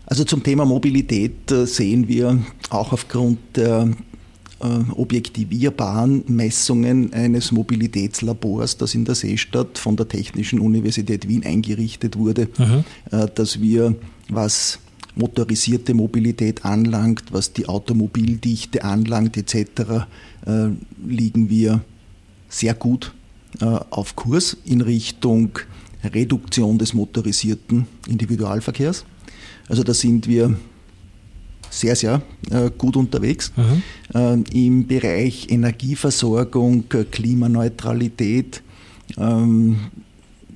Also 0.05 0.23
zum 0.23 0.41
Thema 0.41 0.65
Mobilität 0.65 1.51
äh, 1.51 1.65
sehen 1.65 2.07
wir 2.07 2.39
auch 2.69 2.93
aufgrund 2.93 3.39
der 3.55 3.89
äh, 4.59 4.91
objektivierbaren 4.95 6.23
Messungen 6.27 7.13
eines 7.13 7.51
Mobilitätslabors, 7.51 8.77
das 8.77 8.95
in 8.95 9.03
der 9.03 9.15
Seestadt 9.15 9.77
von 9.77 9.97
der 9.97 10.07
Technischen 10.07 10.59
Universität 10.59 11.27
Wien 11.27 11.45
eingerichtet 11.45 12.17
wurde, 12.17 12.47
mhm. 12.57 12.83
Äh, 13.11 13.27
dass 13.35 13.59
wir, 13.61 13.95
was 14.29 14.79
motorisierte 15.17 15.93
Mobilität 15.93 16.63
anlangt, 16.63 17.25
was 17.31 17.53
die 17.53 17.67
Automobildichte 17.67 18.83
anlangt 18.83 19.37
etc., 19.37 20.05
äh, 20.45 20.69
liegen 21.05 21.49
wir 21.49 21.81
sehr 22.49 22.73
gut 22.73 23.13
äh, 23.59 23.65
auf 23.65 24.15
Kurs 24.15 24.55
in 24.65 24.81
Richtung 24.81 25.59
Reduktion 26.03 26.77
des 26.77 26.93
motorisierten 26.93 27.87
Individualverkehrs. 28.07 29.05
Also 29.67 29.83
da 29.83 29.93
sind 29.93 30.27
wir 30.27 30.55
sehr, 31.69 31.95
sehr 31.95 32.21
äh, 32.49 32.69
gut 32.77 32.95
unterwegs. 32.95 33.51
Mhm. 33.57 34.45
Im 34.53 34.87
Bereich 34.87 35.49
Energieversorgung, 35.49 36.85
Klimaneutralität, 37.11 38.63
ähm, 39.17 39.77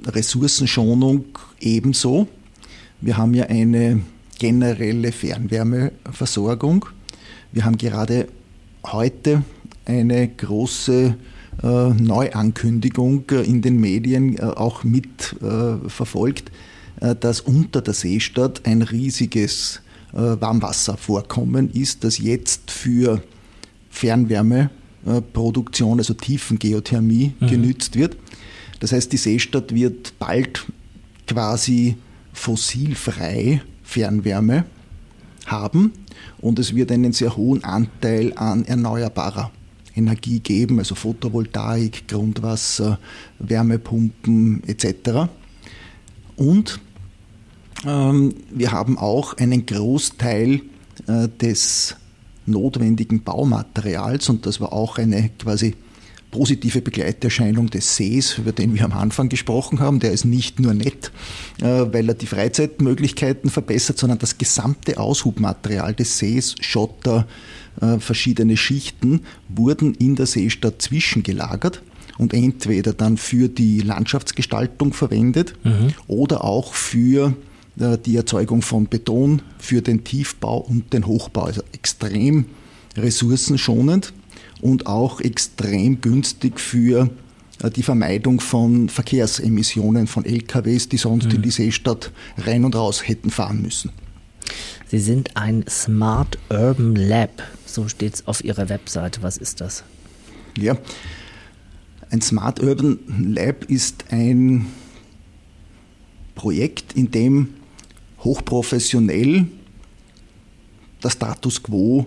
Ressourcenschonung 0.07 1.25
ebenso. 1.59 2.27
Wir 3.01 3.17
haben 3.17 3.33
ja 3.33 3.47
eine 3.47 4.01
generelle 4.41 5.11
Fernwärmeversorgung. 5.11 6.85
Wir 7.51 7.63
haben 7.63 7.77
gerade 7.77 8.27
heute 8.83 9.43
eine 9.85 10.27
große 10.27 11.15
äh, 11.61 11.89
Neuankündigung 11.89 13.25
äh, 13.29 13.43
in 13.43 13.61
den 13.61 13.79
Medien 13.79 14.39
äh, 14.39 14.41
auch 14.41 14.83
mitverfolgt, 14.83 16.51
äh, 17.01 17.15
dass 17.15 17.41
unter 17.41 17.83
der 17.83 17.93
Seestadt 17.93 18.65
ein 18.65 18.81
riesiges 18.81 19.81
äh, 20.11 20.17
Warmwasservorkommen 20.17 21.69
ist, 21.69 22.03
das 22.03 22.17
jetzt 22.17 22.71
für 22.71 23.21
Fernwärmeproduktion, 23.91 25.99
also 25.99 26.15
Tiefengeothermie, 26.15 27.33
mhm. 27.39 27.47
genützt 27.47 27.95
wird. 27.95 28.17
Das 28.79 28.91
heißt, 28.91 29.13
die 29.13 29.17
Seestadt 29.17 29.75
wird 29.75 30.17
bald 30.17 30.65
quasi 31.27 31.95
fossilfrei 32.33 33.61
Fernwärme 33.91 34.63
haben 35.45 35.91
und 36.39 36.59
es 36.59 36.73
wird 36.73 36.91
einen 36.91 37.11
sehr 37.11 37.35
hohen 37.35 37.63
Anteil 37.65 38.31
an 38.37 38.63
erneuerbarer 38.63 39.51
Energie 39.93 40.39
geben, 40.39 40.79
also 40.79 40.95
Photovoltaik, 40.95 42.07
Grundwasser, 42.07 42.99
Wärmepumpen 43.39 44.63
etc. 44.65 45.29
Und 46.37 46.79
ähm, 47.85 48.33
wir 48.49 48.71
haben 48.71 48.97
auch 48.97 49.35
einen 49.37 49.65
Großteil 49.65 50.61
äh, 51.07 51.27
des 51.27 51.97
notwendigen 52.45 53.23
Baumaterials 53.23 54.29
und 54.29 54.45
das 54.45 54.61
war 54.61 54.71
auch 54.71 54.97
eine 54.97 55.31
quasi 55.37 55.75
positive 56.31 56.81
Begleiterscheinung 56.81 57.69
des 57.69 57.95
Sees, 57.95 58.37
über 58.37 58.53
den 58.53 58.73
wir 58.73 58.85
am 58.85 58.93
Anfang 58.93 59.29
gesprochen 59.29 59.79
haben. 59.79 59.99
Der 59.99 60.11
ist 60.11 60.25
nicht 60.25 60.59
nur 60.59 60.73
nett, 60.73 61.11
äh, 61.61 61.65
weil 61.65 62.07
er 62.07 62.15
die 62.15 62.25
Freizeitmöglichkeiten 62.25 63.49
verbessert, 63.49 63.97
sondern 63.97 64.19
das 64.19 64.37
gesamte 64.37 64.97
Aushubmaterial 64.97 65.93
des 65.93 66.17
Sees, 66.17 66.55
Schotter, 66.61 67.27
äh, 67.81 67.99
verschiedene 67.99 68.57
Schichten, 68.57 69.21
wurden 69.49 69.93
in 69.95 70.15
der 70.15 70.25
Seestadt 70.25 70.81
zwischengelagert 70.81 71.83
und 72.17 72.33
entweder 72.33 72.93
dann 72.93 73.17
für 73.17 73.49
die 73.49 73.81
Landschaftsgestaltung 73.81 74.93
verwendet 74.93 75.55
mhm. 75.63 75.93
oder 76.07 76.43
auch 76.43 76.73
für 76.73 77.33
äh, 77.79 77.97
die 77.97 78.15
Erzeugung 78.15 78.61
von 78.61 78.87
Beton, 78.87 79.41
für 79.59 79.81
den 79.81 80.03
Tiefbau 80.03 80.59
und 80.59 80.93
den 80.93 81.05
Hochbau. 81.05 81.43
Also 81.43 81.61
extrem 81.73 82.45
ressourcenschonend 82.95 84.13
und 84.61 84.87
auch 84.87 85.21
extrem 85.21 86.01
günstig 86.01 86.59
für 86.59 87.09
äh, 87.61 87.69
die 87.69 87.83
Vermeidung 87.83 88.39
von 88.39 88.89
Verkehrsemissionen 88.89 90.07
von 90.07 90.25
LKWs, 90.25 90.89
die 90.89 90.97
sonst 90.97 91.25
mhm. 91.25 91.35
in 91.35 91.41
die 91.41 91.51
Seestadt 91.51 92.11
rein 92.37 92.65
und 92.65 92.75
raus 92.75 93.07
hätten 93.07 93.29
fahren 93.29 93.61
müssen. 93.61 93.91
Sie 94.87 94.99
sind 94.99 95.37
ein 95.37 95.65
Smart 95.69 96.37
Urban 96.49 96.95
Lab, 96.95 97.43
so 97.65 97.87
steht 97.87 98.15
es 98.15 98.27
auf 98.27 98.43
Ihrer 98.43 98.67
Webseite. 98.69 99.23
Was 99.23 99.37
ist 99.37 99.61
das? 99.61 99.83
Ja, 100.57 100.77
ein 102.09 102.21
Smart 102.21 102.61
Urban 102.61 102.99
Lab 103.33 103.63
ist 103.65 104.05
ein 104.09 104.65
Projekt, 106.35 106.93
in 106.93 107.09
dem 107.09 107.53
hochprofessionell 108.19 109.47
der 111.01 111.09
Status 111.09 111.63
quo 111.63 112.05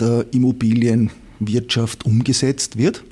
der 0.00 0.26
Immobilien 0.32 1.10
Wirtschaft 1.40 2.04
umgesetzt 2.06 2.76
wird 2.76 3.04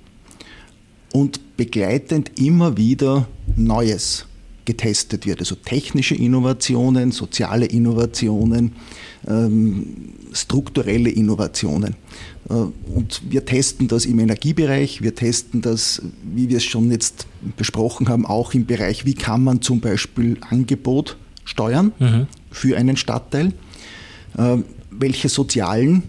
und 1.13 1.57
begleitend 1.57 2.39
immer 2.39 2.77
wieder 2.77 3.29
Neues 3.57 4.27
getestet 4.67 5.25
wird. 5.25 5.41
Also 5.41 5.55
technische 5.55 6.15
Innovationen, 6.15 7.13
soziale 7.13 7.67
Innovationen, 7.67 8.73
ähm, 9.27 10.13
strukturelle 10.33 11.09
Innovationen. 11.09 11.95
Äh, 12.51 12.53
und 12.53 13.23
wir 13.31 13.47
testen 13.47 13.89
das 13.89 14.05
im 14.05 14.19
Energiebereich, 14.19 15.03
wir 15.03 15.15
testen 15.15 15.63
das, 15.63 16.03
wie 16.23 16.49
wir 16.51 16.59
es 16.59 16.65
schon 16.65 16.91
jetzt 16.91 17.27
besprochen 17.57 18.09
haben, 18.09 18.27
auch 18.27 18.53
im 18.53 18.67
Bereich, 18.67 19.07
wie 19.07 19.15
kann 19.15 19.43
man 19.43 19.63
zum 19.63 19.81
Beispiel 19.81 20.37
Angebot 20.51 21.17
steuern 21.45 21.93
mhm. 21.99 22.27
für 22.51 22.77
einen 22.77 22.97
Stadtteil, 22.97 23.53
äh, 24.37 24.57
welche 24.91 25.29
sozialen 25.29 26.03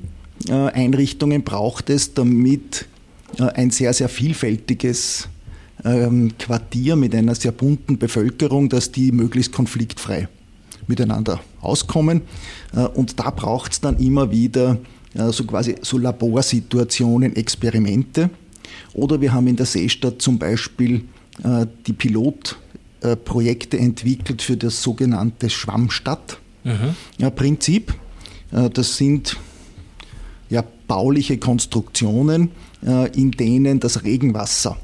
Einrichtungen 0.50 1.44
braucht 1.44 1.90
es, 1.90 2.14
damit 2.14 2.88
äh, 3.40 3.44
ein 3.44 3.72
sehr, 3.72 3.94
sehr 3.94 4.10
vielfältiges 4.10 5.30
ähm, 5.84 6.32
Quartier 6.38 6.96
mit 6.96 7.14
einer 7.14 7.36
sehr 7.36 7.52
bunten 7.52 7.98
Bevölkerung, 7.98 8.70
dass 8.70 8.92
die 8.92 9.12
möglichst 9.12 9.52
konfliktfrei 9.52 10.30
miteinander 10.88 11.42
auskommen. 11.62 12.22
Äh, 12.74 12.88
und 12.88 13.20
da 13.20 13.30
braucht 13.30 13.74
es 13.74 13.82
dann 13.82 14.00
immer 14.00 14.32
wieder 14.32 14.78
so 15.30 15.46
quasi 15.46 15.76
so 15.82 15.98
Laborsituationen, 15.98 17.36
Experimente. 17.36 18.30
Oder 18.94 19.20
wir 19.20 19.34
haben 19.34 19.48
in 19.48 19.56
der 19.56 19.66
Seestadt 19.66 20.22
zum 20.22 20.38
Beispiel 20.38 21.06
die 21.88 21.94
Pilotprojekte 21.94 23.80
entwickelt 23.80 24.44
für 24.44 24.58
das 24.58 24.84
sogenannte 24.84 25.50
Schwammstadt-Prinzip. 25.50 27.94
Mhm. 28.52 28.74
Das 28.74 28.98
sind 28.98 29.38
ja, 30.50 30.64
bauliche 30.88 31.38
Konstruktionen, 31.38 32.52
äh, 32.86 33.10
in 33.18 33.32
denen 33.32 33.80
das 33.80 34.04
Regenwasser 34.04 34.78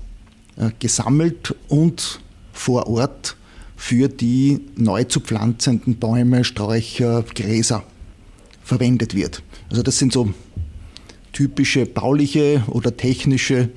äh, 0.57 0.69
gesammelt 0.79 1.55
und 1.69 2.19
vor 2.51 2.87
Ort 2.87 3.35
für 3.75 4.07
die 4.07 4.61
neu 4.75 5.03
zu 5.03 5.19
pflanzenden 5.19 5.95
Bäume, 5.95 6.43
Sträucher, 6.43 7.23
Gräser 7.35 7.83
verwendet 8.63 9.15
wird. 9.15 9.43
Also 9.69 9.83
das 9.83 9.97
sind 9.97 10.13
so 10.13 10.33
typische 11.33 11.85
bauliche 11.85 12.63
oder 12.67 12.95
technische 12.95 13.69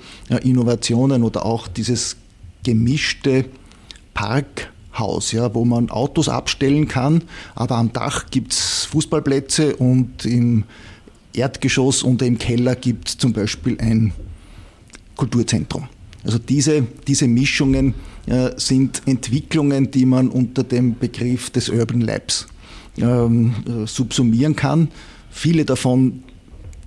Innovationen 0.43 1.25
oder 1.25 1.47
auch 1.47 1.67
dieses 1.67 2.17
gemischte 2.63 3.47
Parkhaus, 4.13 5.33
ja, 5.33 5.55
wo 5.55 5.65
man 5.65 5.91
Autos 5.91 6.29
abstellen 6.29 6.89
kann, 6.89 7.23
aber 7.55 7.77
am 7.77 7.93
Dach 7.93 8.27
gibt 8.31 8.53
es 8.53 8.85
Fußballplätze 8.87 9.77
und 9.77 10.25
im 10.25 10.65
Erdgeschoss 11.37 12.03
und 12.03 12.23
im 12.23 12.39
Keller 12.39 12.75
gibt 12.75 13.09
es 13.09 13.19
zum 13.19 13.33
Beispiel 13.33 13.77
ein 13.81 14.13
Kulturzentrum. 15.17 15.89
Also 16.25 16.39
diese, 16.39 16.87
diese 17.07 17.29
Mischungen 17.29 17.95
äh, 18.27 18.51
sind 18.57 19.03
Entwicklungen, 19.07 19.91
die 19.91 20.05
man 20.05 20.29
unter 20.29 20.65
dem 20.65 20.99
Begriff 20.99 21.51
des 21.51 21.69
Urban 21.69 22.01
Labs 22.01 22.49
ähm, 22.99 23.55
äh, 23.67 23.87
subsumieren 23.87 24.57
kann. 24.57 24.89
Viele 25.31 25.65
davon 25.65 26.25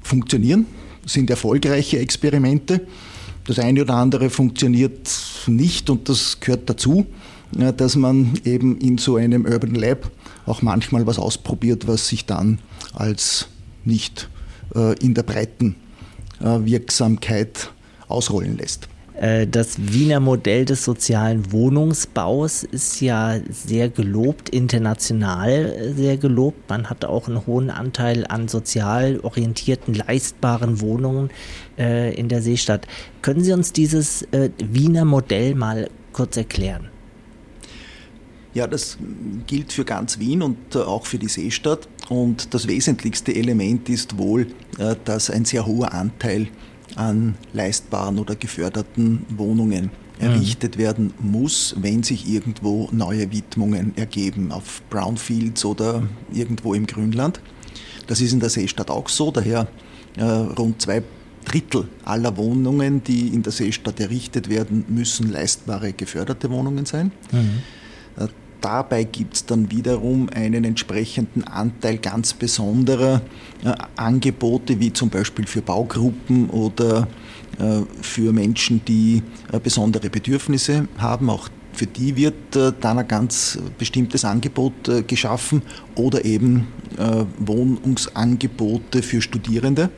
funktionieren, 0.01 0.65
sind 1.05 1.29
erfolgreiche 1.29 1.99
Experimente. 1.99 2.81
Das 3.45 3.59
eine 3.59 3.81
oder 3.81 3.95
andere 3.95 4.29
funktioniert 4.29 5.09
nicht 5.47 5.89
und 5.89 6.09
das 6.09 6.39
gehört 6.39 6.69
dazu, 6.69 7.05
äh, 7.57 7.71
dass 7.71 7.95
man 7.95 8.33
eben 8.43 8.77
in 8.79 8.97
so 8.97 9.15
einem 9.15 9.45
Urban 9.45 9.75
Lab 9.75 10.11
auch 10.45 10.61
manchmal 10.61 11.07
was 11.07 11.17
ausprobiert, 11.17 11.87
was 11.87 12.07
sich 12.07 12.25
dann 12.25 12.59
als 12.93 13.47
nicht 13.85 14.29
in 14.73 15.13
der 15.13 15.23
breiten 15.23 15.75
äh, 16.41 16.65
Wirksamkeit 16.65 17.71
ausrollen 18.07 18.57
lässt. 18.57 18.87
Äh, 19.19 19.47
das 19.47 19.77
Wiener 19.91 20.21
Modell 20.21 20.63
des 20.63 20.85
sozialen 20.85 21.51
Wohnungsbaus 21.51 22.63
ist 22.63 23.01
ja 23.01 23.39
sehr 23.49 23.89
gelobt, 23.89 24.49
international 24.49 25.65
äh, 25.65 25.93
sehr 25.93 26.17
gelobt. 26.17 26.69
Man 26.69 26.89
hat 26.89 27.03
auch 27.03 27.27
einen 27.27 27.45
hohen 27.45 27.69
Anteil 27.69 28.25
an 28.25 28.47
sozial 28.47 29.19
orientierten, 29.19 29.93
leistbaren 29.93 30.79
Wohnungen 30.79 31.29
äh, 31.77 32.13
in 32.15 32.29
der 32.29 32.41
Seestadt. 32.41 32.87
Können 33.21 33.43
Sie 33.43 33.51
uns 33.51 33.73
dieses 33.73 34.25
Wiener 34.31 35.03
Modell 35.03 35.55
mal 35.55 35.89
kurz 36.13 36.37
erklären? 36.37 36.87
Ja, 38.53 38.65
das 38.65 38.97
gilt 39.45 39.73
für 39.73 39.85
ganz 39.85 40.19
Wien 40.19 40.41
und 40.41 40.75
auch 40.75 41.05
für 41.05 41.19
die 41.19 41.27
Seestadt. 41.27 41.87
Und 42.09 42.53
das 42.53 42.67
wesentlichste 42.67 43.33
Element 43.35 43.87
ist 43.87 44.17
wohl, 44.17 44.47
dass 45.05 45.29
ein 45.29 45.45
sehr 45.45 45.65
hoher 45.65 45.93
Anteil 45.93 46.47
an 46.95 47.35
leistbaren 47.53 48.17
oder 48.17 48.35
geförderten 48.35 49.25
Wohnungen 49.29 49.91
errichtet 50.19 50.75
mhm. 50.75 50.79
werden 50.79 51.13
muss, 51.19 51.75
wenn 51.79 52.03
sich 52.03 52.27
irgendwo 52.27 52.89
neue 52.91 53.31
Widmungen 53.31 53.95
ergeben 53.95 54.51
auf 54.51 54.81
Brownfields 54.89 55.63
oder 55.65 56.03
irgendwo 56.33 56.73
im 56.73 56.87
Grünland. 56.87 57.39
Das 58.07 58.21
ist 58.21 58.33
in 58.33 58.39
der 58.39 58.49
Seestadt 58.49 58.89
auch 58.89 59.07
so, 59.07 59.31
daher 59.31 59.67
äh, 60.17 60.23
rund 60.23 60.81
zwei 60.81 61.03
Drittel 61.45 61.87
aller 62.03 62.35
Wohnungen, 62.37 63.03
die 63.03 63.29
in 63.29 63.43
der 63.43 63.53
Seestadt 63.53 63.99
errichtet 63.99 64.49
werden, 64.49 64.83
müssen 64.89 65.31
leistbare 65.31 65.93
geförderte 65.93 66.49
Wohnungen 66.49 66.85
sein. 66.85 67.11
Mhm. 67.31 67.59
Dabei 68.61 69.05
gibt 69.05 69.35
es 69.35 69.45
dann 69.45 69.71
wiederum 69.71 70.29
einen 70.33 70.65
entsprechenden 70.65 71.45
Anteil 71.45 71.97
ganz 71.97 72.33
besonderer 72.33 73.21
äh, 73.63 73.73
Angebote, 73.95 74.79
wie 74.79 74.91
zum 74.91 75.09
Beispiel 75.09 75.47
für 75.47 75.61
Baugruppen 75.61 76.49
oder 76.49 77.07
äh, 77.57 77.81
für 78.01 78.33
Menschen, 78.33 78.83
die 78.85 79.23
äh, 79.51 79.59
besondere 79.59 80.09
Bedürfnisse 80.09 80.89
haben. 80.97 81.29
Auch 81.29 81.49
für 81.71 81.87
die 81.87 82.17
wird 82.17 82.55
äh, 82.57 82.73
dann 82.79 82.99
ein 82.99 83.07
ganz 83.07 83.57
bestimmtes 83.77 84.25
Angebot 84.25 84.89
äh, 84.89 85.03
geschaffen 85.03 85.61
oder 85.95 86.25
eben 86.25 86.67
äh, 86.97 87.23
Wohnungsangebote 87.39 89.01
für 89.01 89.21
Studierende. 89.21 89.89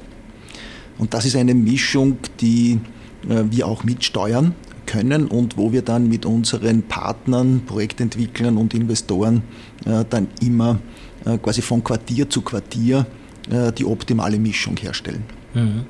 Und 0.99 1.15
das 1.15 1.25
ist 1.25 1.35
eine 1.35 1.55
Mischung, 1.55 2.17
die 2.39 2.79
wir 3.23 3.67
auch 3.67 3.83
mitsteuern 3.83 4.55
können 4.91 5.27
und 5.27 5.57
wo 5.57 5.71
wir 5.71 5.83
dann 5.83 6.09
mit 6.09 6.25
unseren 6.25 6.83
Partnern, 6.83 7.61
Projektentwicklern 7.65 8.57
und 8.57 8.73
Investoren 8.73 9.41
äh, 9.85 10.03
dann 10.09 10.27
immer 10.41 10.79
äh, 11.25 11.37
quasi 11.37 11.61
von 11.61 11.81
Quartier 11.81 12.29
zu 12.29 12.41
Quartier 12.41 13.05
äh, 13.49 13.71
die 13.71 13.85
optimale 13.85 14.37
Mischung 14.37 14.75
herstellen. 14.75 15.23
Mhm. 15.53 15.85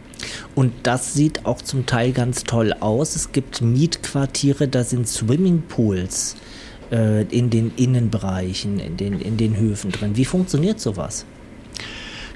Und 0.54 0.74
das 0.84 1.16
sieht 1.16 1.48
auch 1.48 1.64
zum 1.64 1.88
Teil 1.88 2.12
ganz 2.12 2.44
toll 2.44 2.74
aus. 2.80 3.16
Es 3.16 3.32
gibt 3.32 3.64
Mietquartiere, 3.64 4.68
da 4.68 4.84
sind 4.84 5.08
Swimmingpools 5.08 6.36
in 6.92 7.50
den 7.50 7.72
Innenbereichen, 7.78 8.78
in 8.78 8.98
den, 8.98 9.22
in 9.22 9.38
den 9.38 9.56
Höfen 9.56 9.94
drin. 9.94 10.18
Wie 10.18 10.26
funktioniert 10.26 10.82
sowas? 10.82 11.26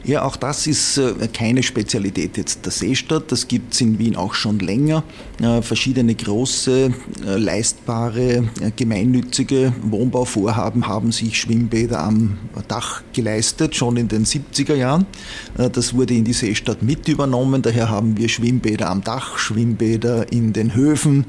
Ja, 0.07 0.23
auch 0.23 0.35
das 0.35 0.67
ist 0.67 0.99
äh, 0.99 1.13
keine 1.33 1.63
Spezialität 1.63 2.37
jetzt 2.37 2.63
der 2.63 2.71
Seestadt. 2.71 3.31
Das 3.31 3.47
gibt 3.47 3.73
es 3.73 3.81
in 3.81 3.97
Wien 3.97 4.15
auch 4.15 4.35
schon 4.35 4.59
länger. 4.59 5.03
Äh, 5.41 5.63
verschiedene 5.63 6.13
große, 6.13 6.93
äh, 7.25 7.37
leistbare, 7.37 8.47
gemeinnützige 8.75 9.73
Wohnbauvorhaben 9.81 10.87
haben 10.87 11.11
sich 11.11 11.39
Schwimmbäder 11.39 12.03
am 12.03 12.37
Dach 12.67 13.01
geleistet, 13.13 13.75
schon 13.75 13.97
in 13.97 14.07
den 14.07 14.25
70er 14.25 14.75
Jahren. 14.75 15.07
Das 15.55 15.95
wurde 15.95 16.13
in 16.13 16.23
die 16.23 16.33
Seestadt 16.33 16.83
mit 16.83 17.07
übernommen. 17.07 17.61
Daher 17.61 17.89
haben 17.89 18.17
wir 18.17 18.29
Schwimmbäder 18.29 18.89
am 18.89 19.03
Dach, 19.03 19.37
Schwimmbäder 19.37 20.31
in 20.31 20.53
den 20.53 20.75
Höfen, 20.75 21.25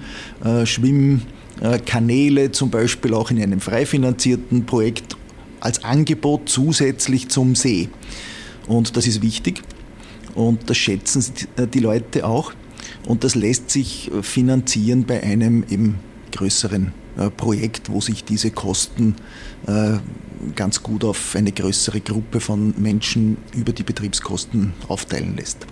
Schwimmkanäle 0.65 2.53
zum 2.53 2.71
Beispiel 2.71 3.15
auch 3.15 3.31
in 3.31 3.43
einem 3.43 3.61
frei 3.61 3.87
finanzierten 3.87 4.67
Projekt 4.67 5.17
als 5.61 5.85
Angebot 5.85 6.49
zusätzlich 6.49 7.29
zum 7.29 7.55
See. 7.55 7.89
Und 8.67 8.97
das 8.97 9.07
ist 9.07 9.23
wichtig 9.23 9.63
und 10.37 10.69
das 10.69 10.77
schätzen 10.77 11.25
äh, 11.57 11.67
die 11.67 11.81
Leute 11.81 12.27
auch. 12.27 12.53
Und 13.07 13.25
das 13.25 13.35
lässt 13.35 13.71
sich 13.71 14.13
äh, 14.13 14.23
finanzieren 14.23 15.05
bei 15.05 15.23
einem 15.23 15.65
eben 15.69 15.97
größeren 16.33 16.93
äh, 17.17 17.31
Projekt, 17.31 17.91
wo 17.91 18.01
sich 18.01 18.23
diese 18.23 18.53
Kosten 18.53 19.17
ganz 20.55 20.83
gut 20.83 21.03
auf 21.03 21.35
eine 21.35 21.51
größere 21.51 22.01
Gruppe 22.01 22.39
von 22.39 22.75
Menschen 22.77 23.39
über 23.57 23.73
die 23.73 23.83
Betriebskosten 23.83 24.75
aufteilen 24.87 25.35
lässt. 25.37 25.67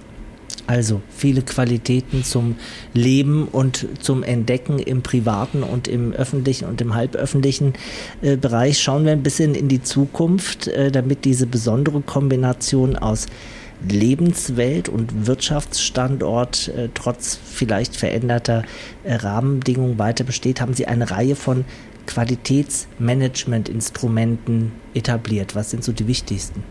Also 0.67 1.03
viele 1.11 1.43
Qualitäten 1.43 2.25
zum 2.25 2.57
Leben 2.95 3.49
und 3.49 3.87
zum 4.01 4.23
Entdecken 4.23 4.79
im 4.79 5.03
privaten 5.03 5.63
und 5.63 5.89
im 5.89 6.13
öffentlichen 6.13 6.65
und 6.65 6.81
im 6.81 6.95
halböffentlichen 6.95 7.75
äh, 8.23 8.37
Bereich. 8.37 8.81
Schauen 8.81 9.05
wir 9.05 9.13
ein 9.13 9.23
bisschen 9.23 9.55
in 9.55 9.69
die 9.69 9.83
Zukunft, 9.83 10.69
äh, 10.69 10.91
damit 10.91 11.27
diese 11.27 11.47
besondere 11.47 12.01
Kombination 12.01 12.97
aus 12.97 13.27
Lebenswelt 13.87 14.89
und 14.89 15.27
Wirtschaftsstandort 15.27 16.69
äh, 16.69 16.89
trotz 16.95 17.39
vielleicht 17.45 17.95
veränderter 17.97 18.63
äh, 19.03 19.17
Rahmenbedingungen 19.17 19.99
weiter 19.99 20.25
besteht, 20.25 20.63
haben 20.63 20.75
Sie 20.75 20.87
eine 20.87 21.11
Reihe 21.11 21.37
von 21.37 21.67
Qualitätsmanagementinstrumenten 22.07 24.73
etabliert. 24.95 25.55
Was 25.55 25.71
sind 25.71 25.85
so 25.85 25.93
die 25.93 26.07
wichtigsten? 26.07 26.63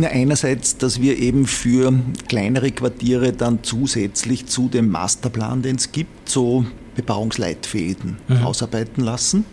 Na, 0.00 0.08
einerseits, 0.08 0.78
dass 0.78 1.02
wir 1.02 1.18
eben 1.18 1.46
für 1.46 1.92
kleinere 2.26 2.70
Quartiere 2.70 3.34
dann 3.34 3.58
zusätzlich 3.62 4.46
zu 4.46 4.70
dem 4.70 4.88
Masterplan, 4.88 5.60
den 5.60 5.76
es 5.76 5.92
gibt, 5.92 6.30
so 6.30 6.64
Bebauungsleitfäden 6.96 8.16
mhm. 8.26 8.36
ausarbeiten 8.38 9.04
lassen 9.04 9.44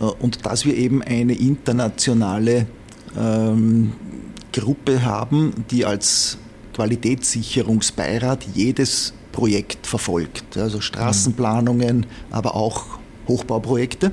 äh, 0.00 0.04
und 0.04 0.46
dass 0.46 0.64
wir 0.64 0.76
eben 0.76 1.02
eine 1.02 1.32
internationale 1.32 2.66
ähm, 3.18 3.94
Gruppe 4.52 5.04
haben, 5.04 5.64
die 5.72 5.84
als 5.84 6.38
Qualitätssicherungsbeirat 6.74 8.46
jedes 8.54 9.12
Projekt 9.32 9.88
verfolgt. 9.88 10.56
Also 10.56 10.80
Straßenplanungen, 10.80 12.06
aber 12.30 12.54
auch 12.54 13.00
Hochbauprojekte. 13.26 14.12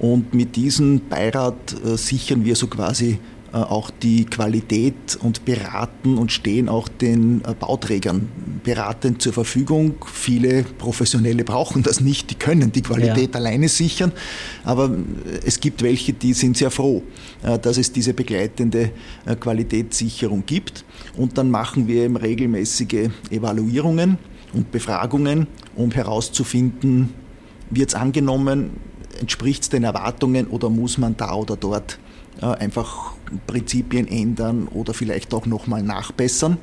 Und 0.00 0.34
mit 0.34 0.56
diesem 0.56 1.08
Beirat 1.08 1.76
äh, 1.84 1.96
sichern 1.96 2.44
wir 2.44 2.56
so 2.56 2.66
quasi 2.66 3.20
auch 3.64 3.90
die 3.90 4.24
Qualität 4.24 5.16
und 5.20 5.44
beraten 5.44 6.18
und 6.18 6.32
stehen 6.32 6.68
auch 6.68 6.88
den 6.88 7.42
äh, 7.44 7.54
Bauträgern 7.54 8.28
beratend 8.62 9.22
zur 9.22 9.32
Verfügung. 9.32 9.94
Viele 10.12 10.64
Professionelle 10.64 11.44
brauchen 11.44 11.82
das 11.82 12.00
nicht, 12.00 12.30
die 12.30 12.34
können 12.34 12.72
die 12.72 12.82
Qualität 12.82 13.34
ja. 13.34 13.40
alleine 13.40 13.68
sichern, 13.68 14.12
aber 14.64 14.86
äh, 14.86 15.40
es 15.44 15.60
gibt 15.60 15.82
welche, 15.82 16.12
die 16.12 16.32
sind 16.32 16.56
sehr 16.56 16.70
froh, 16.70 17.02
dass 17.62 17.76
es 17.76 17.92
diese 17.92 18.14
begleitende 18.14 18.90
Qualitätssicherung 19.40 20.44
gibt. 20.46 20.84
Und 21.16 21.38
dann 21.38 21.50
machen 21.50 21.86
wir 21.86 22.04
eben 22.04 22.16
regelmäßige 22.16 23.10
Evaluierungen 23.30 24.18
und 24.52 24.70
Befragungen, 24.70 25.46
um 25.74 25.90
herauszufinden, 25.90 27.12
wird 27.70 27.90
es 27.90 27.94
angenommen, 27.94 28.70
entspricht 29.20 29.64
es 29.64 29.68
den 29.68 29.84
Erwartungen 29.84 30.46
oder 30.46 30.70
muss 30.70 30.98
man 30.98 31.16
da 31.16 31.34
oder 31.34 31.56
dort 31.56 31.98
einfach 32.40 33.12
Prinzipien 33.46 34.06
ändern 34.08 34.68
oder 34.68 34.94
vielleicht 34.94 35.32
auch 35.34 35.46
nochmal 35.46 35.82
nachbessern, 35.82 36.58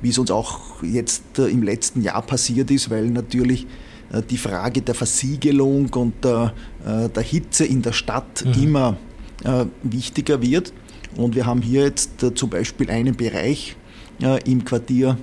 wie 0.00 0.10
es 0.10 0.18
uns 0.18 0.30
auch 0.30 0.82
jetzt 0.82 1.38
äh, 1.38 1.46
im 1.46 1.62
letzten 1.62 2.02
Jahr 2.02 2.22
passiert 2.22 2.70
ist, 2.70 2.90
weil 2.90 3.10
natürlich 3.10 3.66
äh, 4.12 4.22
die 4.22 4.36
Frage 4.36 4.82
der 4.82 4.94
Versiegelung 4.94 5.88
und 5.94 6.24
der, 6.24 6.52
äh, 6.84 7.08
der 7.08 7.22
Hitze 7.22 7.64
in 7.64 7.82
der 7.82 7.92
Stadt 7.92 8.44
mhm. 8.44 8.62
immer 8.62 8.96
wichtiger 9.82 10.40
wird. 10.40 10.72
Und 11.14 11.36
wir 11.36 11.44
haben 11.44 11.60
hier 11.60 11.82
jetzt 11.82 12.24
zum 12.34 12.48
Beispiel 12.48 12.90
einen 12.90 13.14
Bereich 13.14 13.76
im 14.46 14.64
Quartier 14.64 15.18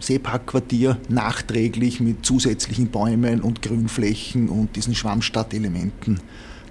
Seeparkquartier 0.00 0.98
nachträglich 1.08 2.00
mit 2.00 2.26
zusätzlichen 2.26 2.88
Bäumen 2.88 3.40
und 3.40 3.62
Grünflächen 3.62 4.48
und 4.48 4.74
diesen 4.74 4.96
Schwammstadtelementen 4.96 6.20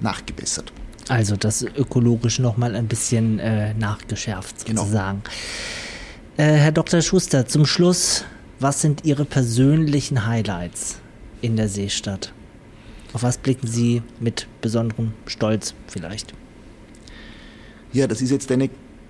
nachgebessert. 0.01 0.73
Also 1.07 1.35
das 1.35 1.61
ökologisch 1.63 2.39
nochmal 2.39 2.75
ein 2.75 2.87
bisschen 2.87 3.39
äh, 3.39 3.73
nachgeschärft 3.73 4.65
genau. 4.65 4.81
sozusagen. 4.81 5.21
Genau. 6.37 6.49
Äh, 6.49 6.57
Herr 6.57 6.71
Dr. 6.71 7.01
Schuster, 7.01 7.45
zum 7.45 7.65
Schluss, 7.65 8.25
was 8.59 8.81
sind 8.81 9.05
Ihre 9.05 9.25
persönlichen 9.25 10.25
Highlights 10.25 10.99
in 11.41 11.55
der 11.55 11.69
Seestadt? 11.69 12.33
Auf 13.13 13.23
was 13.23 13.37
blicken 13.37 13.67
Sie 13.67 14.01
mit 14.19 14.47
besonderem 14.61 15.13
Stolz 15.25 15.73
vielleicht? 15.87 16.33
Ja, 17.93 18.07
das 18.07 18.21
ist 18.21 18.31
jetzt 18.31 18.51
eine 18.51 18.69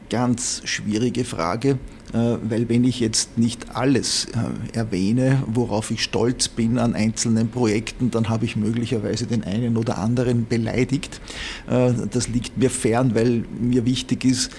ganz 0.10 0.62
schwierige 0.66 1.26
Frage. 1.26 1.80
Äh, 2.14 2.38
weil 2.48 2.70
wenn 2.70 2.84
ich 2.84 3.00
jetzt 3.00 3.38
nicht 3.38 3.76
alles 3.76 4.26
äh, 4.26 4.78
erwähne, 4.78 5.44
worauf 5.48 5.92
ich 5.92 6.04
stolz 6.04 6.48
bin 6.48 6.78
an 6.78 6.94
einzelnen 6.94 7.50
Projekten, 7.50 8.12
dann 8.12 8.30
habe 8.30 8.46
ich 8.46 8.56
möglicherweise 8.56 9.26
den 9.26 9.44
einen 9.44 9.76
oder 9.76 9.98
anderen 9.98 10.48
beleidigt. 10.48 11.20
Äh, 11.68 11.94
das 12.12 12.28
liegt 12.28 12.58
mir 12.58 12.70
fern, 12.70 13.16
weil 13.16 13.44
mir 13.60 13.86
wichtig 13.86 14.26
ist 14.26 14.52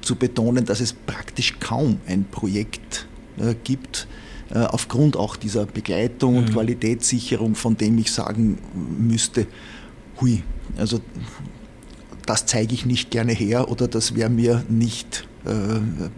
zu 0.00 0.16
betonen, 0.16 0.64
dass 0.64 0.80
es 0.80 0.92
praktisch 0.92 1.58
kaum 1.60 1.98
ein 2.06 2.24
Projekt 2.24 3.06
gibt, 3.64 4.06
aufgrund 4.50 5.16
auch 5.16 5.36
dieser 5.36 5.66
Begleitung 5.66 6.36
und 6.36 6.48
mhm. 6.48 6.52
Qualitätssicherung, 6.52 7.54
von 7.54 7.76
dem 7.76 7.98
ich 7.98 8.12
sagen 8.12 8.58
müsste, 8.98 9.46
hui, 10.20 10.42
also 10.76 11.00
das 12.26 12.46
zeige 12.46 12.74
ich 12.74 12.86
nicht 12.86 13.10
gerne 13.10 13.32
her 13.32 13.70
oder 13.70 13.88
das 13.88 14.14
wäre 14.14 14.30
mir 14.30 14.64
nicht 14.68 15.26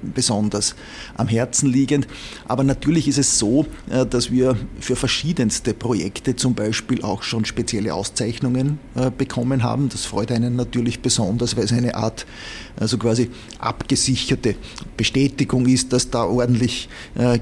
besonders 0.02 0.74
am 1.16 1.28
Herzen 1.28 1.70
liegend. 1.70 2.06
Aber 2.46 2.64
natürlich 2.64 3.08
ist 3.08 3.18
es 3.18 3.38
so, 3.38 3.66
äh, 3.90 4.06
dass 4.06 4.30
wir 4.30 4.56
für 4.80 4.96
verschiedenste 4.96 5.74
Projekte 5.74 6.36
zum 6.36 6.54
Beispiel 6.54 7.02
auch 7.02 7.22
schon 7.22 7.44
spezielle 7.44 7.94
Auszeichnungen 7.94 8.78
äh, 8.94 9.10
bekommen 9.10 9.62
haben. 9.62 9.88
Das 9.88 10.04
freut 10.04 10.30
einen 10.32 10.56
natürlich 10.56 11.00
besonders, 11.00 11.56
weil 11.56 11.64
es 11.64 11.72
eine 11.72 11.94
Art, 11.94 12.26
also 12.78 12.98
quasi 12.98 13.30
abgesicherte 13.58 14.54
Bestätigung 14.96 15.66
ist, 15.66 15.92
dass 15.92 16.10
da 16.10 16.24
ordentlich 16.24 16.88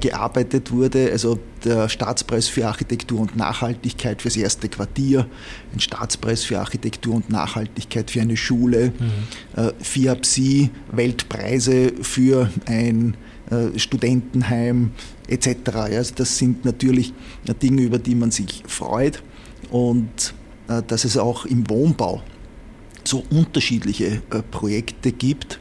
gearbeitet 0.01 0.71
wurde. 0.71 1.11
Also 1.11 1.39
der 1.65 1.89
Staatspreis 1.89 2.49
für 2.49 2.67
Architektur 2.67 3.21
und 3.21 3.37
Nachhaltigkeit 3.37 4.23
fürs 4.23 4.37
erste 4.37 4.69
Quartier, 4.69 5.27
ein 5.73 5.81
Staatspreis 5.81 6.45
für 6.45 6.61
Architektur 6.61 7.15
und 7.15 7.31
Nachhaltigkeit 7.31 8.11
für 8.11 8.21
eine 8.21 8.37
Schule, 8.37 8.93
mhm. 8.99 9.71
FIAPSI, 9.81 10.71
Weltpreise 10.93 11.55
Preise 11.55 11.93
für 12.03 12.51
ein 12.67 13.17
äh, 13.51 13.79
Studentenheim 13.79 14.93
etc. 15.29 15.71
Also 15.75 16.15
das 16.17 16.39
sind 16.39 16.65
natürlich 16.65 17.13
äh, 17.47 17.55
Dinge, 17.55 17.83
über 17.83 17.99
die 17.99 18.15
man 18.15 18.31
sich 18.31 18.63
freut 18.67 19.23
und 19.71 20.35
äh, 20.69 20.83
dass 20.87 21.05
es 21.05 21.17
auch 21.17 21.45
im 21.45 21.69
Wohnbau 21.69 22.23
so 23.07 23.25
unterschiedliche 23.31 24.23
Projekte 24.51 25.13
gibt, 25.13 25.59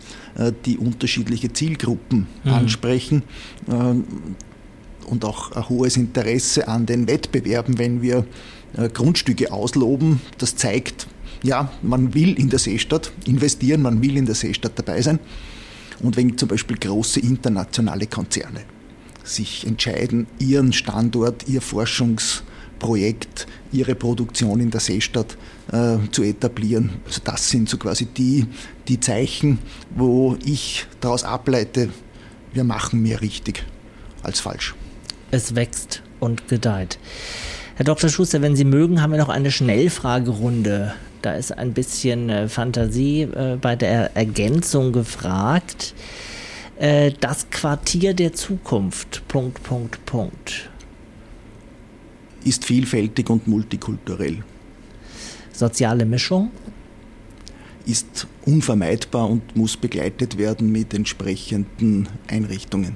die 0.65 0.77
unterschiedliche 0.77 1.51
Zielgruppen 1.53 2.27
mhm. 2.43 2.53
ansprechen 2.53 3.23
und 3.67 5.25
auch 5.25 5.51
ein 5.51 5.69
hohes 5.69 5.97
Interesse 5.97 6.67
an 6.67 6.85
den 6.85 7.07
Wettbewerben, 7.07 7.77
wenn 7.77 8.01
wir 8.01 8.25
Grundstücke 8.93 9.51
ausloben. 9.51 10.21
Das 10.37 10.55
zeigt, 10.55 11.07
ja, 11.43 11.71
man 11.81 12.13
will 12.13 12.33
in 12.39 12.49
der 12.49 12.59
Seestadt 12.59 13.11
investieren, 13.25 13.81
man 13.81 14.01
will 14.01 14.17
in 14.17 14.25
der 14.25 14.35
Seestadt 14.35 14.73
dabei 14.75 15.01
sein. 15.01 15.19
Und 16.01 16.17
wenn 16.17 16.37
zum 16.37 16.49
Beispiel 16.49 16.77
große 16.77 17.19
internationale 17.19 18.07
Konzerne 18.07 18.61
sich 19.23 19.67
entscheiden, 19.67 20.27
ihren 20.39 20.73
Standort, 20.73 21.47
ihr 21.47 21.61
Forschungsprojekt, 21.61 23.47
ihre 23.73 23.95
Produktion 23.95 24.59
in 24.59 24.71
der 24.71 24.79
Seestadt 24.79 25.37
äh, 25.71 25.97
zu 26.11 26.23
etablieren. 26.23 26.91
Also 27.05 27.21
das 27.23 27.49
sind 27.49 27.69
so 27.69 27.77
quasi 27.77 28.05
die, 28.05 28.45
die 28.87 28.99
Zeichen, 28.99 29.59
wo 29.95 30.37
ich 30.45 30.85
daraus 31.01 31.23
ableite, 31.23 31.89
wir 32.53 32.63
machen 32.63 33.01
mehr 33.01 33.21
richtig 33.21 33.65
als 34.21 34.39
falsch. 34.39 34.75
Es 35.31 35.55
wächst 35.55 36.03
und 36.19 36.47
gedeiht. 36.47 36.99
Herr 37.75 37.85
Dr. 37.85 38.09
Schuster, 38.09 38.41
wenn 38.41 38.55
Sie 38.55 38.65
mögen, 38.65 39.01
haben 39.01 39.11
wir 39.11 39.17
noch 39.17 39.29
eine 39.29 39.51
Schnellfragerunde 39.51 40.93
da 41.23 41.33
ist 41.35 41.57
ein 41.57 41.73
bisschen 41.73 42.29
äh, 42.29 42.49
Fantasie 42.49 43.21
äh, 43.21 43.57
bei 43.59 43.75
der 43.75 44.15
Ergänzung 44.15 44.91
gefragt. 44.91 45.95
Äh, 46.77 47.13
das 47.19 47.49
Quartier 47.49 48.13
der 48.13 48.33
Zukunft. 48.33 49.27
Punkt, 49.27 49.63
Punkt, 49.63 50.05
Punkt. 50.05 50.69
Ist 52.45 52.65
vielfältig 52.65 53.29
und 53.29 53.47
multikulturell. 53.47 54.43
Soziale 55.51 56.05
Mischung? 56.05 56.51
Ist 57.85 58.27
unvermeidbar 58.45 59.29
und 59.29 59.55
muss 59.55 59.77
begleitet 59.77 60.37
werden 60.37 60.71
mit 60.71 60.93
entsprechenden 60.93 62.07
Einrichtungen. 62.27 62.95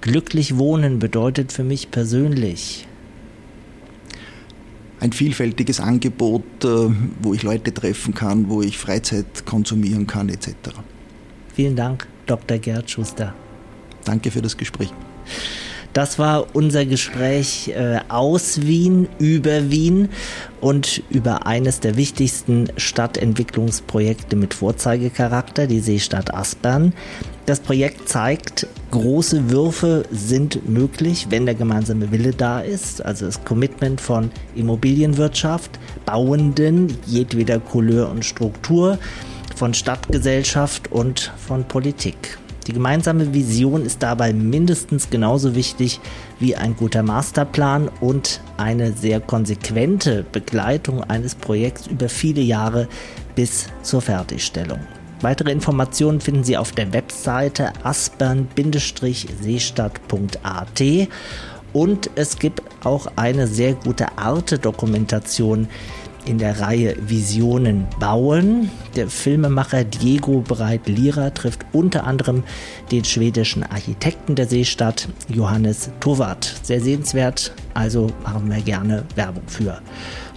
Glücklich 0.00 0.56
wohnen 0.58 0.98
bedeutet 0.98 1.52
für 1.52 1.64
mich 1.64 1.90
persönlich 1.90 2.86
ein 5.00 5.12
vielfältiges 5.12 5.80
Angebot, 5.80 6.44
äh, 6.62 6.68
wo 7.22 7.34
ich 7.34 7.42
Leute 7.42 7.72
treffen 7.72 8.14
kann, 8.14 8.48
wo 8.48 8.62
ich 8.62 8.78
Freizeit 8.78 9.46
konsumieren 9.46 10.06
kann 10.06 10.28
etc. 10.28 10.50
Vielen 11.54 11.74
Dank, 11.74 12.06
Dr. 12.26 12.58
Gerd 12.58 12.90
Schuster. 12.90 13.34
Danke 14.04 14.30
für 14.30 14.42
das 14.42 14.56
Gespräch. 14.56 14.92
Das 15.92 16.18
war 16.18 16.46
unser 16.52 16.86
Gespräch 16.86 17.68
äh, 17.68 17.98
aus 18.08 18.62
Wien, 18.62 19.08
über 19.18 19.70
Wien 19.70 20.08
und 20.60 21.02
über 21.10 21.46
eines 21.46 21.80
der 21.80 21.96
wichtigsten 21.96 22.68
Stadtentwicklungsprojekte 22.76 24.36
mit 24.36 24.54
Vorzeigecharakter, 24.54 25.66
die 25.66 25.80
Seestadt 25.80 26.32
Aspern. 26.32 26.92
Das 27.46 27.58
Projekt 27.58 28.08
zeigt, 28.08 28.68
große 28.92 29.50
Würfe 29.50 30.04
sind 30.12 30.68
möglich, 30.68 31.26
wenn 31.30 31.46
der 31.46 31.56
gemeinsame 31.56 32.12
Wille 32.12 32.32
da 32.32 32.60
ist. 32.60 33.04
Also 33.04 33.26
das 33.26 33.44
Commitment 33.44 34.00
von 34.00 34.30
Immobilienwirtschaft, 34.54 35.80
Bauenden 36.06 36.96
jedweder 37.06 37.58
Couleur 37.58 38.08
und 38.10 38.24
Struktur, 38.24 38.98
von 39.56 39.74
Stadtgesellschaft 39.74 40.92
und 40.92 41.32
von 41.36 41.64
Politik. 41.64 42.38
Die 42.66 42.72
gemeinsame 42.72 43.32
Vision 43.32 43.84
ist 43.84 44.02
dabei 44.02 44.32
mindestens 44.32 45.10
genauso 45.10 45.54
wichtig 45.54 46.00
wie 46.38 46.56
ein 46.56 46.76
guter 46.76 47.02
Masterplan 47.02 47.90
und 48.00 48.40
eine 48.56 48.92
sehr 48.92 49.20
konsequente 49.20 50.24
Begleitung 50.30 51.02
eines 51.04 51.34
Projekts 51.34 51.86
über 51.86 52.08
viele 52.08 52.42
Jahre 52.42 52.88
bis 53.34 53.66
zur 53.82 54.02
Fertigstellung. 54.02 54.80
Weitere 55.22 55.52
Informationen 55.52 56.20
finden 56.20 56.44
Sie 56.44 56.56
auf 56.56 56.72
der 56.72 56.92
Webseite 56.92 57.72
aspern-seestadt.at 57.82 60.82
und 61.72 62.10
es 62.14 62.38
gibt 62.38 62.62
auch 62.84 63.06
eine 63.16 63.46
sehr 63.46 63.74
gute 63.74 64.18
Arte-Dokumentation 64.18 65.68
in 66.24 66.38
der 66.38 66.60
Reihe 66.60 66.96
Visionen 67.00 67.86
bauen. 67.98 68.70
Der 68.96 69.08
Filmemacher 69.08 69.84
Diego 69.84 70.42
Breit-Lira 70.46 71.30
trifft 71.30 71.64
unter 71.72 72.04
anderem 72.04 72.42
den 72.90 73.04
schwedischen 73.04 73.62
Architekten 73.62 74.34
der 74.34 74.46
Seestadt 74.46 75.08
Johannes 75.28 75.90
Tovat. 76.00 76.60
Sehr 76.62 76.80
sehenswert, 76.80 77.52
also 77.74 78.08
machen 78.22 78.50
wir 78.50 78.60
gerne 78.60 79.04
Werbung 79.14 79.44
für. 79.46 79.80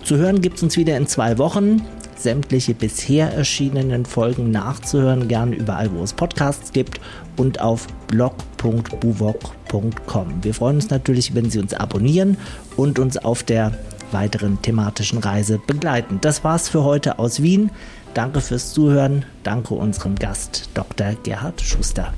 Zu 0.04 0.18
hören 0.18 0.42
gibt 0.42 0.58
es 0.58 0.64
uns 0.64 0.78
wieder 0.78 0.98
in 0.98 1.08
zwei 1.08 1.38
Wochen 1.38 1.82
sämtliche 2.24 2.74
bisher 2.74 3.32
erschienenen 3.34 4.06
Folgen 4.06 4.50
nachzuhören, 4.50 5.28
gerne 5.28 5.56
überall, 5.56 5.92
wo 5.94 6.02
es 6.02 6.14
Podcasts 6.14 6.72
gibt 6.72 7.02
und 7.38 7.62
auf 7.62 7.86
blog.buwok.com. 8.08 10.28
Wir 10.42 10.54
freuen 10.54 10.78
uns 10.78 10.90
natürlich, 10.90 11.36
wenn 11.36 11.50
Sie 11.50 11.60
uns 11.60 11.74
abonnieren 11.74 12.38
und 12.78 12.98
uns 12.98 13.18
auf 13.18 13.44
der 13.44 13.74
weiteren 14.14 14.62
thematischen 14.62 15.20
Reise 15.20 15.60
begleiten. 15.60 16.20
Das 16.22 16.44
war's 16.44 16.70
für 16.70 16.84
heute 16.84 17.20
aus 17.20 17.42
Wien. 17.42 17.72
Danke 18.14 18.42
fürs 18.42 18.74
Zuhören. 18.74 19.26
Danke 19.44 19.74
unserem 19.74 20.16
Gast 20.16 20.70
Dr. 20.74 21.14
Gerhard 21.24 21.62
Schuster. 21.62 22.14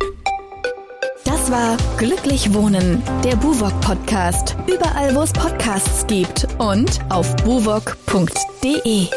Das 1.24 1.50
war 1.50 1.78
Glücklich 1.98 2.54
Wohnen, 2.54 3.02
der 3.24 3.36
Buwok 3.36 3.80
Podcast. 3.82 4.56
Überall, 4.68 5.16
wo 5.16 5.22
es 5.22 5.34
Podcasts 5.34 6.06
gibt 6.06 6.48
und 6.60 7.00
auf 7.10 7.36
buwok.de. 7.38 9.08